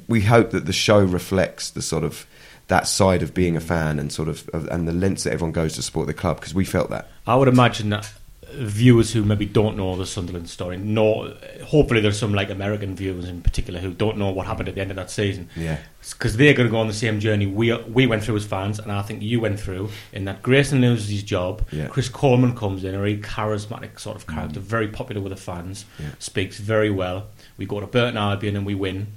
we 0.06 0.20
hope 0.20 0.52
that 0.52 0.66
the 0.66 0.72
show 0.72 1.02
reflects 1.02 1.70
the 1.70 1.82
sort 1.82 2.04
of 2.04 2.24
that 2.68 2.86
side 2.86 3.22
of 3.22 3.34
being 3.34 3.56
a 3.56 3.60
fan 3.60 3.98
and 3.98 4.12
sort 4.12 4.28
of 4.28 4.48
of- 4.50 4.68
and 4.68 4.86
the 4.86 4.92
lengths 4.92 5.24
that 5.24 5.32
everyone 5.32 5.52
goes 5.52 5.74
to 5.74 5.82
support 5.82 6.06
the 6.06 6.14
club 6.14 6.38
because 6.38 6.54
we 6.54 6.64
felt 6.64 6.88
that. 6.90 7.10
I 7.26 7.34
would 7.34 7.48
imagine 7.48 7.90
that 7.90 8.12
viewers 8.54 9.12
who 9.12 9.24
maybe 9.24 9.46
don't 9.46 9.76
know 9.76 9.96
the 9.96 10.06
Sunderland 10.06 10.48
story, 10.48 10.76
know, 10.76 11.34
hopefully 11.64 12.00
there's 12.00 12.18
some 12.18 12.34
like 12.34 12.50
American 12.50 12.94
viewers 12.94 13.28
in 13.28 13.42
particular 13.42 13.80
who 13.80 13.92
don't 13.92 14.18
know 14.18 14.30
what 14.30 14.46
happened 14.46 14.68
at 14.68 14.74
the 14.74 14.80
end 14.80 14.90
of 14.90 14.96
that 14.96 15.10
season. 15.10 15.48
Yeah. 15.56 15.78
Because 16.00 16.36
they're 16.36 16.54
going 16.54 16.68
to 16.68 16.70
go 16.70 16.78
on 16.78 16.88
the 16.88 16.92
same 16.92 17.20
journey 17.20 17.46
we 17.46 17.72
we 17.84 18.06
went 18.06 18.24
through 18.24 18.36
as 18.36 18.44
fans, 18.44 18.78
and 18.78 18.90
I 18.90 19.02
think 19.02 19.22
you 19.22 19.40
went 19.40 19.60
through 19.60 19.90
in 20.12 20.24
that 20.24 20.42
Grayson 20.42 20.80
loses 20.80 21.08
his 21.08 21.22
job. 21.22 21.62
Yeah. 21.70 21.88
Chris 21.88 22.08
Coleman 22.08 22.56
comes 22.56 22.84
in, 22.84 22.94
a 22.94 22.98
very 22.98 23.18
charismatic 23.18 24.00
sort 24.00 24.16
of 24.16 24.26
character, 24.26 24.60
mm. 24.60 24.64
very 24.64 24.88
popular 24.88 25.20
with 25.20 25.30
the 25.30 25.40
fans, 25.40 25.84
Yeah. 25.98 26.10
speaks 26.18 26.58
very 26.58 26.90
well. 26.90 27.26
We 27.56 27.66
go 27.66 27.80
to 27.80 27.86
Burton 27.86 28.16
Albion 28.16 28.56
and 28.56 28.66
we 28.66 28.74
win. 28.74 29.08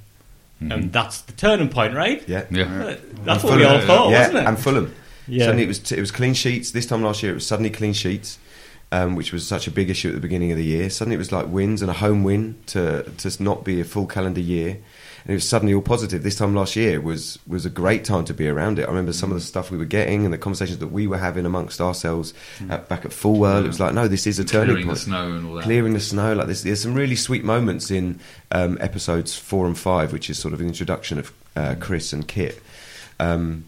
Mm-hmm. 0.62 0.71
And 0.71 0.93
that's 0.93 1.21
the 1.21 1.34
turning 1.34 1.69
point, 1.69 1.93
right? 1.95 2.24
Yeah. 2.28 2.45
Yeah. 2.50 2.63
Uh, 2.63 2.95
that's 3.26 3.43
what 3.43 3.58
we 3.58 3.65
all 3.65 3.82
thought, 3.82 4.10
yeah, 4.12 4.19
wasn't 4.19 4.38
it? 4.38 4.45
and 4.45 4.60
Fulham. 4.60 4.95
Yeah. 5.28 5.45
Suddenly 5.45 5.63
it 5.63 5.67
was 5.67 5.80
t- 5.80 5.98
it 5.98 6.00
was 6.00 6.12
clean 6.12 6.34
sheets. 6.34 6.71
This 6.71 6.86
time 6.86 7.02
last 7.02 7.24
year 7.24 7.32
it 7.32 7.36
was 7.36 7.48
suddenly 7.48 7.69
clean 7.71 7.93
sheets, 7.93 8.38
um, 8.91 9.15
which 9.15 9.34
was 9.34 9.48
such 9.48 9.67
a 9.67 9.71
big 9.71 9.89
issue 9.89 10.10
at 10.10 10.15
the 10.15 10.21
beginning 10.21 10.52
of 10.52 10.58
the 10.58 10.63
year. 10.63 10.89
Suddenly 10.89 11.15
it 11.15 11.19
was 11.19 11.32
like 11.32 11.48
wins 11.48 11.82
and 11.82 11.89
a 11.89 11.95
home 11.95 12.24
win 12.24 12.58
to 12.67 13.04
to 13.04 13.43
not 13.43 13.63
be 13.63 13.82
a 13.82 13.84
full 13.84 14.06
calendar 14.06 14.39
year, 14.41 14.69
and 14.69 15.32
it 15.32 15.34
was 15.34 15.48
suddenly 15.48 15.74
all 15.74 15.82
positive. 15.82 16.24
This 16.24 16.36
time 16.38 16.54
last 16.56 16.76
year 16.76 17.02
was 17.02 17.39
was 17.48 17.65
a 17.65 17.69
great 17.69 18.06
time 18.06 18.26
to 18.26 18.34
be 18.34 18.48
around 18.48 18.80
it. 18.80 18.84
I 18.84 18.88
remember 18.88 19.12
some 19.13 19.32
of 19.32 19.36
the 19.38 19.43
stuff 19.43 19.71
we 19.71 19.78
were 19.78 19.86
getting 19.86 20.24
and 20.24 20.34
the 20.34 20.38
conversations 20.38 20.80
that 20.80 20.88
we 20.91 21.08
were 21.08 21.17
having 21.17 21.45
amongst 21.45 21.82
ourselves 21.82 22.34
at, 22.69 22.88
back 22.88 23.06
at 23.06 23.12
Fulwell. 23.12 23.63
It 23.63 23.67
was 23.67 23.80
like 23.80 23.93
no, 23.93 24.08
this 24.08 24.28
is 24.28 24.39
a 24.39 24.45
turning 24.45 24.67
Clearing 24.67 24.88
the 24.88 24.91
point. 24.93 25.00
snow 25.00 25.32
and 25.32 25.45
all 25.48 25.54
that. 25.56 25.63
Clearing 25.63 25.93
the 25.93 26.00
snow, 26.00 26.34
like 26.34 26.48
this. 26.48 26.62
There's 26.62 26.82
some 26.82 26.93
really 26.93 27.15
sweet 27.15 27.43
moments 27.43 27.91
in 27.91 28.19
um, 28.52 28.78
episodes 28.80 29.36
four 29.36 29.65
and 29.65 29.78
five, 29.78 30.13
which 30.13 30.30
is 30.30 30.38
sort 30.38 30.54
of 30.54 30.62
an 30.62 30.67
introduction 30.67 31.19
of 31.19 31.34
uh, 31.56 31.76
Chris 31.80 32.13
and 32.13 32.28
Kit. 32.28 32.62
Um, 33.19 33.65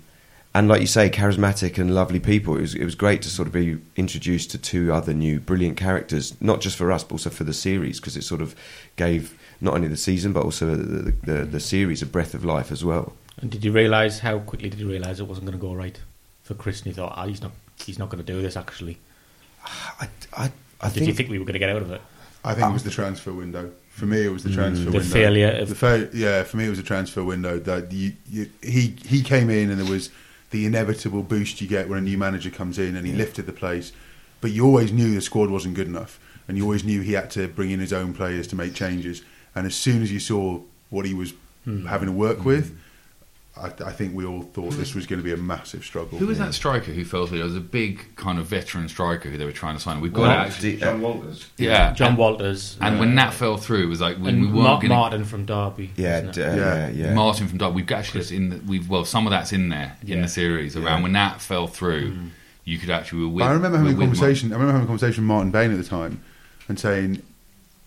and 0.58 0.68
like 0.68 0.82
you 0.82 0.88
say, 0.88 1.10
charismatic 1.10 1.78
and 1.78 1.94
lovely 1.94 2.20
people. 2.20 2.58
It 2.58 2.62
was, 2.62 2.74
it 2.76 2.84
was 2.86 2.96
great 2.96 3.22
to 3.22 3.30
sort 3.30 3.48
of 3.48 3.54
be 3.54 3.78
introduced 3.96 4.52
to 4.52 4.58
two 4.58 4.92
other 4.92 5.14
new 5.14 5.40
brilliant 5.40 5.78
characters, 5.78 6.36
not 6.42 6.62
just 6.62 6.76
for 6.78 6.92
us, 6.92 7.04
but 7.04 7.14
also 7.16 7.30
for 7.30 7.44
the 7.44 7.54
series, 7.54 8.00
because 8.00 8.18
it 8.18 8.24
sort 8.24 8.42
of 8.42 8.56
gave 8.96 9.38
not 9.62 9.74
only 9.76 9.88
the 9.88 9.98
season, 9.98 10.34
but 10.34 10.44
also 10.44 10.66
the, 10.76 10.78
the, 10.78 11.12
the, 11.34 11.46
the 11.46 11.60
series 11.60 12.02
a 12.02 12.06
breath 12.06 12.34
of 12.34 12.44
life 12.44 12.72
as 12.72 12.84
well. 12.84 13.14
And 13.40 13.52
did 13.52 13.64
you 13.64 13.72
realise 13.72 14.20
how 14.20 14.40
quickly 14.40 14.70
did 14.70 14.80
you 14.80 14.90
realise 14.90 15.20
it 15.20 15.28
wasn't 15.28 15.46
going 15.46 15.60
to 15.60 15.62
go 15.68 15.74
right 15.74 16.00
for 16.44 16.56
Chris? 16.56 16.80
And 16.80 16.88
you 16.88 16.94
thought, 16.94 17.14
ah, 17.16 17.28
he's 17.28 17.42
not, 17.42 17.52
he's 17.86 18.00
not 18.00 18.10
going 18.10 18.24
to 18.24 18.34
do 18.34 18.42
this. 18.42 18.58
Actually, 18.58 18.98
I, 19.66 20.08
I, 20.36 20.52
I 20.82 20.88
did 20.90 20.94
think, 20.96 21.08
you 21.08 21.14
think 21.14 21.30
we 21.30 21.38
were 21.40 21.46
going 21.46 21.54
to 21.54 21.60
get 21.60 21.70
out 21.70 21.82
of 21.84 21.92
it? 21.92 22.02
I 22.44 22.54
think 22.56 22.68
it 22.68 22.74
was 22.74 22.84
the 22.84 22.90
transfer 22.92 23.34
window. 23.34 23.72
For 23.90 24.06
me, 24.06 24.26
it 24.26 24.30
was 24.32 24.44
the 24.44 24.54
transfer 24.54 24.86
The 24.86 24.92
window. 24.92 25.08
failure 25.14 25.50
of- 25.62 25.70
The 25.70 25.76
fa- 25.76 26.10
yeah, 26.14 26.44
for 26.44 26.58
me, 26.58 26.66
it 26.66 26.70
was 26.70 26.80
a 26.80 26.84
transfer 26.84 27.24
window. 27.24 27.60
That 27.60 27.92
you, 27.92 28.14
you, 28.30 28.50
he 28.64 28.96
he 29.06 29.22
came 29.24 29.50
in 29.50 29.70
and 29.72 29.80
there 29.80 29.92
was 29.92 30.10
the 30.52 30.66
inevitable 30.66 31.24
boost 31.24 31.62
you 31.62 31.68
get 31.68 31.90
when 31.90 32.00
a 32.00 32.02
new 32.02 32.18
manager 32.18 32.50
comes 32.50 32.80
in 32.80 32.96
and 32.96 33.06
he 33.06 33.14
lifted 33.14 33.46
the 33.46 33.54
place. 33.54 33.92
But 34.40 34.52
you 34.52 34.66
always 34.66 34.92
knew 34.92 35.14
the 35.14 35.22
squad 35.22 35.50
wasn't 35.50 35.76
good 35.76 35.88
enough, 35.88 36.20
and 36.48 36.58
you 36.58 36.64
always 36.64 36.84
knew 36.84 37.02
he 37.02 37.14
had 37.14 37.32
to 37.32 37.48
bring 37.48 37.72
in 37.72 37.80
his 37.80 37.92
own 37.92 38.14
players 38.14 38.48
to 38.48 38.56
make 38.56 38.74
changes. 38.74 39.24
And 39.56 39.66
as 39.66 39.76
soon 39.76 40.02
as 40.02 40.12
you 40.12 40.20
saw 40.20 40.62
what 40.90 41.06
he 41.06 41.14
was 41.14 41.34
hmm. 41.64 41.88
having 41.88 42.08
to 42.08 42.14
work 42.14 42.46
with, 42.46 42.78
I, 43.62 43.68
I 43.88 43.92
think 43.92 44.16
we 44.16 44.26
all 44.26 44.42
thought 44.42 44.72
this 44.74 44.94
was 44.96 45.06
going 45.06 45.20
to 45.20 45.24
be 45.24 45.34
a 45.34 45.38
massive 45.38 45.84
struggle. 45.84 46.18
Who 46.20 46.28
was 46.28 46.38
that 46.40 46.54
striker 46.54 46.92
who 46.92 47.04
fell 47.06 47.28
through? 47.28 47.38
There 47.40 47.46
was 47.48 47.56
a 47.56 47.60
big 47.62 48.16
kind 48.16 48.40
of 48.40 48.46
veteran 48.46 48.88
striker 48.90 49.30
who 49.30 49.38
they 49.38 49.46
were 49.46 49.52
trying 49.52 49.76
to 49.76 49.82
sign. 49.82 50.00
We've 50.02 50.14
got 50.14 50.22
Well, 50.22 50.32
actually. 50.32 50.78
Jon 50.78 51.02
Walters. 51.02 51.50
Yeah, 51.58 51.94
John 51.94 52.10
and, 52.10 52.18
Walters. 52.18 52.78
And 52.82 53.00
when 53.00 53.16
that 53.16 53.34
fell 53.34 53.58
through, 53.58 53.84
it 53.84 53.88
was 53.88 54.02
like 54.02 54.18
when 54.18 54.36
and 54.36 54.42
we 54.42 54.48
weren't 54.48 54.64
Mark 54.64 54.82
going 54.82 54.90
to 54.90 54.96
Martin 54.96 55.26
from 55.26 55.46
Derby. 55.46 55.92
Yeah, 55.96 56.22
d- 56.22 56.42
uh, 56.44 56.56
Yeah. 56.56 56.56
yeah, 56.56 56.90
yeah. 56.90 57.14
Martin 57.14 57.48
from 57.48 57.58
Derby. 57.58 57.76
We've 57.76 57.92
actually 57.92 58.20
just 58.22 58.32
in 58.32 58.50
the, 58.50 58.58
we've 58.68 58.90
well 58.90 59.06
some 59.06 59.26
of 59.28 59.32
that's 59.32 59.52
in 59.54 59.70
there 59.70 59.98
in 60.06 60.22
the 60.22 60.28
series 60.28 60.76
around 60.78 61.04
when 61.04 61.14
that 61.14 61.42
fell 61.42 61.68
through. 61.68 62.14
You 62.66 62.78
could 62.78 62.90
actually. 62.90 63.26
With, 63.28 63.44
I 63.46 63.52
remember 63.54 63.78
having 63.78 63.94
a 63.94 63.96
with- 63.96 64.10
with 64.10 64.18
conversation. 64.20 64.52
I 64.52 64.56
remember 64.56 64.74
having 64.74 64.86
a 64.86 64.88
conversation 64.88 65.24
with 65.24 65.28
Martin 65.30 65.52
Bain 65.52 65.72
at 65.72 65.78
the 65.78 65.84
time, 65.84 66.22
and 66.68 66.80
saying 66.80 67.22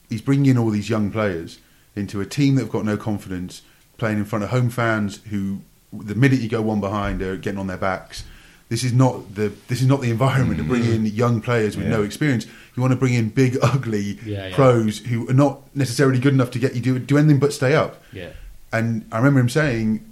he's 0.09 0.23
bringing 0.23 0.47
in 0.47 0.59
all 0.59 0.71
these 0.71 0.89
young 0.89 1.11
players 1.11 1.59
into 1.95 2.21
a 2.21 2.25
team 2.25 2.55
that 2.55 2.63
have 2.63 2.71
got 2.73 2.85
no 2.85 2.97
confidence, 2.97 3.63
playing 4.01 4.19
in 4.19 4.25
front 4.25 4.43
of 4.43 4.51
home 4.51 4.71
fans 4.71 5.21
who, 5.31 5.61
the 5.93 6.17
minute 6.17 6.41
you 6.41 6.49
go 6.49 6.61
one 6.63 6.81
behind, 6.81 7.23
are 7.23 7.37
getting 7.37 7.61
on 7.61 7.69
their 7.69 7.77
backs. 7.77 8.25
This 8.71 8.83
is 8.85 8.93
not 8.93 9.35
the 9.35 9.53
this 9.69 9.81
is 9.81 9.87
not 9.87 10.01
the 10.01 10.11
environment 10.11 10.59
to 10.59 10.65
bring 10.65 10.83
mm. 10.83 10.95
in 10.95 11.07
young 11.07 11.41
players 11.41 11.77
with 11.77 11.87
no 11.87 12.03
experience. 12.03 12.47
You 12.75 12.81
want 12.83 12.93
to 12.93 12.97
bring 12.97 13.15
in 13.15 13.29
big, 13.29 13.59
ugly 13.63 14.19
Yeah, 14.25 14.47
yeah. 14.49 14.55
pros 14.55 14.99
who 14.99 15.29
are 15.29 15.33
not 15.35 15.61
necessarily 15.75 16.19
good 16.21 16.35
enough 16.35 16.51
to 16.53 16.59
get 16.59 16.75
you 16.75 16.81
do 16.81 16.99
do 16.99 17.19
anything 17.19 17.41
but 17.41 17.53
stay 17.53 17.75
up. 17.75 18.03
Yeah. 18.13 18.31
And 18.73 19.05
I 19.11 19.19
remember 19.19 19.41
him 19.41 19.49
saying, 19.49 20.05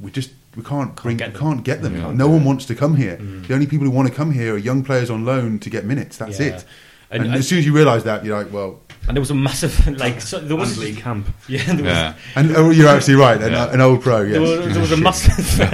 "We 0.00 0.10
just 0.10 0.30
we 0.56 0.64
can't, 0.64 0.96
bring, 0.96 1.16
get 1.16 1.28
we 1.28 1.32
them. 1.34 1.40
can't 1.40 1.64
get 1.64 1.82
them. 1.82 1.94
Yeah. 1.96 2.12
No 2.12 2.28
one 2.28 2.44
wants 2.44 2.66
to 2.66 2.74
come 2.74 2.96
here. 2.96 3.16
Mm. 3.16 3.46
The 3.46 3.54
only 3.54 3.66
people 3.68 3.84
who 3.86 3.92
want 3.92 4.08
to 4.08 4.14
come 4.14 4.32
here 4.32 4.54
are 4.54 4.58
young 4.58 4.82
players 4.82 5.08
on 5.08 5.24
loan 5.24 5.60
to 5.60 5.70
get 5.70 5.84
minutes. 5.84 6.16
That's 6.16 6.40
Yeah. 6.40 6.46
it. 6.46 6.64
And- 7.12 7.22
And, 7.22 7.24
and- 7.26 7.34
as 7.38 7.46
soon 7.48 7.58
as 7.60 7.66
you 7.66 7.72
realise 7.72 8.02
that, 8.02 8.24
you're 8.24 8.36
like, 8.36 8.52
well, 8.52 8.80
And 9.10 9.16
there 9.16 9.20
was 9.20 9.32
a 9.32 9.34
massive 9.34 9.88
like 9.98 10.20
so 10.20 10.38
there 10.38 10.56
was 10.56 10.78
League 10.78 10.98
camp. 11.02 11.26
yeah 11.48 11.64
there 11.64 11.74
was, 11.76 11.84
Yeah. 11.84 12.14
and 12.36 12.56
oh, 12.56 12.70
you're 12.70 12.86
absolutely 12.88 13.24
right. 13.26 13.42
An, 13.42 13.50
Yeah. 13.52 13.72
an 13.72 13.80
old 13.80 14.02
pro, 14.02 14.20
yes. 14.22 14.32
there 14.32 14.40
was, 14.40 14.72
there 14.72 14.80
was 14.80 14.92
a 14.92 14.96
massive 14.96 15.58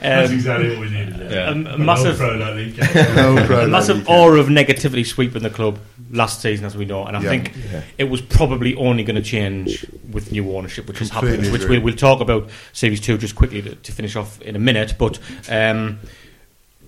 That's 0.00 0.30
um, 0.30 0.34
exactly 0.34 0.70
what 0.70 0.80
we 0.80 0.90
needed. 0.90 1.20
a, 1.32 1.50
a 1.74 1.78
massive 1.78 2.20
old 2.20 2.30
pro 2.30 2.34
like 2.38 2.54
League 2.56 2.78
An 2.80 3.18
old 3.38 3.46
pro, 3.46 3.60
a 3.60 3.68
massive 3.68 4.08
aura 4.08 4.40
of 4.40 4.48
negativity 4.48 5.06
sweeping 5.06 5.44
the 5.44 5.50
club 5.50 5.78
last 6.10 6.40
season, 6.40 6.66
as 6.66 6.76
we 6.76 6.84
know, 6.84 7.04
and 7.04 7.16
I 7.16 7.22
Yeah. 7.22 7.28
think 7.30 7.52
Yeah. 7.72 7.82
it 7.96 8.04
was 8.10 8.20
probably 8.20 8.74
only 8.74 9.04
going 9.04 9.14
to 9.14 9.22
change 9.22 9.86
with 10.10 10.32
new 10.32 10.56
ownership, 10.56 10.88
which 10.88 10.98
has 10.98 11.08
Completely 11.08 11.46
happened. 11.46 11.52
Which 11.52 11.68
we'll, 11.68 11.80
we'll 11.80 11.94
talk 11.94 12.20
about 12.20 12.50
series 12.72 13.00
two 13.00 13.16
just 13.16 13.36
quickly 13.36 13.62
to, 13.62 13.76
to 13.76 13.92
finish 13.92 14.16
off 14.16 14.42
in 14.42 14.56
a 14.56 14.58
minute. 14.58 14.96
But 14.98 15.20
um, 15.48 16.00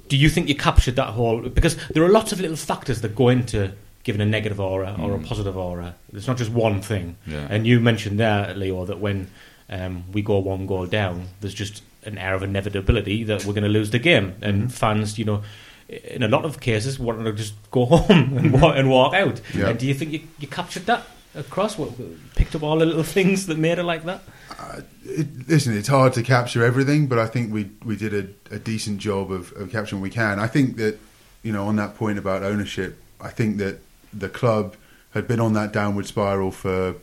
do 0.09 0.17
you 0.17 0.29
think 0.29 0.49
you 0.49 0.57
captured 0.57 0.97
that 0.97 1.11
whole? 1.11 1.41
Because 1.49 1.77
there 1.91 2.03
are 2.03 2.09
lots 2.09 2.33
of 2.33 2.41
little 2.41 2.57
factors 2.57 3.01
that 3.03 3.15
go 3.15 3.29
into 3.29 3.71
giving 4.05 4.21
a 4.21 4.27
negative 4.27 4.61
aura 4.61 4.97
or 5.01 5.15
a 5.15 5.19
mm. 5.19 5.27
positive 5.27 5.57
aura. 5.57 5.95
It's 6.13 6.27
not 6.27 6.37
just 6.37 6.51
one 6.51 6.83
thing. 6.83 7.17
Yeah. 7.27 7.47
And 7.49 7.67
you 7.67 7.81
mentioned 7.81 8.19
there, 8.19 8.53
Leo, 8.55 8.85
that 8.85 8.99
when 8.99 9.31
um, 9.69 10.05
we 10.13 10.23
go 10.23 10.39
one 10.39 10.67
goal 10.67 10.87
down, 10.87 11.29
there's 11.41 11.55
just 11.55 11.83
an 12.05 12.19
air 12.19 12.35
of 12.35 12.43
inevitability 12.43 13.25
that 13.25 13.45
we're 13.45 13.53
going 13.53 13.63
to 13.63 13.69
lose 13.69 13.91
the 13.91 13.99
game, 13.99 14.33
mm-hmm. 14.33 14.45
and 14.45 14.75
fans, 14.75 15.19
you 15.19 15.25
know. 15.25 15.43
In 15.89 16.23
a 16.23 16.29
lot 16.29 16.47
of 16.47 16.61
cases, 16.61 16.99
want 16.99 17.23
to 17.25 17.33
just 17.33 17.55
go 17.71 17.85
home 17.87 18.37
and 18.39 18.53
walk, 18.53 18.77
and 18.77 18.89
walk 18.89 19.15
out. 19.15 19.41
Yeah. 19.55 19.69
And 19.69 19.79
do 19.79 19.87
you 19.87 19.95
think 19.95 20.13
you, 20.13 20.21
you 20.39 20.49
captured 20.49 20.87
that 20.87 21.07
across? 21.35 21.77
What, 21.77 21.91
picked 22.35 22.55
up 22.55 22.63
all 22.63 22.79
the 22.79 22.87
little 22.87 23.03
things 23.03 23.47
that 23.47 23.59
made 23.59 23.79
it 23.79 23.85
like 23.85 24.05
that? 24.05 24.23
Uh, 24.59 24.81
it, 25.05 25.49
listen, 25.49 25.77
it's 25.77 25.89
hard 25.89 26.15
to 26.15 26.23
capture 26.23 26.65
everything, 26.65 27.09
but 27.09 27.19
I 27.19 27.27
think 27.27 27.53
we 27.53 27.71
we 27.85 27.97
did 27.97 28.15
a, 28.15 28.55
a 28.55 28.59
decent 28.59 28.99
job 28.99 29.31
of, 29.31 29.53
of 29.53 29.71
capturing 29.71 30.01
what 30.01 30.05
we 30.05 30.11
can. 30.11 30.39
I 30.39 30.47
think 30.47 30.77
that 30.77 30.99
you 31.43 31.53
know 31.53 31.67
on 31.67 31.77
that 31.77 31.97
point 31.97 32.19
about 32.19 32.43
ownership, 32.43 32.99
I 33.21 33.29
think 33.29 33.59
that 33.59 33.81
the 34.13 34.29
club 34.29 34.77
had 35.13 35.29
been 35.29 35.41
on 35.41 35.53
that 35.55 35.73
downward 35.73 36.07
spiral 36.07 36.51
for 36.51 36.97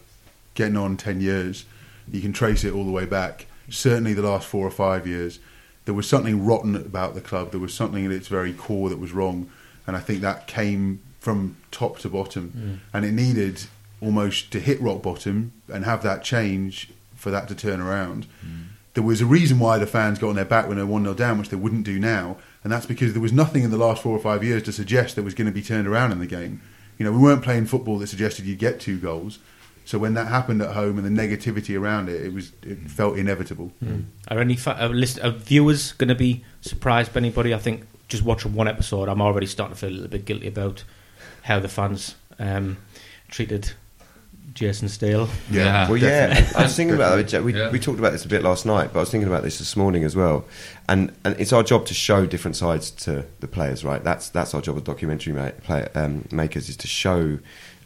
getting 0.56 0.78
on 0.78 0.98
ten 0.98 1.22
years. 1.22 1.66
You 2.12 2.22
can 2.22 2.34
trace 2.34 2.64
it 2.64 2.74
all 2.74 2.86
the 2.86 2.92
way 2.92 3.06
back. 3.06 3.46
Certainly, 3.70 4.14
the 4.14 4.24
last 4.24 4.48
four 4.48 4.66
or 4.66 4.72
five 4.72 5.06
years, 5.06 5.40
there 5.86 5.94
was 5.94 6.08
something 6.08 6.46
rotten 6.46 6.76
about 6.76 7.14
the 7.14 7.22
club. 7.22 7.52
There 7.52 7.60
was 7.60 7.74
something 7.74 8.06
at 8.06 8.12
its 8.12 8.28
very 8.28 8.54
core 8.54 8.90
that 8.90 9.00
was 9.00 9.12
wrong, 9.12 9.50
and 9.86 9.96
I 9.96 10.00
think 10.00 10.22
that 10.22 10.48
came 10.48 11.02
from 11.20 11.58
top 11.72 12.00
to 12.00 12.10
bottom, 12.10 12.52
mm. 12.56 12.94
and 12.94 13.06
it 13.06 13.12
needed 13.12 13.64
almost 14.02 14.52
to 14.52 14.60
hit 14.60 14.80
rock 14.82 15.02
bottom 15.02 15.52
and 15.68 15.86
have 15.86 16.04
that 16.04 16.24
change 16.24 16.90
for 17.16 17.32
that 17.32 17.48
to 17.50 17.56
turn 17.56 17.82
around. 17.82 18.26
Mm. 18.46 18.68
There 18.94 19.04
was 19.04 19.22
a 19.22 19.26
reason 19.26 19.60
why 19.60 19.78
the 19.78 19.86
fans 19.86 20.20
got 20.20 20.30
on 20.30 20.36
their 20.36 20.46
back 20.46 20.68
when 20.68 20.78
they 20.78 20.84
were 20.84 20.90
1 20.90 21.04
0 21.04 21.14
down, 21.14 21.38
which 21.38 21.50
they 21.50 21.58
wouldn't 21.58 21.84
do 21.84 22.00
now, 22.00 22.38
and 22.64 22.72
that's 22.72 22.86
because 22.86 23.14
there 23.14 23.22
was 23.22 23.34
nothing 23.34 23.64
in 23.64 23.72
the 23.72 23.78
last 23.78 24.02
four 24.02 24.16
or 24.16 24.20
five 24.20 24.44
years 24.44 24.64
to 24.64 24.72
suggest 24.72 25.16
that 25.16 25.24
was 25.24 25.34
going 25.34 25.48
to 25.48 25.54
be 25.54 25.62
turned 25.62 25.88
around 25.88 26.12
in 26.12 26.20
the 26.20 26.28
game. 26.28 26.62
You 27.00 27.06
know, 27.06 27.12
we 27.12 27.18
weren't 27.18 27.42
playing 27.42 27.66
football 27.66 27.98
that 28.00 28.08
suggested 28.08 28.46
you'd 28.46 28.60
get 28.60 28.80
two 28.80 29.00
goals. 29.00 29.40
So 29.86 29.98
when 29.98 30.14
that 30.14 30.28
happened 30.28 30.62
at 30.62 30.76
home 30.76 31.00
and 31.00 31.18
the 31.18 31.28
negativity 31.28 31.80
around 31.80 32.10
it, 32.10 32.24
it 32.24 32.32
was 32.32 32.52
it 32.62 32.78
felt 32.92 33.18
inevitable. 33.18 33.72
Are 34.28 34.40
any 34.40 34.56
fa- 34.56 34.80
are, 34.80 34.90
list, 34.90 35.20
are 35.24 35.32
viewers 35.32 35.94
going 35.94 36.10
to 36.10 36.16
be 36.16 36.44
surprised 36.62 37.12
by 37.12 37.22
anybody? 37.22 37.56
I 37.56 37.58
think 37.58 37.88
just 38.08 38.22
watching 38.22 38.54
one 38.54 38.68
episode, 38.68 39.10
I'm 39.10 39.20
already 39.20 39.48
starting 39.48 39.74
to 39.74 39.80
feel 39.80 39.90
a 39.90 39.96
little 39.96 40.08
bit 40.10 40.26
guilty 40.26 40.48
about 40.48 40.84
how 41.42 41.60
the 41.60 41.70
fans 41.70 42.16
um, 42.38 42.78
treated 43.30 43.72
Jason 44.54 44.90
Steele. 44.90 45.30
Yeah. 45.52 45.88
Well, 45.88 45.98
yeah. 45.98 46.50
I 46.58 46.64
was 46.64 46.76
thinking 46.76 46.96
about 46.96 47.26
that. 47.30 47.44
We, 47.44 47.54
Yeah. 47.54 47.70
we 47.72 47.80
talked 47.80 48.00
about 48.00 48.12
this 48.12 48.26
a 48.26 48.28
bit 48.28 48.44
last 48.44 48.66
night, 48.66 48.92
but 48.94 49.00
I 49.00 49.02
was 49.02 49.10
thinking 49.12 49.28
about 49.28 49.44
this 49.44 49.60
this 49.60 49.76
morning 49.76 50.04
as 50.04 50.16
well. 50.16 50.46
And 50.88 51.12
and 51.24 51.36
it's 51.40 51.54
our 51.54 51.64
job 51.64 51.86
to 51.88 51.94
show 51.94 52.26
different 52.26 52.56
sides 52.58 52.90
to 52.92 53.26
the 53.40 53.48
players, 53.48 53.84
right? 53.84 54.04
That's 54.04 54.30
that's 54.30 54.54
our 54.54 54.62
job 54.62 54.78
as 54.78 54.84
documentary 54.84 55.34
ma- 55.34 55.52
play, 55.64 55.88
um, 55.96 56.28
makers 56.32 56.70
is 56.70 56.78
to 56.78 56.88
show 56.88 57.40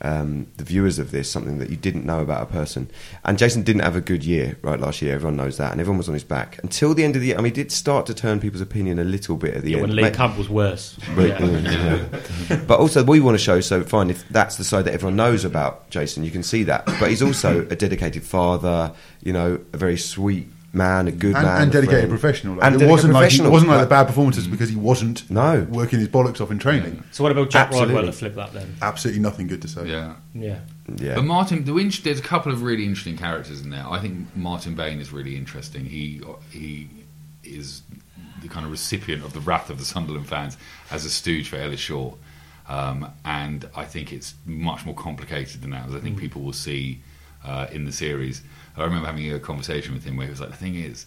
um, 0.04 0.48
the 0.58 0.64
viewers 0.66 1.00
of 1.00 1.12
this 1.12 1.32
something 1.32 1.60
that 1.60 1.70
you 1.70 1.78
didn't 1.78 2.06
know 2.06 2.20
about 2.20 2.44
a 2.44 2.46
person. 2.46 2.90
And 3.24 3.38
Jason 3.38 3.64
didn't 3.64 3.84
have 3.84 3.96
a 3.96 4.02
good 4.02 4.24
year, 4.24 4.58
right? 4.62 4.80
Last 4.80 5.02
year, 5.02 5.16
everyone 5.16 5.38
knows 5.38 5.58
that, 5.58 5.72
and 5.72 5.80
everyone 5.80 5.98
was 5.98 6.10
on 6.10 6.14
his 6.14 6.24
back 6.26 6.60
until 6.62 6.94
the 6.94 7.04
end 7.04 7.16
of 7.16 7.22
the 7.22 7.30
year. 7.30 7.38
I 7.38 7.42
mean, 7.42 7.54
he 7.54 7.64
did 7.64 7.72
start 7.72 8.06
to 8.08 8.14
turn 8.14 8.40
people's 8.42 8.62
opinion 8.62 9.00
a 9.00 9.04
little 9.06 9.38
bit 9.38 9.56
at 9.56 9.64
the 9.64 9.72
Yeah, 9.72 9.78
end. 9.78 9.88
when 9.88 9.96
Lee 9.96 10.12
Camp 10.12 10.38
was 10.38 10.50
worse. 10.50 10.98
but, 11.16 11.28
Yeah. 11.30 11.46
yeah. 12.50 12.56
but 12.68 12.80
also, 12.80 13.04
we 13.04 13.20
want 13.22 13.36
to 13.36 13.44
show. 13.44 13.62
So, 13.62 13.84
fine, 13.84 14.10
if 14.10 14.28
that's 14.30 14.58
the 14.58 14.64
side 14.64 14.86
that 14.86 14.94
everyone 14.94 15.16
knows 15.16 15.46
about 15.46 15.90
Jason, 15.90 16.24
you 16.24 16.32
can 16.32 16.44
see 16.44 16.64
that. 16.64 16.86
But 16.86 17.10
he's 17.10 17.22
also 17.22 17.62
a 17.70 17.76
dedicated 17.76 18.24
father. 18.24 18.92
You 19.22 19.32
know, 19.34 19.60
a 19.72 19.78
very 19.78 19.98
sweet 19.98 20.48
man, 20.74 21.08
a 21.08 21.12
good 21.12 21.36
and, 21.36 21.46
man, 21.46 21.62
and 21.62 21.72
dedicated 21.72 22.10
professional. 22.10 22.56
Like, 22.56 22.66
And 22.66 22.76
it 22.76 22.80
dedicated 22.80 22.92
wasn't 22.92 23.14
like 23.14 23.34
it 23.34 23.50
wasn't 23.50 23.72
like 23.72 23.82
the 23.82 23.86
bad 23.88 24.08
performances 24.08 24.48
because 24.48 24.70
he 24.70 24.76
wasn't 24.76 25.30
No. 25.30 25.66
working 25.70 26.00
his 26.00 26.10
bollocks 26.10 26.42
off 26.42 26.50
in 26.52 26.60
training. 26.60 27.04
So 27.12 27.24
what 27.24 27.32
about 27.32 27.50
Jack 27.52 27.68
Absolutely. 27.68 27.94
Rodwell 27.96 28.12
to 28.12 28.18
flip 28.18 28.36
that 28.36 28.54
then? 28.54 28.76
Absolutely 28.82 29.22
nothing 29.22 29.48
good 29.48 29.62
to 29.62 29.68
say. 29.68 29.88
Yeah. 29.88 30.16
Yeah. 30.34 30.60
Yeah. 30.98 31.16
But 31.16 31.26
Martin, 31.26 31.64
the, 31.64 31.78
int- 31.78 32.04
there's 32.04 32.20
a 32.20 32.24
couple 32.24 32.52
of 32.52 32.64
really 32.64 32.86
interesting 32.86 33.18
characters 33.18 33.62
in 33.62 33.70
there. 33.70 33.86
I 33.88 34.00
think 34.00 34.36
Martin 34.36 34.74
Bain 34.76 35.00
is 35.00 35.14
really 35.14 35.38
interesting. 35.38 35.86
He 35.86 36.22
he 36.50 36.90
is 37.44 37.84
the 38.42 38.48
kind 38.50 38.66
of 38.66 38.72
recipient 38.72 39.24
of 39.24 39.32
the 39.34 39.40
wrath 39.40 39.70
of 39.70 39.78
the 39.80 39.86
Sunderland 39.86 40.28
fans 40.28 40.58
as 40.92 41.06
a 41.06 41.10
stooge 41.10 41.48
for 41.48 41.56
Ellis 41.58 41.80
Short, 41.80 42.18
um, 42.68 43.10
and 43.24 43.70
I 43.76 43.86
think 43.86 44.12
it's 44.12 44.34
much 44.46 44.86
more 44.86 44.96
complicated 44.96 45.62
than 45.62 45.70
that. 45.70 45.90
I 45.90 46.00
think 46.00 46.18
people 46.18 46.42
will 46.42 46.52
see 46.52 47.02
uh, 47.44 47.68
in 47.72 47.86
the 47.86 47.92
series. 47.92 48.42
I 48.78 48.84
remember 48.84 49.06
having 49.08 49.32
a 49.32 49.40
conversation 49.40 49.94
with 49.94 50.04
him 50.04 50.18
where 50.18 50.26
he 50.26 50.32
was 50.32 50.40
like, 50.42 50.50
"The 50.52 50.58
thing 50.58 50.76
is, 50.76 51.06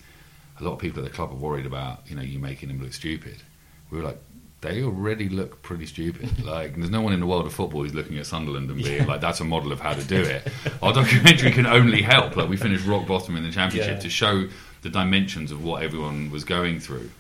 a 0.61 0.65
lot 0.65 0.73
of 0.73 0.79
people 0.79 1.03
at 1.05 1.09
the 1.11 1.15
club 1.15 1.31
are 1.31 1.35
worried 1.35 1.67
about 1.67 2.01
you 2.07 2.17
know 2.17 2.23
you 2.23 2.39
making 2.39 2.71
him 2.71 2.81
look 2.83 2.93
stupid." 2.93 3.43
We 3.91 3.99
were 3.99 4.05
like. 4.05 4.19
They 4.63 4.83
already 4.83 5.29
look 5.29 5.63
pretty 5.63 5.85
stupid. 5.87 6.31
Like, 6.45 6.75
there's 6.77 6.91
no 6.91 7.03
one 7.03 7.13
in 7.13 7.21
the 7.21 7.27
world 7.27 7.45
of 7.47 7.53
football 7.53 7.83
who's 7.83 7.95
looking 7.95 8.17
at 8.19 8.25
Sunderland 8.27 8.71
and 8.71 8.83
being 8.83 9.07
like, 9.07 9.21
"That's 9.21 9.39
a 9.39 9.45
model 9.45 9.71
of 9.71 9.81
how 9.81 9.93
to 9.93 10.03
do 10.03 10.17
it." 10.23 10.49
Our 10.83 10.95
documentary 10.95 11.53
can 11.53 11.67
only 11.67 12.01
help. 12.01 12.35
Like, 12.37 12.49
we 12.49 12.57
finished 12.57 12.87
rock 12.87 13.07
bottom 13.07 13.37
in 13.37 13.45
the 13.45 13.51
championship 13.53 13.97
Yeah. 13.97 14.01
to 14.01 14.09
show 14.09 14.49
the 14.81 14.89
dimensions 14.89 15.53
of 15.53 15.63
what 15.63 15.83
everyone 15.83 16.31
was 16.31 16.43
going 16.45 16.81
through. 16.81 17.11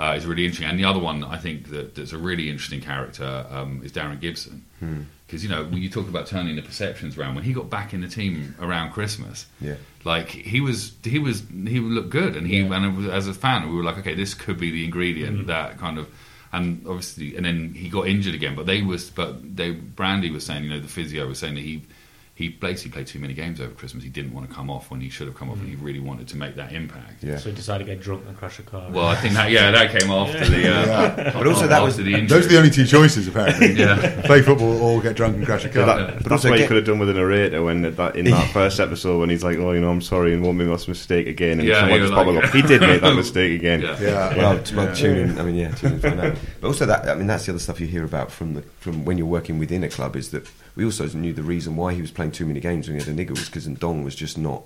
Uh, 0.00 0.14
is 0.16 0.24
really 0.24 0.44
interesting. 0.46 0.68
And 0.68 0.78
the 0.80 0.84
other 0.86 0.98
one, 0.98 1.22
I 1.22 1.36
think 1.36 1.68
that 1.68 1.94
that's 1.94 2.12
a 2.14 2.18
really 2.18 2.48
interesting 2.48 2.80
character 2.80 3.46
um, 3.50 3.82
is 3.84 3.92
Darren 3.92 4.18
Gibson, 4.18 4.64
because 5.26 5.42
you 5.42 5.48
know 5.50 5.64
when 5.64 5.82
you 5.82 5.90
talk 5.90 6.08
about 6.08 6.26
turning 6.26 6.56
the 6.56 6.62
perceptions 6.62 7.18
around, 7.18 7.34
when 7.34 7.44
he 7.44 7.52
got 7.52 7.68
back 7.68 7.92
in 7.92 8.00
the 8.00 8.08
team 8.08 8.54
around 8.60 8.92
Christmas, 8.92 9.46
Yeah. 9.60 9.74
like 10.04 10.28
he 10.28 10.60
was 10.60 10.92
he 11.02 11.18
was 11.18 11.42
he 11.50 11.80
looked 11.80 12.10
good, 12.10 12.36
and 12.36 12.46
he 12.46 12.60
Yeah. 12.60 12.74
and 12.74 12.84
it 12.86 12.94
was, 12.96 13.06
as 13.08 13.28
a 13.28 13.34
fan, 13.34 13.68
we 13.68 13.74
were 13.76 13.82
like, 13.84 13.98
okay, 13.98 14.14
this 14.14 14.34
could 14.34 14.58
be 14.58 14.70
the 14.70 14.84
ingredient 14.84 15.38
Mm-hmm. 15.38 15.46
that 15.48 15.78
kind 15.78 15.98
of. 15.98 16.08
And 16.52 16.86
obviously, 16.86 17.36
and 17.36 17.44
then 17.44 17.74
he 17.74 17.88
got 17.88 18.06
injured 18.06 18.34
again. 18.34 18.54
But 18.54 18.66
they 18.66 18.80
was, 18.80 19.10
but 19.10 19.56
they 19.56 19.72
Brandy 19.72 20.30
was 20.30 20.46
saying, 20.46 20.62
you 20.64 20.70
know, 20.70 20.80
the 20.80 20.88
physio 20.88 21.26
was 21.26 21.38
saying 21.40 21.54
that 21.56 21.60
he 21.60 21.82
he 22.36 22.50
basically 22.50 22.90
played 22.92 23.06
too 23.06 23.18
many 23.18 23.32
games 23.32 23.62
over 23.62 23.72
Christmas. 23.72 24.04
He 24.04 24.10
didn't 24.10 24.34
want 24.34 24.46
to 24.46 24.54
come 24.54 24.68
off 24.68 24.90
when 24.90 25.00
he 25.00 25.08
should 25.08 25.26
have 25.26 25.34
come 25.36 25.48
off, 25.50 25.56
and 25.58 25.66
he 25.68 25.74
really 25.74 26.00
wanted 26.00 26.28
to 26.28 26.36
make 26.36 26.54
that 26.56 26.70
impact. 26.70 27.24
Yeah. 27.24 27.38
So 27.38 27.48
he 27.48 27.56
decided 27.56 27.86
to 27.86 27.94
get 27.94 28.02
drunk 28.02 28.24
and 28.28 28.36
crash 28.36 28.58
a 28.58 28.62
car. 28.62 28.90
Well, 28.90 29.06
I 29.06 29.16
think 29.16 29.32
that 29.32 29.50
yeah, 29.50 29.70
that 29.70 29.98
came 29.98 30.10
after 30.10 30.44
the. 30.44 30.68
Uh, 30.70 31.32
But 31.32 31.46
also 31.46 31.66
that 31.66 31.82
was- 31.82 31.96
the 31.96 32.02
injury. 32.04 32.26
Those 32.26 32.44
are 32.44 32.48
the 32.50 32.58
only 32.58 32.68
two 32.70 32.84
choices, 32.86 33.26
apparently. 33.26 33.72
Yeah. 33.80 34.20
Play 34.26 34.42
football 34.42 34.80
or 34.82 35.00
get 35.00 35.16
drunk 35.16 35.36
and 35.36 35.46
crash 35.46 35.64
a 35.64 35.70
car. 35.70 35.86
That, 35.86 36.06
But 36.18 36.22
that's 36.24 36.32
also 36.44 36.50
what 36.50 36.60
you 36.60 36.66
could 36.66 36.76
have 36.76 36.84
done 36.84 36.98
with 36.98 37.08
a 37.08 37.14
narrator 37.14 37.62
when 37.62 37.80
that 37.82 38.16
in 38.16 38.26
that 38.26 38.50
first 38.52 38.78
episode 38.80 39.18
when 39.18 39.30
he's 39.30 39.42
like, 39.42 39.56
"Oh, 39.58 39.72
you 39.72 39.80
know, 39.80 39.90
I'm 39.90 40.02
sorry, 40.02 40.34
and 40.34 40.42
won't 40.42 40.58
make 40.58 40.68
this 40.68 40.88
mistake 40.88 41.26
again." 41.26 41.58
And 41.60 41.66
Yeah, 41.68 41.80
someone 41.80 42.00
he 42.00 42.06
just 42.06 42.12
like- 42.12 42.44
up. 42.44 42.50
He 42.54 42.60
did 42.62 42.80
make 42.82 43.00
that 43.00 43.14
mistake 43.16 43.58
again. 43.58 43.80
Yeah. 43.80 43.98
yeah. 44.00 44.36
Well, 44.36 44.62
t- 44.62 44.76
well, 44.76 44.94
tune 44.94 45.16
in. 45.16 45.38
I 45.38 45.42
mean, 45.42 45.54
yeah, 45.56 45.70
tune 45.74 45.94
in 45.94 46.00
to 46.02 46.08
find 46.10 46.20
out. 46.20 46.36
But 46.60 46.66
also 46.68 46.84
that, 46.84 47.08
I 47.08 47.14
mean, 47.14 47.26
that's 47.26 47.46
the 47.46 47.52
other 47.52 47.58
stuff 47.60 47.80
you 47.80 47.86
hear 47.86 48.04
about 48.04 48.30
from 48.30 48.52
the 48.52 48.62
from 48.80 49.06
when 49.06 49.16
you're 49.16 49.26
working 49.26 49.58
within 49.58 49.82
a 49.84 49.88
club 49.88 50.16
is 50.16 50.30
that 50.32 50.46
we 50.76 50.84
also 50.84 51.06
knew 51.08 51.32
the 51.32 51.42
reason 51.42 51.74
why 51.76 51.94
he 51.94 52.00
was 52.00 52.10
playing 52.10 52.32
too 52.32 52.46
many 52.46 52.60
games 52.60 52.86
when 52.86 52.98
he 52.98 53.04
had 53.04 53.12
a 53.12 53.16
niggle 53.16 53.34
was 53.34 53.46
because 53.46 53.66
Ndong 53.66 54.04
was 54.04 54.14
just 54.14 54.38
not 54.38 54.62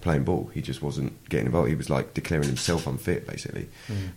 playing 0.00 0.24
ball. 0.24 0.50
He 0.52 0.60
just 0.60 0.82
wasn't 0.82 1.28
getting 1.28 1.46
involved. 1.46 1.68
He 1.68 1.74
was 1.74 1.88
like 1.88 2.12
declaring 2.12 2.46
himself 2.46 2.86
unfit, 2.86 3.26
basically. 3.26 3.68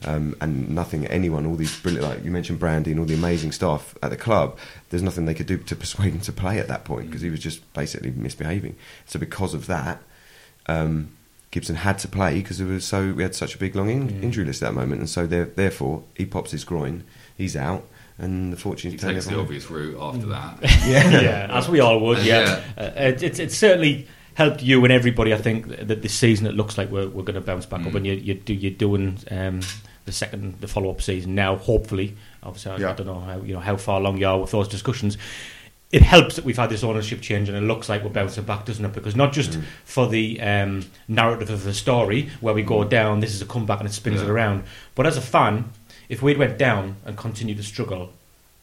Um, 0.04 0.36
and 0.42 0.70
nothing, 0.70 1.08
anyone, 1.08 1.46
all 1.46 1.56
these 1.56 1.80
brilliant, 1.80 2.06
like 2.06 2.24
you 2.26 2.32
mentioned, 2.32 2.60
Brandy 2.60 2.92
and 2.92 3.00
all 3.00 3.06
the 3.06 3.14
amazing 3.14 3.54
staff 3.54 3.96
at 4.04 4.10
the 4.10 4.18
club. 4.18 4.58
There's 4.90 5.02
nothing 5.02 5.26
they 5.26 5.34
could 5.34 5.48
do 5.48 5.58
to 5.58 5.76
persuade 5.76 6.14
him 6.14 6.20
to 6.22 6.34
play 6.34 6.60
at 6.60 6.68
that 6.68 6.84
point 6.84 7.08
because 7.08 7.22
he 7.22 7.30
was 7.30 7.40
just 7.40 7.74
basically 7.74 8.12
misbehaving. 8.12 8.76
So 9.06 9.18
because 9.20 9.54
of 9.54 9.68
that. 9.68 10.02
Um, 10.68 11.12
Gibson 11.50 11.78
had 11.78 11.98
to 12.00 12.10
play 12.10 12.36
because 12.36 12.60
it 12.60 12.66
was 12.66 12.84
so 12.84 13.14
we 13.14 13.24
had 13.24 13.34
such 13.34 13.56
a 13.56 13.58
big 13.58 13.74
long 13.74 13.90
in- 13.90 14.22
injury 14.22 14.44
list 14.44 14.62
at 14.62 14.68
that 14.68 14.76
moment, 14.76 15.00
and 15.00 15.10
so 15.10 15.26
there, 15.26 15.46
therefore 15.46 16.04
he 16.14 16.26
pops 16.26 16.52
his 16.52 16.66
groin, 16.66 17.06
he's 17.38 17.56
out, 17.56 17.88
and 18.18 18.52
the 18.52 18.58
fortune 18.58 18.92
He 18.92 18.98
takes 18.98 19.26
the 19.28 19.40
obvious 19.40 19.70
route 19.70 19.98
after 20.02 20.28
that. 20.28 20.58
yeah, 20.88 21.48
as 21.52 21.70
we 21.70 21.80
all 21.80 22.00
would. 22.00 22.20
Yeah, 22.26 22.62
Yeah. 22.78 22.84
Uh, 22.84 22.92
it, 22.96 23.24
it's 23.24 23.40
it's 23.40 23.58
certainly 23.58 24.08
helped 24.34 24.62
you 24.62 24.84
and 24.84 24.92
everybody. 24.94 25.34
I 25.34 25.38
think 25.38 25.68
that 25.88 26.02
this 26.02 26.14
season 26.14 26.48
it 26.48 26.54
looks 26.56 26.78
like 26.78 26.90
we're 26.90 27.08
we're 27.08 27.24
going 27.24 27.36
to 27.36 27.42
bounce 27.42 27.66
back 27.66 27.86
up, 27.86 27.94
Mm. 27.94 27.96
and 27.98 28.08
you 28.08 28.14
you 28.14 28.34
do 28.36 28.54
you're 28.54 28.72
doing 28.72 29.18
um, 29.32 29.62
the 30.06 30.12
second 30.12 30.60
the 30.62 30.68
follow 30.68 30.90
up 30.90 31.02
season 31.02 31.36
now. 31.36 31.56
Hopefully, 31.58 32.16
obviously, 32.44 32.72
I, 32.72 32.90
I 32.92 32.94
don't 32.94 33.08
know 33.08 33.20
how 33.20 33.42
you 33.42 33.54
know 33.54 33.60
how 33.60 33.78
far 33.78 34.00
along 34.00 34.18
you 34.18 34.28
are 34.28 34.40
with 34.40 34.52
those 34.52 34.68
discussions. 34.68 35.18
It 35.90 36.02
helps 36.02 36.36
that 36.36 36.44
we've 36.44 36.58
had 36.58 36.70
this 36.70 36.84
ownership 36.84 37.22
change, 37.22 37.48
and 37.48 37.58
it 37.58 37.62
looks 37.62 37.88
like 37.88 38.04
we're 38.04 38.10
bouncing 38.10 38.44
back, 38.44 38.66
doesn't 38.66 38.84
it? 38.84 38.92
Because 38.92 39.16
not 39.16 39.32
just 39.32 39.58
for 39.86 40.06
the 40.06 40.42
um, 40.42 40.86
narrative 41.08 41.50
of 41.50 41.64
the 41.64 41.74
story, 41.74 42.30
where 42.42 42.54
we 42.54 42.62
go 42.62 42.84
down, 42.84 43.22
this 43.22 43.34
is 43.34 43.42
a 43.42 43.46
comeback, 43.46 43.80
and 43.80 43.88
it 43.88 43.94
spins 43.94 44.22
it 44.22 44.30
around. 44.30 44.66
But 44.96 45.08
as 45.08 45.16
a 45.16 45.22
fan, 45.22 45.72
if 46.10 46.22
we'd 46.22 46.38
went 46.38 46.58
down 46.58 46.98
and 47.06 47.18
continued 47.18 47.58
to 47.58 47.64
struggle, 47.64 48.12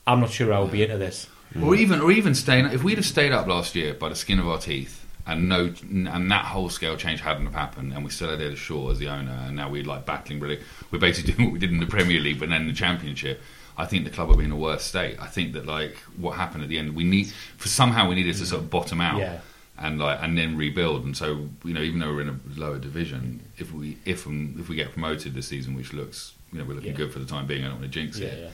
I'm 0.07 0.20
not 0.20 0.30
sure 0.30 0.53
I 0.53 0.61
would 0.61 0.72
be 0.72 0.82
into 0.82 0.99
this. 0.99 1.28
Or 1.62 1.74
even, 1.76 2.01
or 2.01 2.11
even 2.11 2.34
staying. 2.34 2.66
If 2.66 2.82
we'd 2.82 2.99
have 2.99 3.07
stayed 3.07 3.30
up 3.30 3.47
last 3.47 3.76
year 3.76 3.95
by 3.95 4.09
the 4.09 4.16
skin 4.16 4.40
of 4.40 4.49
our 4.49 4.59
teeth, 4.59 5.05
and 5.26 5.49
no, 5.49 5.72
and 5.82 6.30
that 6.30 6.45
whole 6.45 6.68
scale 6.68 6.97
change 6.97 7.20
hadn't 7.20 7.45
have 7.45 7.55
happened, 7.55 7.92
and 7.92 8.05
we 8.05 8.11
still 8.11 8.30
had 8.30 8.40
Ed 8.40 8.59
Shaw 8.59 8.90
as 8.90 8.99
the 8.99 9.09
owner, 9.09 9.45
and 9.47 9.57
now 9.57 9.70
we're 9.70 9.84
like 9.84 10.05
battling 10.05 10.40
really. 10.40 10.61
We're 10.90 10.99
basically 10.99 11.32
doing 11.34 11.47
what 11.47 11.53
we 11.53 11.59
did 11.59 11.70
in 11.70 11.80
the 11.80 11.86
Premier 11.86 12.20
League, 12.20 12.40
but 12.40 12.49
then 12.49 12.62
in 12.62 12.68
the 12.68 12.74
Championship. 12.74 13.40
I 13.76 13.86
think 13.86 14.05
the 14.05 14.11
club 14.11 14.28
would 14.28 14.38
be 14.38 14.45
in 14.45 14.53
a 14.53 14.57
worse 14.57 14.84
state. 14.84 15.18
I 15.20 15.26
think 15.26 15.55
that 15.55 15.66
like 15.66 15.97
what 16.16 16.36
happened 16.36 16.62
at 16.62 16.68
the 16.68 16.78
end, 16.78 16.95
we 16.95 17.03
need 17.03 17.32
for 17.57 17.66
somehow 17.68 18.09
we 18.09 18.14
needed 18.14 18.36
to 18.36 18.47
sort 18.47 18.62
of 18.62 18.70
bottom 18.70 19.01
out. 19.01 19.18
Yeah. 19.18 19.40
And 19.77 19.99
like, 19.99 20.20
and 20.22 20.39
then 20.39 20.57
rebuild, 20.57 21.05
and 21.05 21.16
so 21.16 21.49
you 21.64 21.75
know, 21.75 21.81
even 21.81 21.99
though 21.99 22.14
we're 22.14 22.20
in 22.20 22.29
a 22.29 22.39
lower 22.61 22.79
division, 22.79 23.43
if 23.59 23.72
we 23.72 23.99
if 24.05 24.25
um, 24.27 24.55
if 24.59 24.68
we 24.68 24.77
get 24.77 24.93
promoted 24.93 25.35
this 25.35 25.49
season, 25.49 25.75
which 25.75 25.93
looks 25.93 26.35
you 26.53 26.59
know 26.61 26.64
we're 26.64 26.75
looking 26.75 26.91
Yeah. 26.93 26.97
good 26.97 27.12
for 27.12 27.18
the 27.18 27.27
time 27.27 27.47
being, 27.49 27.64
I 27.64 27.68
don't 27.68 27.81
want 27.81 27.93
to 27.93 28.01
jinx 28.01 28.18
Yeah, 28.20 28.29
it. 28.29 28.39
yeah. 28.45 28.51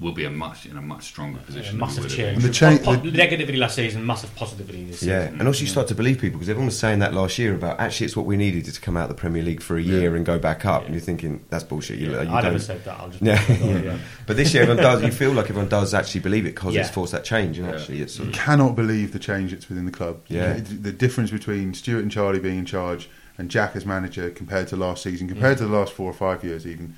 We'll 0.00 0.12
be 0.12 0.24
a 0.24 0.30
much 0.30 0.66
in 0.66 0.76
a 0.76 0.82
much 0.82 1.04
stronger 1.04 1.38
position. 1.38 1.78
than 1.78 1.86
we 1.86 1.86
massive 1.86 2.02
have 2.04 2.12
change. 2.12 2.18
been. 2.18 2.34
And 2.34 2.42
the 2.42 2.50
cha- 2.50 2.76
Po- 2.78 2.96
po- 2.96 2.96
the- 2.96 3.12
negativity 3.12 3.56
last 3.56 3.76
season, 3.76 4.04
massive 4.04 4.34
positivity 4.34 4.84
this 4.84 5.00
Yeah, 5.02 5.26
season. 5.26 5.38
and 5.38 5.46
also 5.46 5.60
you 5.60 5.68
start 5.68 5.86
to 5.88 5.94
believe 5.94 6.18
people 6.20 6.38
because 6.38 6.48
everyone 6.48 6.66
was 6.66 6.78
saying 6.78 6.98
that 6.98 7.14
last 7.14 7.38
year 7.38 7.54
about 7.54 7.78
actually 7.78 8.06
it's 8.06 8.16
what 8.16 8.26
we 8.26 8.36
needed 8.36 8.64
to 8.64 8.80
come 8.80 8.96
out 8.96 9.04
of 9.04 9.08
the 9.10 9.20
Premier 9.20 9.44
League 9.44 9.62
for 9.62 9.76
a 9.76 9.82
year 9.82 10.16
and 10.16 10.26
go 10.26 10.40
back 10.40 10.66
up, 10.66 10.86
and 10.86 10.94
you're 10.94 11.00
thinking 11.00 11.44
that's 11.50 11.62
bullshit. 11.62 11.98
You, 12.00 12.10
you 12.10 12.18
I 12.18 12.24
never 12.24 12.50
don't- 12.50 12.58
said 12.60 12.84
that. 12.84 12.98
I'll 12.98 13.10
just 13.10 13.22
Yeah. 13.22 13.40
yeah. 13.52 13.98
but 14.26 14.36
this 14.36 14.52
year 14.52 14.64
everyone 14.64 14.82
does. 14.82 15.02
You 15.04 15.12
feel 15.12 15.32
like 15.32 15.44
everyone 15.50 15.68
does 15.68 15.94
actually 15.94 16.22
believe 16.22 16.46
it 16.46 16.54
because 16.56 16.74
it's 16.74 16.88
Yeah. 16.88 16.92
forced 16.92 17.12
that 17.12 17.22
change, 17.24 17.58
and 17.60 17.68
actually 17.68 18.00
it's 18.02 18.14
sort 18.16 18.28
of 18.28 18.34
cannot 18.34 18.74
believe 18.74 19.12
the 19.12 19.20
change 19.20 19.52
that's 19.52 19.68
within 19.68 19.84
the 19.84 19.92
club. 19.92 20.18
Yeah. 20.26 20.54
The, 20.54 20.62
the 20.74 20.92
difference 20.92 21.30
between 21.30 21.74
Stewart 21.74 22.02
and 22.02 22.10
Charlie 22.10 22.40
being 22.40 22.58
in 22.58 22.64
charge 22.66 23.08
and 23.38 23.48
Jack 23.50 23.76
as 23.76 23.86
manager 23.86 24.30
compared 24.30 24.66
to 24.68 24.76
last 24.76 25.04
season, 25.04 25.28
compared 25.28 25.58
to 25.58 25.66
the 25.66 25.72
last 25.72 25.92
four 25.92 26.10
or 26.10 26.12
five 26.14 26.42
years 26.42 26.66
even, 26.66 26.94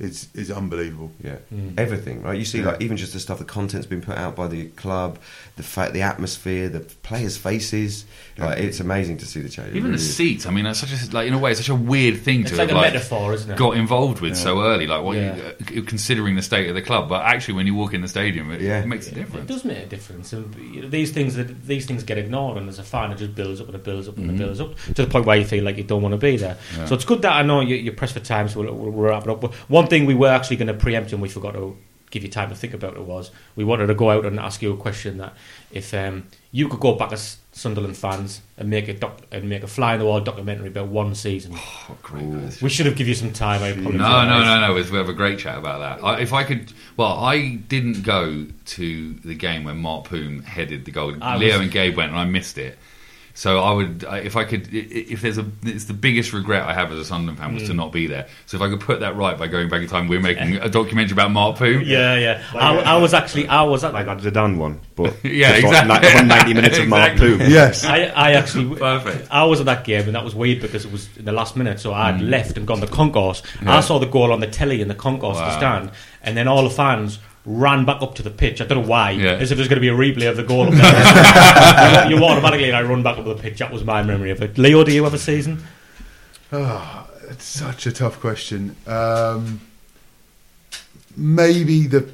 is 0.00 0.28
is 0.34 0.50
unbelievable. 0.50 1.10
Yeah, 1.22 1.36
Mm. 1.54 1.78
everything, 1.78 2.22
right? 2.22 2.38
You 2.38 2.44
see, 2.44 2.58
Yeah. 2.58 2.68
like 2.68 2.80
even 2.82 2.96
just 2.96 3.12
the 3.12 3.20
stuff, 3.20 3.38
the 3.38 3.44
content's 3.44 3.86
been 3.86 4.00
put 4.00 4.16
out 4.16 4.34
by 4.34 4.46
the 4.48 4.64
club, 4.76 5.18
the 5.56 5.62
fa- 5.62 5.90
the 5.92 6.02
atmosphere, 6.02 6.68
the 6.68 6.80
players' 6.80 7.36
faces. 7.36 8.04
Like 8.38 8.58
it's 8.58 8.80
amazing 8.80 9.18
to 9.18 9.26
see 9.26 9.40
the 9.40 9.50
change. 9.50 9.68
Even 9.68 9.82
the 9.82 9.88
really 9.90 9.94
is. 9.96 10.16
seats. 10.16 10.46
I 10.46 10.50
mean, 10.50 10.64
that's 10.64 10.80
such 10.80 10.90
a 10.92 11.14
like 11.14 11.28
in 11.28 11.34
a 11.34 11.38
way, 11.38 11.50
it's 11.50 11.60
such 11.60 11.68
a 11.68 11.74
weird 11.74 12.20
thing 12.22 12.40
It's 12.40 12.50
to 12.52 12.56
like 12.56 12.68
have 12.70 12.76
a 12.78 12.80
like 12.80 12.92
metaphor, 12.94 13.34
isn't 13.34 13.50
it? 13.50 13.56
got 13.58 13.76
involved 13.76 14.20
with 14.20 14.36
so 14.36 14.62
early. 14.62 14.86
Like, 14.86 15.02
what 15.02 15.16
Yeah. 15.18 15.36
you, 15.70 15.82
uh, 15.82 15.84
considering 15.86 16.36
the 16.36 16.42
state 16.42 16.68
of 16.68 16.74
the 16.74 16.80
club, 16.82 17.08
but 17.08 17.22
actually, 17.26 17.54
when 17.54 17.66
you 17.66 17.74
walk 17.74 17.92
in 17.92 18.00
the 18.00 18.08
stadium, 18.08 18.50
it, 18.50 18.62
Yeah. 18.62 18.80
it 18.80 18.86
makes 18.86 19.06
a 19.08 19.14
difference. 19.14 19.50
It 19.50 19.52
does 19.52 19.64
make 19.66 19.78
a 19.78 19.86
difference, 19.86 20.32
and 20.32 20.54
you 20.72 20.82
know, 20.82 20.88
these 20.88 21.10
things 21.10 21.34
that 21.36 21.66
these 21.66 21.84
things 21.84 22.02
get 22.02 22.16
ignored, 22.16 22.56
and 22.56 22.68
as 22.68 22.78
a 22.78 22.82
fan, 22.82 23.10
it 23.12 23.18
just 23.18 23.34
builds 23.34 23.60
up 23.60 23.66
and 23.66 23.74
it 23.76 23.84
builds 23.84 24.08
up 24.08 24.16
and 24.16 24.26
Mm-hmm. 24.30 24.34
it 24.36 24.38
builds 24.38 24.60
up 24.60 24.74
to 24.94 25.02
the 25.04 25.06
point 25.06 25.26
where 25.26 25.36
you 25.36 25.44
feel 25.44 25.62
like 25.64 25.76
you 25.76 25.84
don't 25.84 26.00
want 26.00 26.12
to 26.14 26.18
be 26.18 26.36
there. 26.38 26.56
So 26.86 26.94
it's 26.94 27.04
good 27.04 27.20
that 27.22 27.32
I 27.32 27.42
know 27.42 27.60
you, 27.60 27.76
you're 27.76 27.92
pressed 27.92 28.14
for 28.14 28.20
time, 28.20 28.48
so 28.48 28.60
we'll, 28.62 28.72
we'll 28.74 28.92
wrap 28.92 29.24
it 29.24 29.28
up. 29.28 29.40
But 29.42 29.52
one 29.68 29.86
thing 29.90 30.06
we 30.06 30.14
were 30.14 30.28
actually 30.28 30.56
going 30.56 30.68
to 30.68 30.74
preempt, 30.74 31.12
and 31.12 31.20
we 31.20 31.28
forgot 31.28 31.52
to 31.54 31.76
give 32.10 32.22
you 32.24 32.28
time 32.28 32.48
to 32.48 32.56
think 32.56 32.74
about 32.74 32.94
it, 32.96 33.02
was 33.02 33.30
we 33.54 33.62
wanted 33.64 33.86
to 33.86 33.94
go 33.94 34.10
out 34.10 34.24
and 34.26 34.40
ask 34.40 34.62
you 34.62 34.72
a 34.72 34.76
question 34.76 35.18
that 35.18 35.32
if 35.70 35.92
um, 35.94 36.26
you 36.50 36.68
could 36.68 36.80
go 36.80 36.94
back 36.96 37.12
as 37.12 37.36
Sunderland 37.52 37.96
fans 37.96 38.40
and 38.58 38.68
make 38.68 38.88
a 38.88 38.94
doc- 38.94 39.22
and 39.30 39.48
make 39.48 39.62
a 39.62 39.68
fly 39.68 39.94
in 39.94 40.00
the 40.00 40.06
wall 40.06 40.20
documentary 40.20 40.68
about 40.68 40.88
one 40.88 41.14
season, 41.14 41.52
Oh, 41.54 41.96
great 42.02 42.60
we 42.62 42.68
should 42.68 42.86
have 42.86 42.96
given 42.96 43.10
you 43.10 43.14
some 43.14 43.32
time. 43.32 43.62
I 43.62 43.68
apologise. 43.68 44.00
No, 44.00 44.24
no, 44.24 44.42
no, 44.42 44.60
no. 44.66 44.74
We 44.74 44.96
have 44.98 45.08
a 45.08 45.12
great 45.12 45.38
chat 45.38 45.56
about 45.58 45.78
that. 45.78 46.04
I, 46.04 46.20
if 46.20 46.32
I 46.32 46.42
could, 46.44 46.72
well, 46.96 47.12
I 47.18 47.54
didn't 47.68 48.02
go 48.02 48.46
to 48.66 49.12
the 49.24 49.34
game 49.34 49.62
when 49.64 49.78
Mart 49.78 50.04
Poom 50.06 50.42
headed 50.42 50.84
the 50.86 50.90
goal. 50.90 51.14
I 51.22 51.36
Leo 51.36 51.52
was- 51.54 51.60
and 51.62 51.70
Gabe 51.70 51.96
went, 51.96 52.10
and 52.10 52.18
I 52.20 52.24
missed 52.24 52.58
it. 52.58 52.76
So 53.34 53.60
I 53.60 53.72
would, 53.72 54.04
if 54.24 54.36
I 54.36 54.44
could, 54.44 54.68
i- 54.72 54.76
i- 54.76 55.06
if 55.10 55.22
there's 55.22 55.38
a, 55.38 55.46
it's 55.64 55.84
the 55.84 55.94
biggest 55.94 56.32
regret 56.32 56.64
I 56.64 56.74
have 56.74 56.92
as 56.92 56.98
a 56.98 57.04
Sunderland 57.04 57.38
fan 57.38 57.54
was 57.54 57.62
to 57.68 57.74
not 57.74 57.92
be 57.92 58.06
there. 58.06 58.26
So 58.46 58.56
if 58.56 58.62
I 58.62 58.68
could 58.68 58.80
put 58.80 59.00
that 59.00 59.16
right 59.16 59.38
by 59.38 59.46
going 59.46 59.68
back 59.68 59.82
in 59.82 59.88
time, 59.88 60.08
we're 60.08 60.20
making 60.20 60.56
a 60.56 60.68
documentary 60.68 61.12
about 61.12 61.30
Mart 61.30 61.56
Poom. 61.56 61.82
Yeah, 61.84 62.16
yeah. 62.16 62.42
I, 62.54 62.76
I 62.78 62.96
was 62.96 63.14
actually, 63.14 63.48
I 63.48 63.62
was 63.62 63.84
at 63.84 63.92
Like 63.94 64.06
that 64.06 64.18
Zidane 64.18 64.56
one, 64.58 64.80
but 64.96 65.16
Yeah, 65.24 65.52
just 65.60 65.64
exactly. 65.66 65.88
like- 65.88 66.14
like 66.14 66.26
90 66.26 66.54
minutes 66.54 66.78
of 66.78 66.88
Mart 66.88 67.12
Exactly. 67.12 67.38
Poom. 67.38 67.50
Yes. 67.50 67.84
I, 67.84 68.04
I 68.06 68.32
actually, 68.32 68.76
Perfect. 68.78 69.28
I 69.30 69.44
was 69.44 69.60
at 69.60 69.66
that 69.66 69.84
game, 69.84 70.02
and 70.06 70.14
that 70.14 70.24
was 70.24 70.34
weird 70.34 70.60
because 70.60 70.84
it 70.84 70.92
was 70.92 71.08
in 71.16 71.24
the 71.24 71.32
last 71.32 71.56
minute. 71.56 71.80
So 71.80 71.94
I 71.94 72.10
had 72.12 72.20
Mm. 72.20 72.28
left 72.30 72.56
and 72.58 72.66
gone 72.66 72.80
to 72.80 72.86
concourse. 72.86 73.42
I 73.64 73.80
saw 73.80 73.98
the 73.98 74.06
goal 74.06 74.32
on 74.32 74.40
the 74.40 74.46
telly 74.48 74.80
in 74.82 74.88
the 74.88 74.94
concourse 74.94 75.36
Wow. 75.36 75.46
the 75.50 75.56
stand, 75.56 75.90
and 76.22 76.36
then 76.36 76.48
all 76.48 76.64
the 76.64 76.70
fans 76.70 77.18
ran 77.46 77.84
back 77.84 78.02
up 78.02 78.14
to 78.16 78.22
the 78.22 78.30
pitch. 78.30 78.60
I 78.60 78.66
don't 78.66 78.82
know 78.82 78.88
why, 78.88 79.12
Yeah. 79.12 79.30
as 79.32 79.50
if 79.50 79.56
there's 79.56 79.68
going 79.68 79.80
to 79.80 79.80
be 79.80 79.88
a 79.88 79.92
replay 79.94 80.28
of 80.28 80.36
the 80.36 80.42
goal. 80.42 80.66
Up 80.68 80.74
there. 80.74 82.10
you, 82.10 82.16
you 82.16 82.24
automatically, 82.24 82.68
and 82.68 82.76
I 82.76 82.82
run 82.82 83.02
back 83.02 83.18
up 83.18 83.24
to 83.24 83.34
the 83.34 83.40
pitch. 83.40 83.58
That 83.58 83.72
was 83.72 83.82
my 83.84 84.02
memory 84.02 84.30
of 84.30 84.42
it. 84.42 84.58
Leo, 84.58 84.84
do 84.84 84.92
you 84.92 85.04
have 85.04 85.14
a 85.14 85.18
season? 85.18 85.62
Oh, 86.52 87.08
it's 87.30 87.44
such 87.44 87.86
a 87.86 87.92
tough 87.92 88.20
question. 88.20 88.76
Um, 88.86 89.60
maybe 91.16 91.86
the 91.86 92.08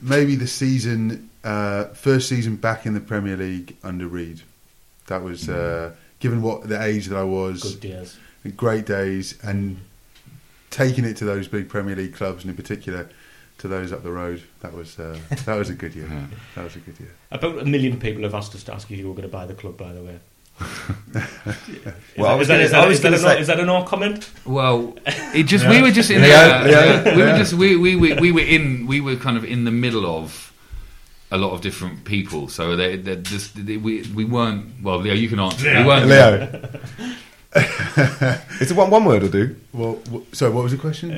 maybe 0.00 0.36
the 0.36 0.46
season 0.46 1.28
uh, 1.44 1.84
first 1.86 2.28
season 2.28 2.56
back 2.56 2.86
in 2.86 2.94
the 2.94 3.00
Premier 3.00 3.36
League 3.36 3.76
under 3.82 4.06
Reid. 4.06 4.42
That 5.06 5.22
was 5.22 5.48
uh, 5.48 5.92
given 6.20 6.42
what 6.42 6.68
the 6.68 6.80
age 6.82 7.06
that 7.06 7.16
I 7.18 7.24
was, 7.24 7.62
Good 7.62 7.80
days. 7.80 8.18
great 8.56 8.86
days, 8.86 9.38
and 9.42 9.78
taking 10.70 11.04
it 11.04 11.16
to 11.16 11.24
those 11.24 11.48
big 11.48 11.68
Premier 11.68 11.96
League 11.96 12.14
clubs, 12.14 12.44
and 12.44 12.50
in 12.50 12.56
particular 12.56 13.08
to 13.60 13.68
those 13.68 13.92
up 13.92 14.02
the 14.02 14.10
road. 14.12 14.42
That 14.60 14.72
was 14.74 14.98
uh, 14.98 15.18
that 15.46 15.54
was 15.56 15.70
a 15.70 15.74
good 15.74 15.94
year. 15.94 16.08
Yeah. 16.10 16.26
That 16.56 16.64
was 16.64 16.76
a 16.76 16.80
good 16.80 16.98
year. 17.00 17.10
About 17.30 17.58
a 17.60 17.64
million 17.64 17.98
people 18.00 18.22
have 18.24 18.34
asked 18.34 18.54
us 18.54 18.64
to 18.64 18.74
ask 18.74 18.90
you 18.90 18.94
if 18.96 19.00
you 19.00 19.08
were 19.08 19.14
going 19.14 19.28
to 19.28 19.36
buy 19.36 19.46
the 19.46 19.54
club. 19.54 19.76
By 19.76 19.92
the 19.92 20.02
way. 20.02 20.18
Well, 22.18 22.38
is 22.40 22.48
that, 22.48 22.54
gonna- 22.54 22.64
is 22.64 22.72
I 22.74 22.80
that, 22.82 22.88
was 22.88 22.96
is 22.98 23.02
that, 23.02 23.10
gonna 23.10 23.16
a 23.16 23.22
no, 23.22 23.28
say- 23.28 23.40
is 23.40 23.46
that 23.46 23.60
a 23.60 23.64
no 23.64 23.82
comment? 23.84 24.30
Well, 24.44 24.94
it 25.34 25.44
just 25.44 25.66
we 25.66 25.80
were 25.80 25.90
just 25.90 26.10
in 26.10 26.20
Leo, 26.20 26.34
uh, 26.36 26.62
Leo. 26.66 27.16
we 27.16 27.22
were 27.22 27.36
just 27.38 27.54
we, 27.54 27.76
we 27.76 27.96
we 27.96 28.12
we 28.14 28.30
were 28.32 28.40
in 28.56 28.86
we 28.86 29.00
were 29.00 29.16
kind 29.16 29.36
of 29.38 29.44
in 29.44 29.64
the 29.64 29.70
middle 29.70 30.04
of 30.04 30.52
a 31.30 31.38
lot 31.38 31.52
of 31.52 31.60
different 31.62 32.04
people. 32.04 32.48
So 32.48 32.76
they, 32.76 32.96
they 32.96 33.16
just 33.16 33.54
they, 33.66 33.76
we 33.78 34.02
we 34.14 34.24
weren't 34.26 34.82
well. 34.82 34.98
Leo, 34.98 35.14
you 35.14 35.28
can 35.28 35.40
answer. 35.40 35.64
We 35.78 35.84
weren't 35.84 36.06
Leo. 36.06 36.60
it's 38.60 38.70
a 38.70 38.74
one 38.74 38.90
one 38.90 39.04
word 39.06 39.22
will 39.22 39.30
do. 39.30 39.56
Well, 39.72 39.94
w- 40.06 40.26
so 40.32 40.50
what 40.50 40.62
was 40.64 40.72
the 40.72 40.78
question? 40.78 41.10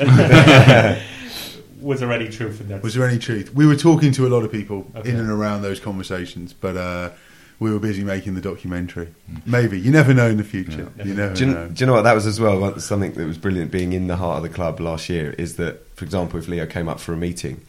Was 1.83 2.01
there 2.01 2.13
any 2.13 2.29
truth 2.29 2.61
in 2.61 2.69
that? 2.69 2.83
Was 2.83 2.95
there 2.95 3.07
any 3.07 3.19
truth? 3.19 3.55
We 3.55 3.67
were 3.67 3.77
talking 3.77 4.13
to 4.13 4.27
a 4.27 4.31
lot 4.31 4.45
of 4.45 4.53
people 4.53 4.87
Okay. 4.97 5.11
in 5.11 5.17
and 5.19 5.29
around 5.31 5.63
those 5.63 5.81
conversations, 5.81 6.53
but 6.53 6.77
uh, 6.77 7.11
we 7.59 7.71
were 7.73 7.79
busy 7.79 8.05
making 8.05 8.35
the 8.35 8.41
documentary. 8.41 9.09
Maybe 9.47 9.79
you 9.79 9.91
never 9.91 10.13
know 10.15 10.29
in 10.29 10.37
the 10.37 10.45
future. 10.45 10.91
You 11.05 11.15
never 11.15 11.35
Do 11.35 11.47
you, 11.47 11.53
know. 11.53 11.69
do 11.69 11.75
you 11.83 11.87
know 11.87 11.93
what 11.95 12.03
that 12.03 12.15
was 12.15 12.27
as 12.27 12.41
well? 12.41 12.79
Something 12.81 13.13
that 13.13 13.27
was 13.27 13.39
brilliant 13.39 13.71
being 13.71 13.93
in 13.93 14.07
the 14.07 14.17
heart 14.17 14.39
of 14.39 14.43
the 14.43 14.49
club 14.49 14.81
last 14.81 15.09
year 15.09 15.33
is 15.39 15.57
that, 15.57 15.87
for 15.97 16.05
example, 16.05 16.39
if 16.39 16.49
Leo 16.49 16.67
came 16.67 16.89
up 16.89 16.99
for 17.01 17.13
a 17.13 17.17
meeting, 17.17 17.61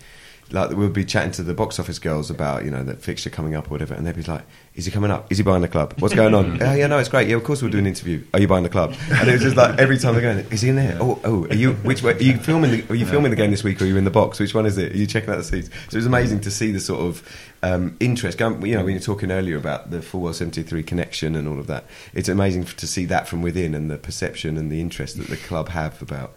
like 0.54 0.70
we'll 0.70 0.90
be 0.90 1.04
chatting 1.04 1.32
to 1.32 1.44
the 1.44 1.56
box 1.56 1.80
office 1.80 1.98
girls 1.98 2.30
about 2.30 2.64
you 2.64 2.70
know 2.72 2.84
the 2.84 2.94
fixture 2.96 3.32
coming 3.32 3.56
up 3.56 3.68
or 3.68 3.72
whatever, 3.72 3.96
and 3.96 4.06
they'd 4.06 4.16
be 4.16 4.24
like, 4.24 4.44
"Is 4.76 4.86
he 4.86 4.92
coming 4.92 5.10
up? 5.10 5.32
Is 5.32 5.40
he 5.40 5.44
buying 5.44 5.64
the 5.64 5.68
club? 5.68 5.96
What's 5.98 6.14
going 6.14 6.36
on? 6.36 6.62
oh 6.62 6.74
yeah, 6.74 6.86
no, 6.88 7.00
it's 7.00 7.10
great. 7.10 7.28
Yeah, 7.28 7.38
of 7.38 7.44
course 7.44 7.62
we'll 7.62 7.72
do 7.72 7.80
an 7.80 7.88
interview. 7.88 8.24
Are 8.34 8.40
you 8.40 8.48
buying 8.48 8.64
the 8.64 8.70
club? 8.70 8.94
And 9.12 9.28
it 9.28 9.34
was 9.34 9.42
just 9.42 9.56
like 9.56 9.80
every 9.80 9.98
time 9.98 10.14
they're 10.14 10.22
going, 10.22 10.46
"Is 10.52 10.62
he 10.62 10.70
in 10.70 10.76
there? 10.76 10.98
Oh, 11.02 11.20
oh, 11.24 11.48
are 11.48 11.56
you 11.56 11.74
which 11.74 12.04
way? 12.04 12.14
Are 12.14 12.22
you 12.22 12.38
filming? 12.38 12.72
The, 12.72 12.94
are 12.94 12.96
you 12.96 13.08
filming 13.08 13.32
the 13.32 13.36
game 13.36 13.50
this 13.50 13.64
week? 13.64 13.82
or 13.82 13.86
Are 13.86 13.88
you 13.88 13.98
in 13.98 14.06
the 14.06 14.12
box? 14.12 14.40
Which 14.40 14.54
one 14.54 14.68
is 14.68 14.78
it? 14.78 14.92
Are 14.94 14.98
you 14.98 15.08
checking 15.08 15.32
out 15.32 15.38
the 15.38 15.44
seats?" 15.44 15.70
So 15.90 15.96
it 15.96 16.00
was 16.00 16.06
amazing 16.06 16.42
to 16.42 16.52
see 16.52 16.72
the 16.72 16.80
sort 16.80 17.02
of 17.02 17.28
um, 17.64 17.98
interest. 18.00 18.38
Going, 18.38 18.64
you 18.64 18.78
know, 18.78 18.84
when 18.84 18.94
you're 18.94 19.02
talking 19.02 19.32
earlier 19.32 19.58
about 19.58 19.90
the 19.90 20.02
Fulwell 20.02 20.36
73 20.36 20.84
connection 20.84 21.36
and 21.36 21.48
all 21.48 21.60
of 21.60 21.66
that, 21.68 21.86
it's 22.14 22.30
amazing 22.30 22.66
to 22.66 22.86
see 22.86 23.06
that 23.06 23.28
from 23.28 23.42
within 23.42 23.74
and 23.74 23.90
the 23.90 23.98
perception 23.98 24.58
and 24.58 24.72
the 24.72 24.80
interest 24.80 25.18
that 25.18 25.28
the 25.28 25.38
club 25.38 25.70
have 25.70 26.00
about 26.00 26.34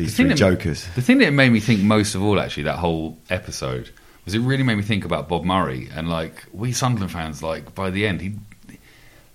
these 0.00 0.10
The 0.12 0.16
thing 0.16 0.26
three 0.26 0.34
that- 0.34 0.38
jokers. 0.58 0.86
The 0.94 1.02
thing 1.02 1.18
that 1.18 1.32
made 1.32 1.50
me 1.52 1.60
think 1.60 1.80
most 1.82 2.14
of 2.14 2.22
all, 2.22 2.40
actually, 2.40 2.64
that 2.64 2.78
whole 2.78 3.18
episode, 3.30 3.90
was 4.24 4.34
it 4.34 4.40
really 4.40 4.62
made 4.62 4.76
me 4.76 4.82
think 4.82 5.04
about 5.04 5.28
Bob 5.28 5.44
Murray 5.44 5.88
and 5.94 6.08
like 6.08 6.44
we 6.52 6.72
Sunderland 6.72 7.12
fans. 7.12 7.42
Like 7.42 7.74
by 7.74 7.90
the 7.90 8.06
end, 8.06 8.20
he 8.20 8.34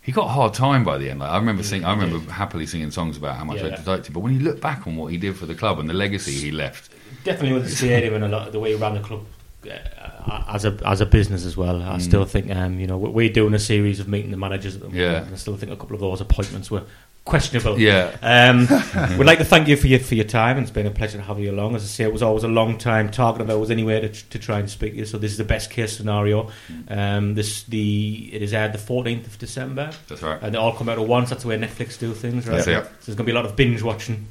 he 0.01 0.11
got 0.11 0.26
a 0.26 0.30
hard 0.30 0.53
time 0.53 0.84
by 0.84 0.97
the 0.99 1.09
end. 1.09 1.20
Like 1.20 1.32
I 1.32 1.38
remember 1.38 1.63
singing, 1.63 1.86
I 1.86 1.91
remember 1.91 2.32
happily 2.32 2.66
singing 2.68 2.91
songs 2.91 3.18
about 3.18 3.38
how 3.38 3.43
much 3.45 3.57
Yeah. 3.57 3.78
I 3.86 3.89
liked 3.89 4.07
him. 4.07 4.13
But 4.13 4.20
when 4.20 4.34
you 4.34 4.39
look 4.41 4.61
back 4.61 4.86
on 4.86 4.95
what 4.95 5.11
he 5.11 5.18
did 5.18 5.36
for 5.36 5.45
the 5.47 5.55
club 5.55 5.80
and 5.80 5.89
the 5.89 5.93
legacy 5.95 6.34
he 6.34 6.51
left, 6.51 6.91
definitely 7.24 7.53
with 7.53 7.63
the 7.70 7.76
stadium 7.76 8.13
and 8.13 8.24
a 8.24 8.28
lot 8.28 8.45
of 8.47 8.53
the 8.53 8.59
way 8.59 8.70
he 8.74 8.76
ran 8.76 8.93
the 8.93 8.99
club 9.01 9.26
as 9.68 10.66
a 10.66 10.78
as 10.86 11.01
a 11.01 11.05
business 11.05 11.45
as 11.45 11.55
well. 11.57 11.82
I 11.82 11.97
Mm. 11.97 12.01
still 12.01 12.26
think 12.26 12.53
um, 12.55 12.80
you 12.80 12.88
know 12.88 12.97
we- 12.97 13.09
we're 13.09 13.30
doing 13.34 13.53
a 13.53 13.59
series 13.59 13.99
of 13.99 14.07
meeting 14.07 14.32
the 14.32 14.38
managers 14.38 14.76
at 14.76 14.82
the 14.82 14.88
moment. 14.89 15.03
Yeah. 15.28 15.34
I 15.34 15.36
still 15.38 15.57
think 15.57 15.72
a 15.72 15.76
couple 15.76 15.95
of 15.95 16.01
those 16.01 16.22
appointments 16.22 16.70
were 16.72 16.84
questionable. 17.26 17.80
Yeah. 17.80 18.11
Um, 18.22 18.68
we'd 19.18 19.26
like 19.26 19.39
to 19.39 19.45
thank 19.45 19.68
you 19.68 19.76
for 19.78 19.88
your 19.88 19.99
for 19.99 20.16
your 20.16 20.26
time. 20.26 20.57
It's 20.59 20.70
been 20.72 20.86
a 20.86 20.91
pleasure 20.91 21.18
to 21.18 21.24
have 21.24 21.39
you 21.39 21.51
along. 21.51 21.76
As 21.76 21.84
I 21.84 21.88
say, 21.88 22.03
it 22.03 22.13
was 22.13 22.22
always 22.22 22.43
a 22.43 22.47
long 22.47 22.78
time 22.78 23.09
talking 23.09 23.41
about 23.41 23.59
was 23.59 23.72
anywhere 23.72 24.01
to, 24.01 24.09
to 24.09 24.39
try 24.39 24.59
and 24.59 24.70
speak 24.70 24.93
to 24.93 24.99
you. 24.99 25.05
So 25.05 25.18
this 25.18 25.32
is 25.32 25.38
the 25.38 25.43
best 25.43 25.72
case 25.72 25.95
scenario. 25.97 26.49
Um, 26.88 27.34
this 27.36 27.63
the 27.63 28.30
it 28.32 28.41
is 28.41 28.53
aired 28.53 28.74
the 28.74 28.78
fourteenth 28.78 29.26
of 29.28 29.38
December. 29.39 29.89
That's 30.07 30.22
right. 30.22 30.39
And 30.41 30.53
they 30.53 30.57
all 30.59 30.74
come 30.74 30.88
out 30.89 30.99
at 30.99 31.07
once. 31.07 31.30
That's 31.30 31.43
the 31.43 31.49
way 31.49 31.57
Netflix 31.57 31.97
do 31.99 32.13
things, 32.13 32.47
right? 32.47 32.55
That's 32.63 32.68
it. 32.68 32.84
So 32.84 32.89
there's 33.07 33.16
going 33.16 33.18
to 33.18 33.24
be 33.24 33.32
a 33.32 33.36
lot 33.36 33.45
of 33.45 33.55
binge 33.55 33.82
watching. 33.82 34.28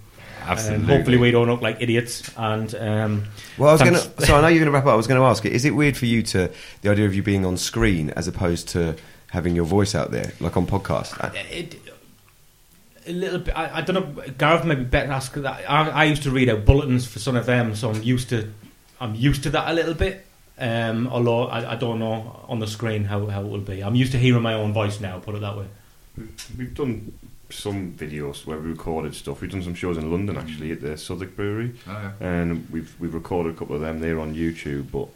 Absolutely. 0.46 0.84
Um, 0.84 0.90
hopefully 0.90 1.16
we 1.16 1.30
don't 1.30 1.46
look 1.48 1.62
like 1.62 1.78
idiots. 1.80 2.30
And 2.36 2.74
um, 2.74 3.24
Well, 3.58 3.70
I 3.70 3.72
was 3.72 3.82
going 3.82 3.94
to. 3.94 4.26
So 4.26 4.36
I 4.36 4.40
know 4.40 4.48
you're 4.48 4.58
going 4.64 4.66
to 4.66 4.70
wrap 4.70 4.86
up. 4.86 4.92
I 4.92 4.96
was 4.96 5.06
going 5.06 5.20
to 5.20 5.26
ask: 5.26 5.44
Is 5.44 5.64
it 5.64 5.74
weird 5.74 5.96
for 5.96 6.06
you 6.06 6.22
to 6.22 6.50
the 6.82 6.90
idea 6.90 7.06
of 7.06 7.14
you 7.14 7.22
being 7.22 7.44
on 7.44 7.56
screen 7.56 8.10
as 8.10 8.28
opposed 8.28 8.68
to 8.70 8.96
having 9.30 9.56
your 9.56 9.64
voice 9.64 9.94
out 9.94 10.10
there, 10.10 10.32
like 10.40 10.56
on 10.56 10.66
podcast? 10.66 11.22
Uh, 11.22 11.30
It, 11.50 11.80
a 13.06 13.12
little 13.12 13.38
bit. 13.38 13.56
I, 13.56 13.78
I 13.78 13.80
don't 13.82 13.94
know. 14.16 14.24
Gareth 14.38 14.64
maybe 14.64 14.84
better 14.84 15.12
ask 15.12 15.32
that. 15.34 15.70
I, 15.70 15.88
I 15.90 16.04
used 16.04 16.22
to 16.24 16.30
read 16.30 16.48
out 16.48 16.64
bulletins 16.64 17.06
for 17.06 17.18
some 17.18 17.36
of 17.36 17.46
them, 17.46 17.74
so 17.74 17.90
I'm 17.90 18.02
used 18.02 18.28
to. 18.30 18.52
I'm 19.00 19.14
used 19.14 19.42
to 19.42 19.50
that 19.50 19.70
a 19.70 19.72
little 19.74 19.94
bit. 19.94 20.24
Um, 20.56 21.08
although 21.08 21.46
I, 21.48 21.72
I 21.72 21.74
don't 21.74 21.98
know 21.98 22.44
on 22.48 22.60
the 22.60 22.66
screen 22.68 23.04
how, 23.04 23.26
how 23.26 23.40
it 23.42 23.48
will 23.48 23.58
be. 23.58 23.82
I'm 23.82 23.96
used 23.96 24.12
to 24.12 24.18
hearing 24.18 24.42
my 24.42 24.54
own 24.54 24.72
voice 24.72 25.00
now. 25.00 25.18
Put 25.18 25.34
it 25.34 25.40
that 25.40 25.56
way. 25.56 25.66
We've 26.56 26.72
done 26.72 27.12
some 27.54 27.92
videos 27.92 28.44
where 28.46 28.58
we 28.58 28.70
recorded 28.70 29.14
stuff. 29.14 29.40
We've 29.40 29.50
done 29.50 29.62
some 29.62 29.74
shows 29.74 29.96
in 29.96 30.10
London 30.10 30.36
actually 30.36 30.72
at 30.72 30.80
the 30.80 30.96
Southwark 30.96 31.36
Brewery, 31.36 31.74
Oh, 31.86 31.92
yeah. 32.20 32.26
and 32.26 32.68
we've 32.70 32.94
we've 32.98 33.14
recorded 33.14 33.54
a 33.54 33.58
couple 33.58 33.74
of 33.76 33.80
them. 33.82 34.00
They're 34.00 34.20
on 34.20 34.34
YouTube, 34.34 34.90
but 34.92 35.08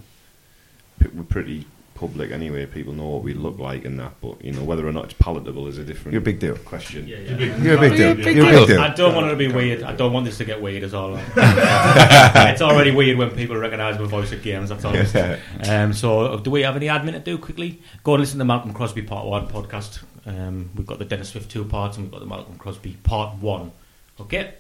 p- 1.00 1.10
we're 1.16 1.24
pretty 1.24 1.66
public 1.94 2.30
anyway. 2.30 2.64
People 2.64 2.92
know 2.92 3.08
what 3.08 3.24
we 3.24 3.34
look 3.34 3.58
like 3.58 3.84
and 3.84 3.98
that. 3.98 4.12
But 4.20 4.44
you 4.44 4.52
know 4.52 4.62
whether 4.62 4.86
or 4.86 4.92
not 4.92 5.06
it's 5.06 5.14
palatable 5.14 5.66
is 5.66 5.78
a 5.78 5.84
different. 5.84 6.12
You're 6.12 6.22
a 6.22 6.24
big 6.24 6.38
deal. 6.38 6.56
Question. 6.58 7.08
You're 7.08 7.18
a 7.18 7.80
big 7.80 7.96
deal. 7.96 8.14
big 8.14 8.36
You're 8.36 8.46
a 8.46 8.56
big 8.60 8.66
deal. 8.68 8.80
I 8.80 8.94
don't 8.94 9.14
want 9.16 9.26
it 9.26 9.30
to 9.30 9.36
be 9.36 9.48
weird. 9.48 9.82
I 9.82 9.96
don't 9.96 10.12
want 10.12 10.24
this 10.24 10.38
to 10.38 10.44
get 10.44 10.62
weird. 10.62 10.84
Is 10.84 10.94
all. 10.94 11.16
it's 11.36 12.62
already 12.62 12.92
weird 12.92 13.18
when 13.18 13.30
people 13.32 13.56
recognise 13.56 13.98
my 13.98 14.06
voice 14.06 14.32
at 14.32 14.42
games. 14.42 14.68
That's 14.68 14.84
all. 14.84 14.94
it 14.94 15.12
is. 15.14 15.68
um, 15.68 15.92
so, 15.92 16.36
do 16.38 16.50
we 16.52 16.62
have 16.62 16.76
any 16.76 16.86
admin 16.86 17.12
to 17.12 17.18
do 17.20 17.36
quickly? 17.36 17.82
Go 18.04 18.14
and 18.14 18.20
listen 18.20 18.34
to 18.34 18.38
the 18.38 18.44
Malcolm 18.44 18.72
Crosby 18.72 19.02
Part 19.02 19.26
One 19.26 19.48
podcast. 19.48 19.98
Um, 20.28 20.70
we've 20.76 20.86
got 20.86 20.98
the 20.98 21.04
Dennis 21.06 21.32
Tueart 21.32 21.48
two 21.48 21.64
parts, 21.64 21.96
and 21.96 22.04
we've 22.06 22.12
got 22.12 22.20
the 22.20 22.26
Malcolm 22.26 22.56
Crosby 22.58 22.96
Part 23.02 23.38
One. 23.38 23.72
Okay. 24.20 24.52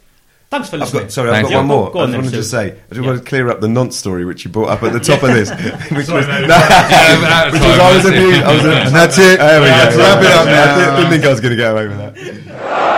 Thanks 0.50 0.70
for 0.70 0.76
I've 0.76 0.80
listening. 0.80 1.02
got, 1.02 1.12
sorry, 1.12 1.28
I've 1.30 1.42
got 1.42 1.52
one 1.52 1.52
Yeah, 1.52 1.58
go- 1.60 1.66
more. 1.66 1.88
I 2.02 2.06
just 2.06 2.16
wanted 2.16 2.30
to 2.30 2.42
say, 2.42 2.66
I 2.70 2.74
just 2.88 3.00
Yeah. 3.02 3.06
want 3.06 3.18
to 3.22 3.24
clear 3.28 3.50
up 3.50 3.60
the 3.60 3.68
nonce 3.68 3.96
story 3.96 4.24
which 4.24 4.46
you 4.46 4.50
brought 4.50 4.70
up 4.70 4.82
at 4.82 4.94
the 4.94 5.00
top 5.00 5.22
of 5.22 5.28
this, 5.34 5.50
which 5.92 6.06
Sorry, 6.06 6.20
was, 6.20 6.26
no, 6.26 6.36
Yeah, 6.48 7.50
which 7.52 7.60
was 7.60 7.78
I 7.78 7.96
was 7.96 8.04
abused. 8.06 8.42
I 8.42 8.86
And 8.86 8.94
that's 8.96 9.18
it. 9.18 9.38
There 9.38 9.60
we 9.60 9.66
go. 9.66 9.72
Wrap 9.98 10.22
it 10.24 10.30
up 10.32 10.46
I 10.46 10.50
now. 10.50 10.78
didn't, 10.78 10.96
didn't 10.96 11.10
think 11.10 11.24
I 11.26 11.28
was 11.28 11.40
going 11.40 11.50
to 11.50 11.56
get 11.56 11.70
away 11.70 11.88
with 11.88 11.98
that. 11.98 12.97